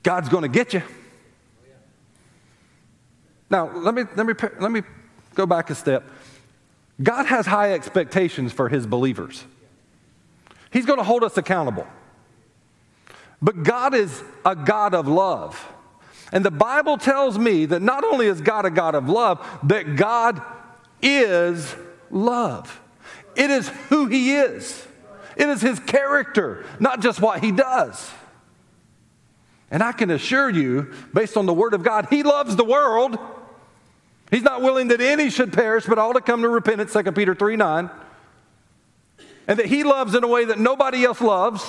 God's 0.04 0.30
going 0.30 0.44
to 0.44 0.50
get 0.50 0.74
you. 0.74 0.84
Now, 3.50 3.72
let 3.76 3.94
me, 3.94 4.04
let, 4.16 4.26
me, 4.26 4.34
let 4.60 4.72
me 4.72 4.82
go 5.36 5.46
back 5.46 5.70
a 5.70 5.76
step. 5.76 6.10
God 7.02 7.26
has 7.26 7.46
high 7.46 7.74
expectations 7.74 8.52
for 8.52 8.70
his 8.70 8.86
believers. 8.86 9.44
He's 10.72 10.86
going 10.86 11.00
to 11.00 11.04
hold 11.04 11.24
us 11.24 11.38
accountable. 11.38 11.88
But 13.42 13.64
God 13.64 13.94
is 13.94 14.24
a 14.46 14.56
God 14.56 14.94
of 14.94 15.08
love. 15.08 15.68
And 16.32 16.44
the 16.44 16.52
Bible 16.52 16.98
tells 16.98 17.38
me 17.38 17.66
that 17.66 17.82
not 17.82 18.04
only 18.04 18.26
is 18.26 18.42
God 18.42 18.66
a 18.66 18.72
God 18.72 18.96
of 18.96 19.08
love, 19.08 19.46
that 19.64 19.96
God 19.96 20.42
is 21.02 21.76
love. 22.10 22.80
It 23.36 23.50
is 23.50 23.70
who 23.90 24.08
He 24.08 24.36
is, 24.36 24.86
it 25.36 25.50
is 25.50 25.62
His 25.62 25.80
character, 25.80 26.66
not 26.80 27.02
just 27.02 27.20
what 27.20 27.44
He 27.44 27.52
does. 27.52 28.12
And 29.72 29.82
I 29.82 29.92
can 29.92 30.12
assure 30.12 30.52
you, 30.52 30.94
based 31.14 31.36
on 31.36 31.48
the 31.48 31.54
Word 31.54 31.74
of 31.74 31.84
God, 31.84 32.08
He 32.10 32.22
loves 32.22 32.56
the 32.56 32.64
world. 32.64 33.18
He's 34.30 34.44
not 34.44 34.62
willing 34.62 34.90
that 34.90 35.02
any 35.02 35.30
should 35.30 35.52
perish, 35.52 35.86
but 35.86 35.98
all 35.98 36.14
to 36.14 36.22
come 36.22 36.42
to 36.44 36.50
repentance, 36.50 36.94
2 36.94 37.12
Peter 37.12 37.34
3 37.34 37.56
9. 37.56 37.90
And 39.48 39.60
that 39.60 39.66
He 39.66 39.84
loves 39.84 40.14
in 40.14 40.24
a 40.24 40.28
way 40.28 40.46
that 40.46 40.60
nobody 40.60 41.04
else 41.04 41.22
loves. 41.22 41.66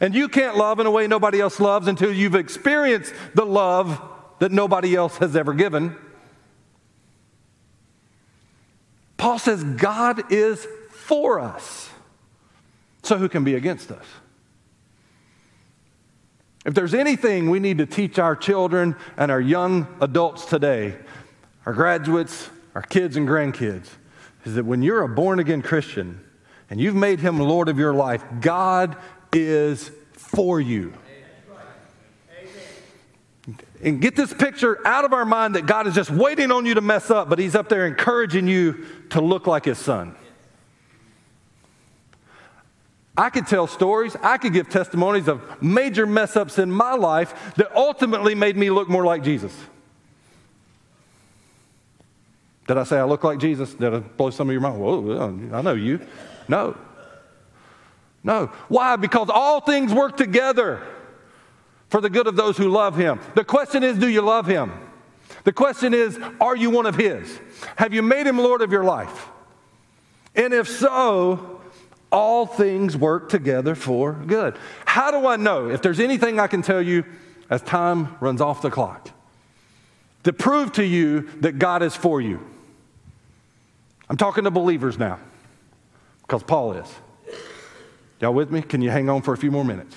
And 0.00 0.14
you 0.14 0.28
can't 0.28 0.56
love 0.56 0.80
in 0.80 0.86
a 0.86 0.90
way 0.90 1.06
nobody 1.06 1.40
else 1.40 1.60
loves 1.60 1.86
until 1.86 2.12
you've 2.12 2.34
experienced 2.34 3.14
the 3.34 3.46
love 3.46 4.00
that 4.40 4.50
nobody 4.50 4.94
else 4.94 5.16
has 5.18 5.36
ever 5.36 5.54
given. 5.54 5.96
Paul 9.22 9.38
says 9.38 9.62
God 9.62 10.32
is 10.32 10.66
for 10.90 11.38
us. 11.38 11.88
So 13.04 13.18
who 13.18 13.28
can 13.28 13.44
be 13.44 13.54
against 13.54 13.92
us? 13.92 14.04
If 16.66 16.74
there's 16.74 16.92
anything 16.92 17.48
we 17.48 17.60
need 17.60 17.78
to 17.78 17.86
teach 17.86 18.18
our 18.18 18.34
children 18.34 18.96
and 19.16 19.30
our 19.30 19.40
young 19.40 19.86
adults 20.00 20.46
today, 20.46 20.96
our 21.66 21.72
graduates, 21.72 22.50
our 22.74 22.82
kids 22.82 23.16
and 23.16 23.28
grandkids, 23.28 23.90
is 24.44 24.56
that 24.56 24.64
when 24.64 24.82
you're 24.82 25.02
a 25.02 25.08
born 25.08 25.38
again 25.38 25.62
Christian 25.62 26.18
and 26.68 26.80
you've 26.80 26.96
made 26.96 27.20
him 27.20 27.38
Lord 27.38 27.68
of 27.68 27.78
your 27.78 27.94
life, 27.94 28.24
God 28.40 28.96
is 29.32 29.92
for 30.14 30.60
you. 30.60 30.94
And 33.82 34.00
get 34.00 34.14
this 34.14 34.32
picture 34.32 34.78
out 34.86 35.04
of 35.04 35.12
our 35.12 35.24
mind 35.24 35.56
that 35.56 35.66
God 35.66 35.88
is 35.88 35.94
just 35.94 36.10
waiting 36.10 36.52
on 36.52 36.64
you 36.64 36.74
to 36.74 36.80
mess 36.80 37.10
up, 37.10 37.28
but 37.28 37.38
He's 37.38 37.56
up 37.56 37.68
there 37.68 37.86
encouraging 37.86 38.46
you 38.46 38.86
to 39.10 39.20
look 39.20 39.46
like 39.46 39.64
His 39.64 39.78
Son. 39.78 40.14
I 43.16 43.28
could 43.28 43.46
tell 43.46 43.66
stories, 43.66 44.16
I 44.22 44.38
could 44.38 44.52
give 44.52 44.68
testimonies 44.70 45.28
of 45.28 45.62
major 45.62 46.06
mess 46.06 46.36
ups 46.36 46.58
in 46.58 46.70
my 46.70 46.94
life 46.94 47.54
that 47.56 47.74
ultimately 47.76 48.34
made 48.34 48.56
me 48.56 48.70
look 48.70 48.88
more 48.88 49.04
like 49.04 49.22
Jesus. 49.22 49.54
Did 52.68 52.78
I 52.78 52.84
say 52.84 52.98
I 52.98 53.04
look 53.04 53.24
like 53.24 53.38
Jesus? 53.38 53.74
Did 53.74 53.92
I 53.92 53.98
blow 53.98 54.30
some 54.30 54.48
of 54.48 54.52
your 54.52 54.62
mind? 54.62 54.80
Whoa, 54.80 55.50
I 55.52 55.60
know 55.60 55.74
you. 55.74 56.00
No. 56.48 56.76
No. 58.22 58.46
Why? 58.68 58.96
Because 58.96 59.28
all 59.28 59.60
things 59.60 59.92
work 59.92 60.16
together 60.16 60.82
for 61.92 62.00
the 62.00 62.08
good 62.08 62.26
of 62.26 62.36
those 62.36 62.56
who 62.56 62.70
love 62.70 62.96
him. 62.96 63.20
The 63.34 63.44
question 63.44 63.82
is, 63.82 63.98
do 63.98 64.08
you 64.08 64.22
love 64.22 64.46
him? 64.46 64.72
The 65.44 65.52
question 65.52 65.92
is, 65.92 66.18
are 66.40 66.56
you 66.56 66.70
one 66.70 66.86
of 66.86 66.96
his? 66.96 67.38
Have 67.76 67.92
you 67.92 68.00
made 68.00 68.26
him 68.26 68.38
Lord 68.38 68.62
of 68.62 68.72
your 68.72 68.82
life? 68.82 69.28
And 70.34 70.54
if 70.54 70.68
so, 70.68 71.60
all 72.10 72.46
things 72.46 72.96
work 72.96 73.28
together 73.28 73.74
for 73.74 74.14
good. 74.14 74.56
How 74.86 75.10
do 75.10 75.26
I 75.26 75.36
know? 75.36 75.68
If 75.68 75.82
there's 75.82 76.00
anything 76.00 76.40
I 76.40 76.46
can 76.46 76.62
tell 76.62 76.80
you 76.80 77.04
as 77.50 77.60
time 77.60 78.16
runs 78.20 78.40
off 78.40 78.62
the 78.62 78.70
clock 78.70 79.10
to 80.24 80.32
prove 80.32 80.72
to 80.72 80.86
you 80.86 81.28
that 81.40 81.58
God 81.58 81.82
is 81.82 81.94
for 81.94 82.22
you. 82.22 82.40
I'm 84.08 84.16
talking 84.16 84.44
to 84.44 84.50
believers 84.50 84.98
now 84.98 85.18
because 86.22 86.42
Paul 86.42 86.72
is. 86.72 86.88
Y'all 88.18 88.32
with 88.32 88.50
me? 88.50 88.62
Can 88.62 88.80
you 88.80 88.88
hang 88.88 89.10
on 89.10 89.20
for 89.20 89.34
a 89.34 89.36
few 89.36 89.50
more 89.50 89.64
minutes? 89.64 89.94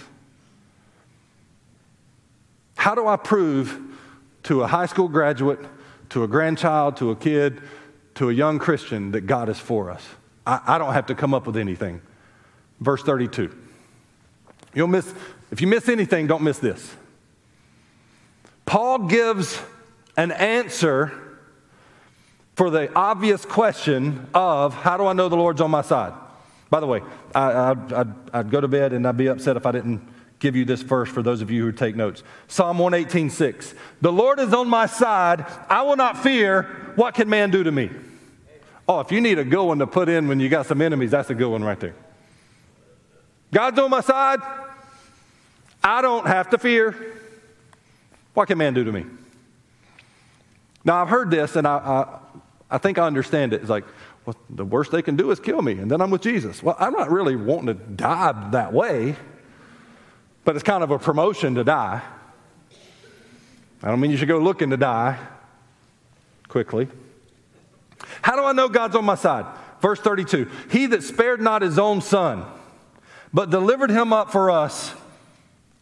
How 2.86 2.94
do 2.94 3.08
I 3.08 3.16
prove 3.16 3.82
to 4.44 4.62
a 4.62 4.68
high 4.68 4.86
school 4.86 5.08
graduate, 5.08 5.58
to 6.10 6.24
a 6.24 6.28
grandchild, 6.28 6.98
to 6.98 7.10
a 7.10 7.16
kid, 7.16 7.60
to 8.14 8.30
a 8.30 8.32
young 8.32 8.60
Christian 8.60 9.14
that 9.14 9.22
God 9.22 9.50
is 9.50 9.58
for 9.58 9.90
us? 9.90 10.08
I, 10.46 10.62
I 10.68 10.78
don't 10.78 10.94
have 10.94 11.08
to 11.08 11.16
come 11.16 11.34
up 11.34 11.48
with 11.48 11.58
anything. 11.58 12.00
Verse 12.80 13.02
32. 13.02 13.52
You'll 14.76 14.86
miss, 14.86 15.12
if 15.50 15.62
you 15.62 15.66
miss 15.66 15.90
anything, 15.90 16.28
don't 16.28 16.44
miss 16.44 16.60
this. 16.60 16.96
Paul 18.68 19.08
gives 19.08 19.60
an 20.16 20.32
answer 20.32 21.12
for 22.56 22.70
the 22.70 22.94
obvious 22.94 23.46
question 23.46 24.28
of 24.36 24.76
how 24.76 24.96
do 24.98 25.08
I 25.08 25.14
know 25.14 25.28
the 25.28 25.38
Lord's 25.38 25.60
on 25.60 25.72
my 25.72 25.82
side? 25.82 26.14
By 26.70 26.82
the 26.82 26.86
way, 26.86 27.02
I, 27.34 27.72
would 27.72 28.52
go 28.52 28.62
to 28.62 28.68
bed 28.68 28.94
and 28.94 29.08
I'd 29.08 29.18
be 29.18 29.26
upset 29.26 29.58
if 29.58 29.66
I 29.66 29.72
didn't 29.72 30.08
give 30.40 30.56
you 30.56 30.66
this 30.66 30.82
verse 30.82 31.10
for 31.10 31.22
those 31.22 31.42
of 31.42 31.50
you 31.50 31.64
who 31.64 31.72
take 31.72 31.96
notes. 31.96 32.24
Psalm 32.48 32.78
118, 32.80 33.30
6. 33.30 33.74
The 34.02 34.12
Lord 34.12 34.40
is 34.40 34.54
on 34.54 34.70
my 34.70 34.86
side. 34.86 35.46
I 35.70 35.84
will 35.84 35.96
not 35.96 36.22
fear. 36.22 36.64
What 36.96 37.16
can 37.16 37.30
man 37.30 37.52
do 37.52 37.64
to 37.64 37.72
me? 37.72 37.90
Oh, 38.88 39.00
if 39.00 39.12
you 39.12 39.22
need 39.22 39.40
a 39.40 39.44
good 39.44 39.64
one 39.64 39.80
to 39.80 39.88
put 39.88 40.10
in 40.10 40.28
when 40.28 40.40
you 40.40 40.50
got 40.50 40.66
some 40.68 40.82
enemies, 40.82 41.12
that's 41.12 41.30
a 41.30 41.36
good 41.36 41.50
one 41.50 41.64
right 41.64 41.80
there. 41.80 41.96
God's 43.52 43.80
on 43.80 43.90
my 43.90 44.02
side. 44.02 44.42
I 45.84 46.02
don't 46.02 46.28
have 46.28 46.50
to 46.50 46.58
fear. 46.58 46.96
What 48.34 48.48
can 48.48 48.58
man 48.58 48.74
do 48.74 48.84
to 48.84 48.92
me? 48.92 49.06
Now, 50.84 51.02
I've 51.02 51.10
heard 51.10 51.32
this 51.32 51.56
and 51.56 51.68
I, 51.68 51.78
I, 51.78 52.20
I 52.76 52.78
think 52.78 53.00
I 53.00 53.08
understand 53.08 53.54
it. 53.54 53.62
It's 53.62 53.70
like, 53.70 53.86
well, 54.26 54.36
the 54.50 54.66
worst 54.66 54.92
they 54.92 55.02
can 55.02 55.16
do 55.16 55.30
is 55.32 55.40
kill 55.40 55.62
me, 55.62 55.74
and 55.74 55.90
then 55.90 56.02
I'm 56.02 56.10
with 56.10 56.22
Jesus. 56.22 56.64
Well, 56.64 56.76
I'm 56.80 56.94
not 56.94 57.12
really 57.12 57.36
wanting 57.36 57.68
to 57.68 57.74
die 57.74 58.50
that 58.52 58.74
way, 58.74 59.16
but 60.46 60.56
it's 60.56 60.64
kind 60.64 60.84
of 60.84 60.92
a 60.92 60.98
promotion 60.98 61.56
to 61.56 61.64
die. 61.64 62.02
I 63.84 63.90
don't 63.90 64.00
mean 64.00 64.12
you 64.12 64.18
should 64.18 64.30
go 64.30 64.40
looking 64.40 64.70
to 64.70 64.78
die 64.78 65.20
quickly. 66.48 66.88
How 68.22 68.36
do 68.36 68.44
I 68.44 68.54
know 68.54 68.70
God's 68.70 68.96
on 68.96 69.04
my 69.04 69.16
side? 69.16 69.46
Verse 69.82 70.00
32 70.00 70.50
He 70.72 70.86
that 70.88 71.04
spared 71.04 71.42
not 71.42 71.62
his 71.62 71.78
own 71.78 72.00
son, 72.02 72.46
but 73.34 73.50
delivered 73.50 73.90
him 73.90 74.14
up 74.14 74.32
for 74.32 74.50
us 74.50 74.94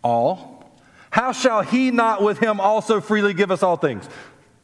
all, 0.03 0.71
how 1.11 1.31
shall 1.31 1.61
he 1.61 1.91
not 1.91 2.23
with 2.23 2.39
him 2.39 2.59
also 2.59 2.99
freely 2.99 3.35
give 3.35 3.51
us 3.51 3.61
all 3.61 3.77
things? 3.77 4.09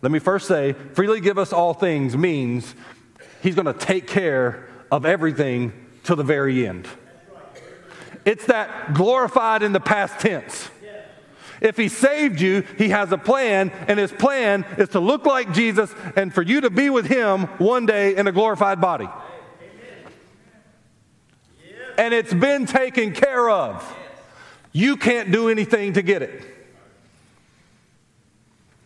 Let 0.02 0.12
me 0.12 0.20
first 0.20 0.47
say, 0.47 0.74
freely 0.74 1.20
give 1.22 1.38
us 1.38 1.54
all 1.54 1.74
things 1.74 2.18
means 2.18 2.74
He's 3.41 3.56
going 3.56 3.66
to 3.66 3.74
take 3.74 4.08
care 4.08 4.68
of 4.91 5.06
everything 5.06 5.72
till 6.04 6.16
the 6.16 6.24
very 6.24 6.68
end. 6.68 6.88
It's 8.26 8.45
that 8.45 8.93
glorified 8.93 9.63
in 9.63 9.72
the 9.72 9.80
past 9.80 10.20
tense. 10.20 10.70
If 11.61 11.76
he 11.76 11.89
saved 11.89 12.39
you, 12.39 12.61
he 12.78 12.89
has 12.89 13.11
a 13.11 13.17
plan, 13.17 13.72
and 13.88 13.99
his 13.99 14.11
plan 14.11 14.65
is 14.78 14.89
to 14.89 14.99
look 14.99 15.26
like 15.26 15.53
Jesus 15.53 15.93
and 16.15 16.34
for 16.34 16.41
you 16.41 16.61
to 16.61 16.70
be 16.70 16.89
with 16.89 17.05
him 17.05 17.43
one 17.57 17.86
day 17.86 18.15
in 18.15 18.28
a 18.28 18.32
glorified 18.32 18.80
body. 18.80 19.09
And 21.97 22.13
it's 22.13 22.34
been 22.34 22.65
taken 22.65 23.11
care 23.11 23.49
of. 23.49 23.95
You 24.72 24.95
can't 24.95 25.32
do 25.32 25.49
anything 25.49 25.93
to 25.93 26.01
get 26.01 26.22
it. 26.22 26.45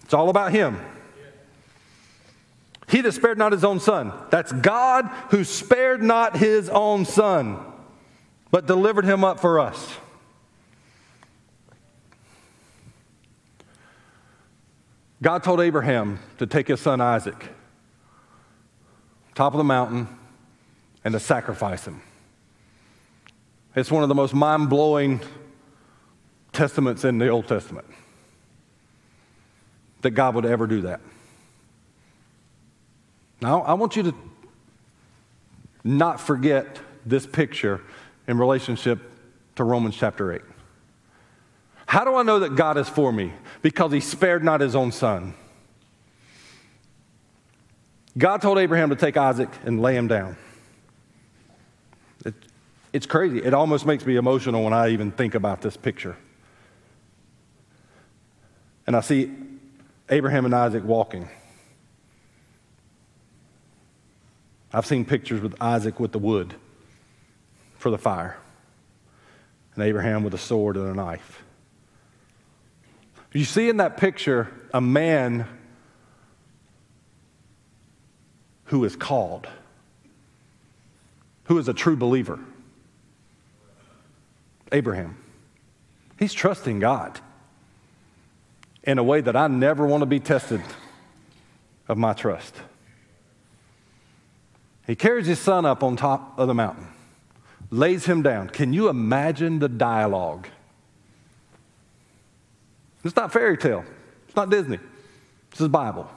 It's 0.03 0.13
all 0.15 0.29
about 0.29 0.51
him. 0.51 0.79
He 2.87 3.01
that 3.01 3.11
spared 3.11 3.37
not 3.37 3.51
his 3.51 3.63
own 3.63 3.79
son. 3.79 4.13
That's 4.29 4.51
God 4.51 5.05
who 5.29 5.43
spared 5.43 6.01
not 6.01 6.37
his 6.37 6.69
own 6.69 7.05
son, 7.05 7.57
but 8.53 8.67
delivered 8.67 9.03
him 9.03 9.23
up 9.23 9.39
for 9.39 9.59
us. 9.59 9.95
God 15.23 15.43
told 15.43 15.59
Abraham 15.59 16.19
to 16.37 16.45
take 16.45 16.67
his 16.67 16.79
son 16.79 17.01
Isaac, 17.01 17.49
top 19.33 19.55
of 19.55 19.57
the 19.57 19.63
mountain, 19.63 20.07
and 21.03 21.13
to 21.13 21.19
sacrifice 21.19 21.87
him. 21.87 22.03
It's 23.75 23.89
one 23.89 24.03
of 24.03 24.09
the 24.09 24.13
most 24.13 24.35
mind 24.35 24.69
blowing 24.69 25.19
testaments 26.51 27.03
in 27.03 27.17
the 27.17 27.29
Old 27.29 27.47
Testament 27.47 27.87
that 30.01 30.11
God 30.11 30.35
would 30.35 30.45
ever 30.45 30.67
do 30.67 30.81
that. 30.81 31.01
Now, 33.41 33.63
I 33.63 33.73
want 33.73 33.95
you 33.95 34.03
to 34.03 34.15
not 35.83 36.19
forget 36.19 36.79
this 37.03 37.25
picture 37.25 37.81
in 38.27 38.37
relationship 38.37 38.99
to 39.55 39.63
Romans 39.63 39.95
chapter 39.95 40.33
8. 40.33 40.41
How 41.85 42.03
do 42.03 42.15
I 42.15 42.23
know 42.23 42.39
that 42.39 42.55
God 42.55 42.77
is 42.77 42.89
for 42.89 43.11
me? 43.11 43.33
Because 43.61 43.91
he 43.91 43.99
spared 43.99 44.43
not 44.43 44.61
his 44.61 44.75
own 44.75 44.91
son. 44.91 45.35
God 48.17 48.41
told 48.41 48.57
Abraham 48.57 48.89
to 48.89 48.95
take 48.95 49.17
Isaac 49.17 49.49
and 49.65 49.81
lay 49.81 49.95
him 49.95 50.07
down. 50.07 50.37
It, 52.25 52.33
it's 52.93 53.05
crazy. 53.05 53.43
It 53.43 53.53
almost 53.53 53.85
makes 53.85 54.05
me 54.05 54.15
emotional 54.15 54.63
when 54.63 54.73
I 54.73 54.89
even 54.89 55.11
think 55.11 55.35
about 55.35 55.61
this 55.61 55.75
picture. 55.75 56.15
And 58.85 58.95
I 58.95 59.01
see 59.01 59.31
Abraham 60.09 60.45
and 60.45 60.53
Isaac 60.53 60.83
walking. 60.83 61.29
I've 64.71 64.85
seen 64.85 65.05
pictures 65.05 65.41
with 65.41 65.55
Isaac 65.61 65.99
with 65.99 66.11
the 66.11 66.19
wood 66.19 66.55
for 67.83 67.89
the 67.91 67.97
fire, 67.97 68.37
and 69.75 69.83
Abraham 69.83 70.23
with 70.23 70.33
a 70.33 70.37
sword 70.37 70.77
and 70.77 70.87
a 70.87 70.93
knife. 70.93 71.43
You 73.33 73.43
see 73.43 73.67
in 73.67 73.75
that 73.77 73.97
picture 73.97 74.49
a 74.73 74.79
man 74.79 75.45
who 78.67 78.85
is 78.85 78.95
called, 78.95 79.49
who 81.43 81.57
is 81.57 81.67
a 81.67 81.73
true 81.73 81.97
believer. 81.97 82.39
Abraham. 84.71 85.17
He's 86.17 86.31
trusting 86.31 86.79
God 86.79 87.19
in 88.83 88.97
a 88.97 89.03
way 89.03 89.19
that 89.19 89.35
I 89.35 89.47
never 89.47 89.85
want 89.85 90.03
to 90.03 90.05
be 90.05 90.21
tested 90.21 90.61
of 91.89 91.97
my 91.97 92.13
trust. 92.13 92.55
He 94.87 94.95
carries 94.95 95.27
his 95.27 95.39
son 95.39 95.65
up 95.65 95.83
on 95.83 95.97
top 95.97 96.39
of 96.39 96.47
the 96.47 96.53
mountain, 96.53 96.87
lays 97.73 98.05
him 98.05 98.21
down. 98.21 98.49
Can 98.49 98.71
you 98.71 98.87
imagine 98.87 99.59
the 99.59 99.67
dialogue? 99.67 100.47
It's 103.03 103.15
not 103.15 103.33
fairy 103.33 103.57
tale, 103.57 103.83
it's 104.27 104.35
not 104.35 104.49
Disney, 104.49 104.79
this 105.51 105.59
is 105.59 105.67
Bible. 105.67 106.09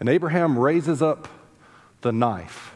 And 0.00 0.08
Abraham 0.08 0.58
raises 0.58 1.02
up 1.02 1.28
the 2.00 2.12
knife 2.12 2.74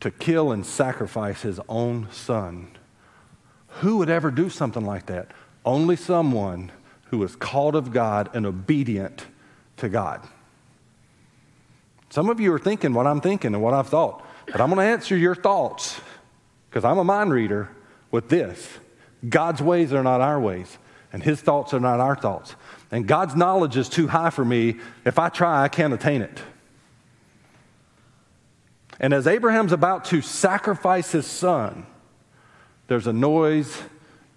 to 0.00 0.10
kill 0.10 0.52
and 0.52 0.64
sacrifice 0.64 1.42
his 1.42 1.60
own 1.68 2.08
son. 2.10 2.68
Who 3.80 3.98
would 3.98 4.08
ever 4.08 4.30
do 4.30 4.48
something 4.48 4.84
like 4.84 5.06
that? 5.06 5.28
Only 5.64 5.96
someone 5.96 6.70
who 7.06 7.22
is 7.22 7.36
called 7.36 7.74
of 7.74 7.92
God 7.92 8.30
and 8.34 8.46
obedient 8.46 9.26
to 9.78 9.88
God. 9.88 10.26
Some 12.14 12.30
of 12.30 12.38
you 12.38 12.52
are 12.52 12.60
thinking 12.60 12.94
what 12.94 13.08
I'm 13.08 13.20
thinking 13.20 13.54
and 13.54 13.60
what 13.60 13.74
I've 13.74 13.88
thought, 13.88 14.24
but 14.46 14.60
I'm 14.60 14.68
going 14.68 14.78
to 14.78 14.84
answer 14.84 15.16
your 15.16 15.34
thoughts 15.34 16.00
because 16.70 16.84
I'm 16.84 16.98
a 16.98 17.02
mind 17.02 17.32
reader 17.32 17.70
with 18.12 18.28
this 18.28 18.68
God's 19.28 19.60
ways 19.60 19.92
are 19.92 20.04
not 20.04 20.20
our 20.20 20.38
ways, 20.38 20.78
and 21.12 21.24
His 21.24 21.40
thoughts 21.40 21.74
are 21.74 21.80
not 21.80 21.98
our 21.98 22.14
thoughts. 22.14 22.54
And 22.92 23.08
God's 23.08 23.34
knowledge 23.34 23.76
is 23.76 23.88
too 23.88 24.06
high 24.06 24.30
for 24.30 24.44
me. 24.44 24.76
If 25.04 25.18
I 25.18 25.28
try, 25.28 25.64
I 25.64 25.66
can't 25.66 25.92
attain 25.92 26.22
it. 26.22 26.40
And 29.00 29.12
as 29.12 29.26
Abraham's 29.26 29.72
about 29.72 30.04
to 30.04 30.22
sacrifice 30.22 31.10
his 31.10 31.26
son, 31.26 31.84
there's 32.86 33.08
a 33.08 33.12
noise 33.12 33.82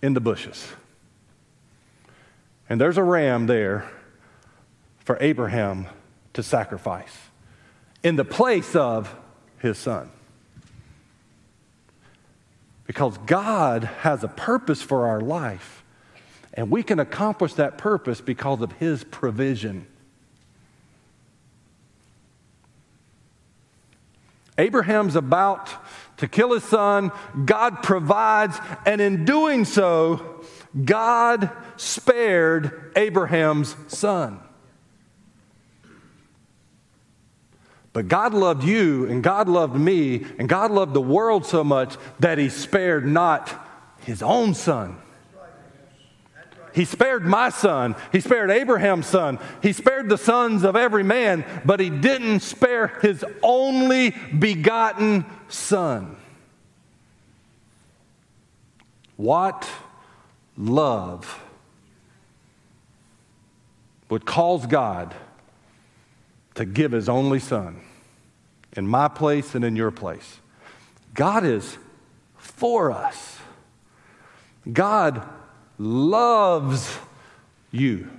in 0.02 0.16
the 0.16 0.20
bushes. 0.20 0.68
And 2.68 2.82
there's 2.82 2.98
a 2.98 3.04
ram 3.04 3.46
there 3.46 3.88
for 4.98 5.16
Abraham 5.22 5.86
to 6.34 6.42
sacrifice 6.42 7.27
in 8.04 8.16
the 8.16 8.26
place 8.26 8.76
of 8.76 9.16
his 9.60 9.78
son. 9.78 10.10
Because 12.86 13.18
God 13.20 13.84
has 13.84 14.24
a 14.24 14.28
purpose 14.28 14.82
for 14.82 15.08
our 15.08 15.20
life, 15.20 15.84
and 16.54 16.72
we 16.72 16.84
can 16.84 17.00
accomplish 17.00 17.54
that 17.54 17.78
purpose 17.78 18.22
because 18.22 18.62
of 18.62 18.72
his 18.74 19.04
provision. 19.04 19.86
Abraham's 24.58 25.16
about 25.16 25.70
to 26.18 26.28
kill 26.28 26.54
his 26.54 26.64
son. 26.64 27.12
God 27.46 27.84
provides, 27.84 28.58
and 28.86 29.00
in 29.02 29.24
doing 29.26 29.66
so, 29.66 30.44
God 30.84 31.52
spared 31.76 32.92
Abraham's 32.96 33.76
son. 33.88 34.40
But 37.98 38.10
God 38.10 38.36
loved 38.36 38.64
you, 38.64 39.08
and 39.08 39.24
God 39.24 39.50
loved 39.50 39.76
me, 39.76 40.24
and 40.38 40.48
God 40.48 40.70
loved 40.70 40.94
the 40.94 41.02
world 41.02 41.48
so 41.48 41.64
much 41.64 41.98
that 42.20 42.38
He 42.38 42.48
spared 42.48 43.08
not 43.08 43.52
His 44.02 44.22
own 44.22 44.54
son. 44.54 45.00
He 46.76 46.86
spared 46.86 47.26
my 47.26 47.50
son. 47.50 47.96
He 48.12 48.20
spared 48.20 48.52
Abraham's 48.52 49.08
son. 49.08 49.40
He 49.64 49.74
spared 49.74 50.10
the 50.10 50.18
sons 50.20 50.64
of 50.64 50.76
every 50.76 51.02
man, 51.02 51.44
but 51.66 51.80
he 51.80 51.90
didn't 51.90 52.42
spare 52.42 53.00
his 53.02 53.26
only 53.42 54.12
begotten 54.12 55.26
son. 55.48 56.18
What 59.16 59.68
love 60.56 61.44
would 64.10 64.28
cause 64.28 64.68
God 64.68 65.16
to 66.54 66.64
give 66.64 66.92
his 66.92 67.10
only 67.10 67.40
son 67.40 67.82
in 68.78 68.88
my 68.88 69.10
place 69.10 69.56
and 69.56 69.66
in 69.66 69.76
your 69.76 69.92
place? 69.92 70.40
God 71.14 71.44
is 71.44 71.78
for 72.38 72.92
us. 72.92 73.40
God 74.72 75.28
loves 75.78 76.98
you. 77.72 78.10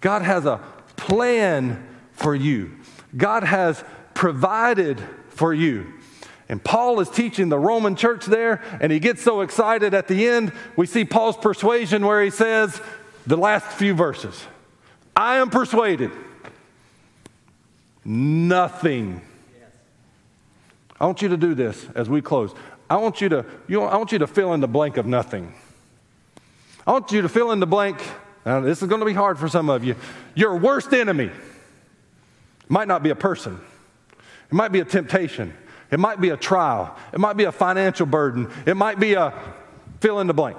God 0.00 0.22
has 0.22 0.44
a 0.44 0.60
plan 0.96 1.86
for 2.12 2.34
you. 2.34 2.76
God 3.16 3.44
has 3.44 3.82
provided 4.12 5.02
for 5.30 5.54
you. 5.54 5.92
And 6.48 6.62
Paul 6.62 7.00
is 7.00 7.08
teaching 7.08 7.48
the 7.48 7.58
Roman 7.58 7.96
church 7.96 8.26
there, 8.26 8.62
and 8.80 8.92
he 8.92 8.98
gets 8.98 9.22
so 9.22 9.40
excited 9.40 9.94
at 9.94 10.08
the 10.08 10.28
end. 10.28 10.52
We 10.76 10.86
see 10.86 11.04
Paul's 11.04 11.38
persuasion 11.38 12.04
where 12.04 12.22
he 12.22 12.30
says, 12.30 12.80
the 13.26 13.36
last 13.36 13.66
few 13.66 13.94
verses 13.94 14.44
I 15.16 15.36
am 15.36 15.48
persuaded 15.48 16.10
nothing. 18.04 19.22
I 21.00 21.06
want 21.06 21.22
you 21.22 21.28
to 21.28 21.36
do 21.36 21.54
this 21.54 21.86
as 21.94 22.08
we 22.08 22.22
close. 22.22 22.54
I 22.88 22.96
want 22.96 23.20
you 23.20 23.28
to, 23.30 23.44
you 23.66 23.80
know, 23.80 23.86
I 23.86 23.96
want 23.96 24.12
you 24.12 24.18
to 24.18 24.26
fill 24.26 24.52
in 24.54 24.60
the 24.60 24.68
blank 24.68 24.96
of 24.96 25.06
nothing. 25.06 25.54
I 26.86 26.92
want 26.92 27.10
you 27.12 27.22
to 27.22 27.28
fill 27.28 27.50
in 27.52 27.60
the 27.60 27.66
blank. 27.66 28.02
Now, 28.44 28.60
this 28.60 28.82
is 28.82 28.88
going 28.88 29.00
to 29.00 29.06
be 29.06 29.14
hard 29.14 29.38
for 29.38 29.48
some 29.48 29.70
of 29.70 29.84
you. 29.84 29.96
Your 30.34 30.56
worst 30.56 30.92
enemy 30.92 31.30
might 32.68 32.88
not 32.88 33.02
be 33.02 33.10
a 33.10 33.16
person, 33.16 33.60
it 34.50 34.52
might 34.54 34.72
be 34.72 34.80
a 34.80 34.84
temptation, 34.84 35.54
it 35.90 35.98
might 35.98 36.20
be 36.20 36.30
a 36.30 36.36
trial, 36.36 36.96
it 37.12 37.20
might 37.20 37.36
be 37.36 37.44
a 37.44 37.52
financial 37.52 38.06
burden, 38.06 38.50
it 38.66 38.76
might 38.76 39.00
be 39.00 39.14
a 39.14 39.32
fill 40.00 40.20
in 40.20 40.26
the 40.26 40.34
blank. 40.34 40.58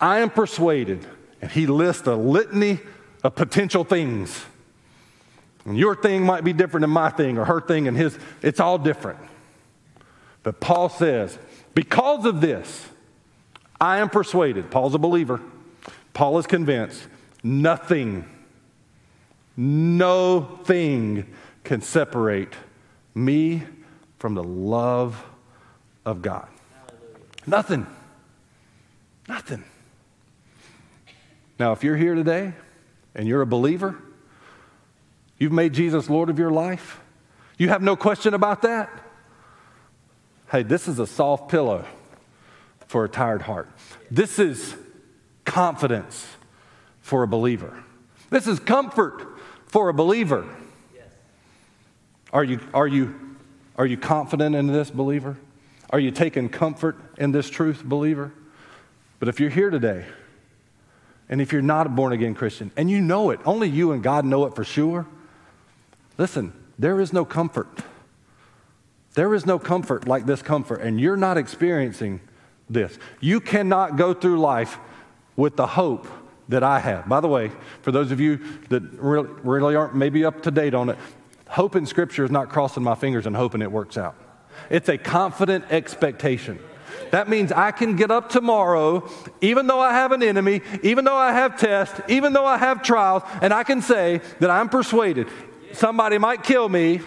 I 0.00 0.18
am 0.18 0.30
persuaded, 0.30 1.06
and 1.40 1.50
he 1.50 1.66
lists 1.66 2.06
a 2.06 2.14
litany 2.14 2.80
of 3.24 3.34
potential 3.34 3.84
things. 3.84 4.44
And 5.68 5.76
your 5.76 5.94
thing 5.94 6.24
might 6.24 6.44
be 6.44 6.54
different 6.54 6.80
than 6.80 6.90
my 6.90 7.10
thing 7.10 7.36
or 7.36 7.44
her 7.44 7.60
thing 7.60 7.88
and 7.88 7.94
his, 7.94 8.18
it's 8.40 8.58
all 8.58 8.78
different. 8.78 9.18
But 10.42 10.60
Paul 10.60 10.88
says, 10.88 11.38
because 11.74 12.24
of 12.24 12.40
this, 12.40 12.88
I 13.78 13.98
am 13.98 14.08
persuaded, 14.08 14.70
Paul's 14.70 14.94
a 14.94 14.98
believer, 14.98 15.42
Paul 16.14 16.38
is 16.38 16.46
convinced, 16.46 17.06
nothing, 17.42 18.26
no 19.58 20.40
thing 20.64 21.34
can 21.64 21.82
separate 21.82 22.54
me 23.14 23.62
from 24.18 24.34
the 24.34 24.42
love 24.42 25.22
of 26.06 26.22
God. 26.22 26.48
Hallelujah. 26.72 27.18
Nothing. 27.46 27.86
Nothing. 29.28 29.64
Now, 31.58 31.72
if 31.72 31.84
you're 31.84 31.96
here 31.96 32.14
today 32.14 32.54
and 33.14 33.28
you're 33.28 33.42
a 33.42 33.46
believer, 33.46 34.02
you've 35.38 35.52
made 35.52 35.72
Jesus 35.72 36.10
Lord 36.10 36.30
of 36.30 36.38
your 36.38 36.50
life, 36.50 37.00
you 37.56 37.68
have 37.68 37.82
no 37.82 37.96
question 37.96 38.34
about 38.34 38.62
that 38.62 38.90
hey, 40.50 40.62
this 40.62 40.88
is 40.88 40.98
a 40.98 41.06
soft 41.06 41.50
pillow 41.50 41.84
for 42.86 43.04
a 43.04 43.08
tired 43.08 43.42
heart. 43.42 43.68
This 44.10 44.38
is 44.38 44.74
confidence 45.44 46.26
for 47.00 47.22
a 47.22 47.28
believer. 47.28 47.82
This 48.30 48.46
is 48.46 48.58
comfort 48.58 49.38
for 49.66 49.88
a 49.88 49.94
believer. 49.94 50.46
Are 52.32 52.44
you, 52.44 52.60
are 52.74 52.86
you, 52.86 53.36
are 53.76 53.86
you 53.86 53.96
confident 53.96 54.54
in 54.54 54.66
this, 54.66 54.90
believer? 54.90 55.36
Are 55.90 56.00
you 56.00 56.10
taking 56.10 56.48
comfort 56.48 56.96
in 57.16 57.32
this 57.32 57.48
truth, 57.48 57.82
believer? 57.84 58.32
But 59.18 59.28
if 59.28 59.40
you're 59.40 59.50
here 59.50 59.70
today, 59.70 60.04
and 61.30 61.40
if 61.40 61.52
you're 61.52 61.62
not 61.62 61.86
a 61.86 61.90
born 61.90 62.12
again 62.12 62.34
Christian, 62.34 62.70
and 62.76 62.90
you 62.90 63.00
know 63.00 63.30
it, 63.30 63.40
only 63.44 63.68
you 63.68 63.92
and 63.92 64.02
God 64.02 64.24
know 64.24 64.44
it 64.46 64.54
for 64.54 64.64
sure, 64.64 65.06
listen, 66.18 66.52
there 66.78 67.00
is 67.00 67.12
no 67.12 67.24
comfort. 67.24 67.68
There 69.14 69.34
is 69.34 69.46
no 69.46 69.58
comfort 69.58 70.06
like 70.06 70.26
this 70.26 70.42
comfort, 70.42 70.80
and 70.80 71.00
you're 71.00 71.16
not 71.16 71.38
experiencing 71.38 72.20
this. 72.68 72.98
You 73.20 73.40
cannot 73.40 73.96
go 73.96 74.12
through 74.12 74.38
life 74.38 74.78
with 75.36 75.56
the 75.56 75.66
hope 75.66 76.06
that 76.48 76.62
I 76.62 76.80
have. 76.80 77.08
By 77.08 77.20
the 77.20 77.28
way, 77.28 77.50
for 77.82 77.92
those 77.92 78.10
of 78.10 78.20
you 78.20 78.40
that 78.68 78.82
really, 78.94 79.28
really 79.42 79.76
aren't 79.76 79.94
maybe 79.94 80.24
up 80.24 80.42
to 80.42 80.50
date 80.50 80.74
on 80.74 80.90
it, 80.90 80.98
hope 81.48 81.76
in 81.76 81.86
Scripture 81.86 82.24
is 82.24 82.30
not 82.30 82.48
crossing 82.48 82.82
my 82.82 82.94
fingers 82.94 83.26
and 83.26 83.34
hoping 83.34 83.62
it 83.62 83.72
works 83.72 83.96
out. 83.96 84.14
It's 84.70 84.88
a 84.88 84.98
confident 84.98 85.66
expectation. 85.70 86.58
That 87.10 87.28
means 87.28 87.52
I 87.52 87.70
can 87.70 87.96
get 87.96 88.10
up 88.10 88.28
tomorrow, 88.28 89.08
even 89.40 89.66
though 89.66 89.80
I 89.80 89.92
have 89.92 90.12
an 90.12 90.22
enemy, 90.22 90.60
even 90.82 91.04
though 91.04 91.16
I 91.16 91.32
have 91.32 91.58
tests, 91.58 92.00
even 92.08 92.32
though 92.32 92.44
I 92.44 92.58
have 92.58 92.82
trials, 92.82 93.22
and 93.40 93.52
I 93.52 93.64
can 93.64 93.80
say 93.80 94.20
that 94.40 94.50
I'm 94.50 94.68
persuaded. 94.68 95.28
Somebody 95.78 96.18
might 96.18 96.42
kill 96.42 96.68
me, 96.68 97.00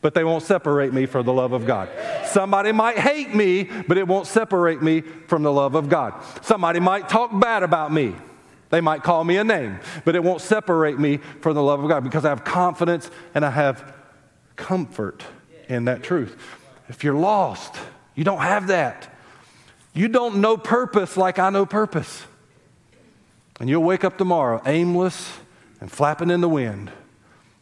but 0.00 0.14
they 0.14 0.24
won't 0.24 0.42
separate 0.42 0.90
me 0.90 1.04
from 1.04 1.26
the 1.26 1.34
love 1.34 1.52
of 1.52 1.66
God. 1.66 1.90
Somebody 2.24 2.72
might 2.72 2.96
hate 2.96 3.34
me, 3.34 3.64
but 3.64 3.98
it 3.98 4.08
won't 4.08 4.26
separate 4.26 4.80
me 4.80 5.02
from 5.02 5.42
the 5.42 5.52
love 5.52 5.74
of 5.74 5.90
God. 5.90 6.14
Somebody 6.40 6.80
might 6.80 7.10
talk 7.10 7.38
bad 7.38 7.62
about 7.62 7.92
me. 7.92 8.14
They 8.70 8.80
might 8.80 9.02
call 9.02 9.22
me 9.22 9.36
a 9.36 9.44
name, 9.44 9.80
but 10.06 10.16
it 10.16 10.24
won't 10.24 10.40
separate 10.40 10.98
me 10.98 11.18
from 11.42 11.56
the 11.56 11.62
love 11.62 11.82
of 11.82 11.90
God 11.90 12.04
because 12.04 12.24
I 12.24 12.30
have 12.30 12.42
confidence 12.42 13.10
and 13.34 13.44
I 13.44 13.50
have 13.50 13.94
comfort 14.56 15.22
in 15.68 15.84
that 15.84 16.02
truth. 16.02 16.42
If 16.88 17.04
you're 17.04 17.12
lost, 17.12 17.74
you 18.14 18.24
don't 18.24 18.40
have 18.40 18.68
that. 18.68 19.14
You 19.92 20.08
don't 20.08 20.36
know 20.36 20.56
purpose 20.56 21.18
like 21.18 21.38
I 21.38 21.50
know 21.50 21.66
purpose. 21.66 22.24
And 23.60 23.68
you'll 23.68 23.84
wake 23.84 24.04
up 24.04 24.16
tomorrow 24.16 24.62
aimless 24.64 25.38
and 25.82 25.92
flapping 25.92 26.30
in 26.30 26.40
the 26.40 26.48
wind 26.48 26.90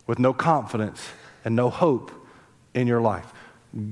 with 0.06 0.18
no 0.18 0.32
confidence 0.32 1.06
and 1.44 1.56
no 1.56 1.70
hope 1.70 2.10
in 2.74 2.86
your 2.86 3.00
life. 3.00 3.32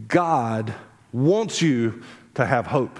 God 0.08 0.74
wants 1.12 1.60
you 1.62 2.02
to 2.34 2.46
have 2.46 2.66
hope. 2.66 2.98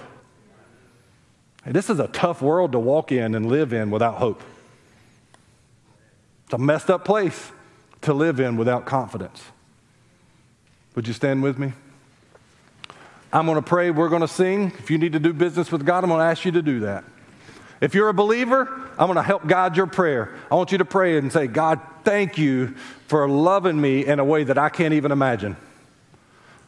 This 1.65 1.89
is 1.89 1.99
a 1.99 2.07
tough 2.07 2.41
world 2.41 2.73
to 2.73 2.79
walk 2.79 3.11
in 3.11 3.35
and 3.35 3.47
live 3.47 3.71
in 3.71 3.89
without 3.89 4.15
hope. 4.15 4.43
It's 6.45 6.53
a 6.53 6.57
messed 6.57 6.89
up 6.89 7.05
place 7.05 7.51
to 8.01 8.13
live 8.13 8.39
in 8.39 8.57
without 8.57 8.85
confidence. 8.85 9.41
Would 10.95 11.07
you 11.07 11.13
stand 11.13 11.41
with 11.41 11.57
me? 11.57 11.73
I'm 13.31 13.45
going 13.45 13.55
to 13.55 13.63
pray. 13.63 13.89
We're 13.89 14.09
going 14.09 14.21
to 14.21 14.27
sing. 14.27 14.73
If 14.77 14.91
you 14.91 14.97
need 14.97 15.13
to 15.13 15.19
do 15.19 15.33
business 15.33 15.71
with 15.71 15.85
God, 15.85 16.03
I'm 16.03 16.09
going 16.09 16.19
to 16.19 16.25
ask 16.25 16.45
you 16.45 16.51
to 16.51 16.61
do 16.61 16.81
that. 16.81 17.05
If 17.81 17.95
you're 17.95 18.09
a 18.09 18.13
believer, 18.13 18.67
I'm 18.99 19.07
going 19.07 19.15
to 19.15 19.23
help 19.23 19.47
guide 19.47 19.75
your 19.75 19.87
prayer. 19.87 20.35
I 20.51 20.55
want 20.55 20.71
you 20.71 20.77
to 20.77 20.85
pray 20.85 21.17
and 21.17 21.31
say, 21.31 21.47
God, 21.47 21.79
thank 22.03 22.37
you 22.37 22.75
for 23.07 23.27
loving 23.27 23.79
me 23.79 24.05
in 24.05 24.19
a 24.19 24.25
way 24.25 24.43
that 24.43 24.57
I 24.57 24.69
can't 24.69 24.93
even 24.93 25.11
imagine. 25.11 25.55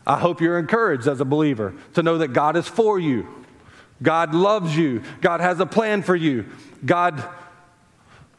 I 0.07 0.19
hope 0.19 0.41
you're 0.41 0.59
encouraged 0.59 1.07
as 1.07 1.19
a 1.19 1.25
believer 1.25 1.73
to 1.93 2.03
know 2.03 2.19
that 2.19 2.29
God 2.29 2.55
is 2.55 2.67
for 2.67 2.99
you. 2.99 3.27
God 4.01 4.35
loves 4.35 4.77
you. 4.77 5.01
God 5.21 5.39
has 5.39 5.59
a 5.59 5.65
plan 5.65 6.03
for 6.03 6.15
you. 6.15 6.45
God 6.85 7.23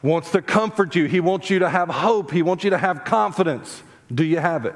wants 0.01 0.31
to 0.31 0.41
comfort 0.41 0.95
you. 0.95 1.05
He 1.05 1.19
wants 1.19 1.49
you 1.49 1.59
to 1.59 1.69
have 1.69 1.89
hope. 1.89 2.31
He 2.31 2.41
wants 2.41 2.63
you 2.63 2.69
to 2.69 2.77
have 2.77 3.03
confidence. 3.03 3.83
Do 4.13 4.23
you 4.23 4.39
have 4.39 4.65
it? 4.65 4.75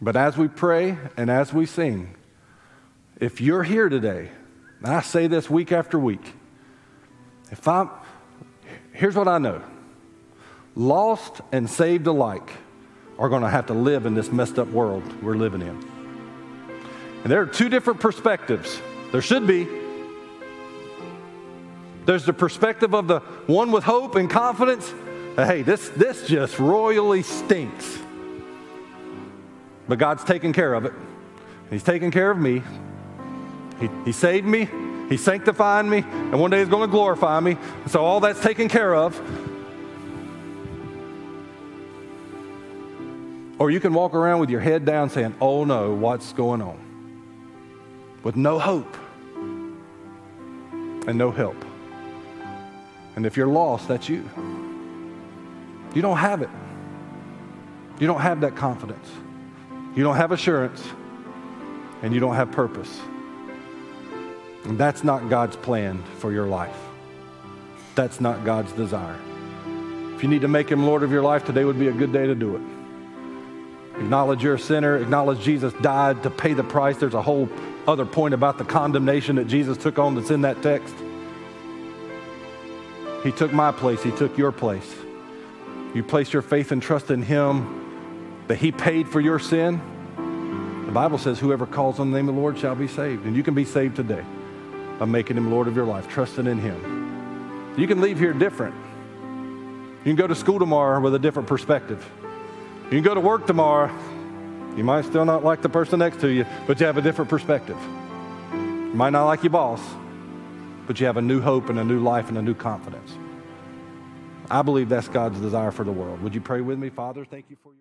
But 0.00 0.16
as 0.16 0.36
we 0.36 0.48
pray 0.48 0.96
and 1.16 1.30
as 1.30 1.52
we 1.52 1.66
sing, 1.66 2.14
if 3.18 3.40
you're 3.40 3.62
here 3.62 3.88
today, 3.88 4.30
and 4.82 4.94
I 4.94 5.00
say 5.00 5.26
this 5.26 5.50
week 5.50 5.72
after 5.72 5.98
week, 5.98 6.32
if 7.50 7.66
I'm, 7.66 7.90
here's 8.92 9.16
what 9.16 9.28
I 9.28 9.38
know 9.38 9.62
lost 10.74 11.40
and 11.52 11.68
saved 11.68 12.06
alike 12.06 12.52
are 13.18 13.28
going 13.28 13.42
to 13.42 13.48
have 13.48 13.66
to 13.66 13.74
live 13.74 14.06
in 14.06 14.14
this 14.14 14.30
messed 14.32 14.58
up 14.58 14.68
world 14.68 15.22
we're 15.22 15.36
living 15.36 15.60
in. 15.60 15.84
And 17.22 17.30
there 17.30 17.42
are 17.42 17.46
two 17.46 17.68
different 17.68 18.00
perspectives. 18.00 18.80
There 19.12 19.20
should 19.20 19.46
be. 19.46 19.68
There's 22.06 22.24
the 22.24 22.32
perspective 22.32 22.94
of 22.94 23.08
the 23.08 23.20
one 23.46 23.72
with 23.72 23.84
hope 23.84 24.14
and 24.14 24.30
confidence. 24.30 24.92
Hey, 25.36 25.62
this, 25.62 25.90
this 25.90 26.26
just 26.26 26.58
royally 26.58 27.22
stinks. 27.22 27.98
But 29.86 29.98
God's 29.98 30.24
taking 30.24 30.52
care 30.52 30.72
of 30.72 30.86
it. 30.86 30.92
He's 31.68 31.82
taking 31.82 32.10
care 32.10 32.30
of 32.30 32.38
me. 32.38 32.62
He, 33.80 33.88
he 34.06 34.12
saved 34.12 34.46
me. 34.46 34.68
He's 35.08 35.22
sanctifying 35.22 35.90
me. 35.90 35.98
And 35.98 36.40
one 36.40 36.50
day 36.50 36.60
He's 36.60 36.68
going 36.68 36.88
to 36.88 36.90
glorify 36.90 37.40
me. 37.40 37.56
So 37.88 38.04
all 38.04 38.20
that's 38.20 38.40
taken 38.40 38.68
care 38.68 38.94
of. 38.94 39.20
Or 43.60 43.70
you 43.70 43.78
can 43.78 43.92
walk 43.92 44.14
around 44.14 44.40
with 44.40 44.48
your 44.48 44.60
head 44.60 44.86
down 44.86 45.10
saying, 45.10 45.34
Oh 45.38 45.64
no, 45.64 45.92
what's 45.92 46.32
going 46.32 46.62
on? 46.62 46.78
With 48.22 48.34
no 48.34 48.58
hope 48.58 48.96
and 51.06 51.16
no 51.16 51.30
help. 51.30 51.62
And 53.16 53.26
if 53.26 53.36
you're 53.36 53.46
lost, 53.46 53.86
that's 53.86 54.08
you. 54.08 54.28
You 55.94 56.00
don't 56.00 56.16
have 56.16 56.40
it. 56.40 56.48
You 57.98 58.06
don't 58.06 58.22
have 58.22 58.40
that 58.40 58.56
confidence. 58.56 59.06
You 59.94 60.04
don't 60.04 60.16
have 60.16 60.32
assurance 60.32 60.82
and 62.02 62.14
you 62.14 62.20
don't 62.20 62.36
have 62.36 62.50
purpose. 62.52 62.98
And 64.64 64.78
that's 64.78 65.04
not 65.04 65.28
God's 65.28 65.56
plan 65.56 66.02
for 66.16 66.32
your 66.32 66.46
life. 66.46 66.78
That's 67.94 68.22
not 68.22 68.42
God's 68.42 68.72
desire. 68.72 69.18
If 70.14 70.22
you 70.22 70.30
need 70.30 70.40
to 70.40 70.48
make 70.48 70.70
Him 70.70 70.86
Lord 70.86 71.02
of 71.02 71.12
your 71.12 71.22
life, 71.22 71.44
today 71.44 71.66
would 71.66 71.78
be 71.78 71.88
a 71.88 71.92
good 71.92 72.10
day 72.12 72.26
to 72.26 72.34
do 72.34 72.56
it. 72.56 72.79
Acknowledge 74.00 74.42
you're 74.42 74.54
a 74.54 74.58
sinner, 74.58 74.96
acknowledge 74.96 75.40
Jesus 75.40 75.72
died 75.74 76.22
to 76.22 76.30
pay 76.30 76.54
the 76.54 76.64
price. 76.64 76.96
There's 76.96 77.14
a 77.14 77.22
whole 77.22 77.48
other 77.86 78.06
point 78.06 78.34
about 78.34 78.58
the 78.58 78.64
condemnation 78.64 79.36
that 79.36 79.46
Jesus 79.46 79.76
took 79.76 79.98
on 79.98 80.14
that's 80.14 80.30
in 80.30 80.40
that 80.42 80.62
text. 80.62 80.94
He 83.22 83.30
took 83.30 83.52
my 83.52 83.70
place, 83.72 84.02
He 84.02 84.10
took 84.10 84.36
your 84.38 84.52
place. 84.52 84.94
You 85.94 86.02
place 86.02 86.32
your 86.32 86.42
faith 86.42 86.72
and 86.72 86.82
trust 86.82 87.10
in 87.10 87.22
Him 87.22 88.44
that 88.48 88.56
He 88.56 88.72
paid 88.72 89.08
for 89.08 89.20
your 89.20 89.38
sin, 89.38 89.80
the 90.90 90.94
Bible 90.94 91.18
says, 91.18 91.38
whoever 91.38 91.66
calls 91.66 92.00
on 92.00 92.10
the 92.10 92.16
name 92.16 92.28
of 92.28 92.34
the 92.34 92.40
Lord 92.40 92.58
shall 92.58 92.74
be 92.74 92.88
saved. 92.88 93.24
And 93.24 93.36
you 93.36 93.44
can 93.44 93.54
be 93.54 93.64
saved 93.64 93.94
today 93.94 94.24
by 94.98 95.04
making 95.04 95.36
Him 95.36 95.48
Lord 95.48 95.68
of 95.68 95.76
your 95.76 95.84
life, 95.84 96.08
trusting 96.08 96.48
in 96.48 96.58
Him. 96.58 97.76
You 97.78 97.86
can 97.86 98.00
leave 98.00 98.18
here 98.18 98.32
different. 98.32 98.74
You 100.00 100.04
can 100.04 100.16
go 100.16 100.26
to 100.26 100.34
school 100.34 100.58
tomorrow 100.58 100.98
with 100.98 101.14
a 101.14 101.18
different 101.20 101.48
perspective. 101.48 102.04
You 102.90 102.96
can 102.96 103.02
go 103.02 103.14
to 103.14 103.20
work 103.20 103.46
tomorrow. 103.46 103.88
You 104.76 104.82
might 104.82 105.04
still 105.04 105.24
not 105.24 105.44
like 105.44 105.62
the 105.62 105.68
person 105.68 106.00
next 106.00 106.18
to 106.22 106.28
you, 106.28 106.44
but 106.66 106.80
you 106.80 106.86
have 106.86 106.96
a 106.96 107.02
different 107.02 107.30
perspective. 107.30 107.78
You 108.52 108.94
might 108.94 109.10
not 109.10 109.26
like 109.26 109.44
your 109.44 109.50
boss, 109.50 109.80
but 110.88 110.98
you 110.98 111.06
have 111.06 111.16
a 111.16 111.22
new 111.22 111.40
hope 111.40 111.70
and 111.70 111.78
a 111.78 111.84
new 111.84 112.00
life 112.00 112.28
and 112.28 112.38
a 112.38 112.42
new 112.42 112.54
confidence. 112.54 113.12
I 114.50 114.62
believe 114.62 114.88
that's 114.88 115.06
God's 115.06 115.38
desire 115.38 115.70
for 115.70 115.84
the 115.84 115.92
world. 115.92 116.20
Would 116.22 116.34
you 116.34 116.40
pray 116.40 116.62
with 116.62 116.80
me, 116.80 116.90
Father? 116.90 117.24
Thank 117.24 117.44
you 117.48 117.56
for 117.62 117.68
your. 117.68 117.76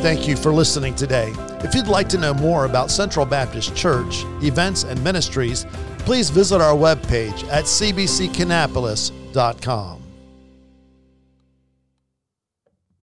Thank 0.00 0.26
you 0.26 0.36
for 0.36 0.54
listening 0.54 0.94
today. 0.94 1.34
If 1.62 1.74
you'd 1.74 1.86
like 1.86 2.08
to 2.08 2.16
know 2.16 2.32
more 2.32 2.64
about 2.64 2.90
Central 2.90 3.26
Baptist 3.26 3.76
Church, 3.76 4.24
events, 4.42 4.84
and 4.84 5.04
ministries, 5.04 5.66
please 5.98 6.30
visit 6.30 6.62
our 6.62 6.74
webpage 6.74 7.46
at 7.48 7.64
cbckannapolis.com. 7.64 9.99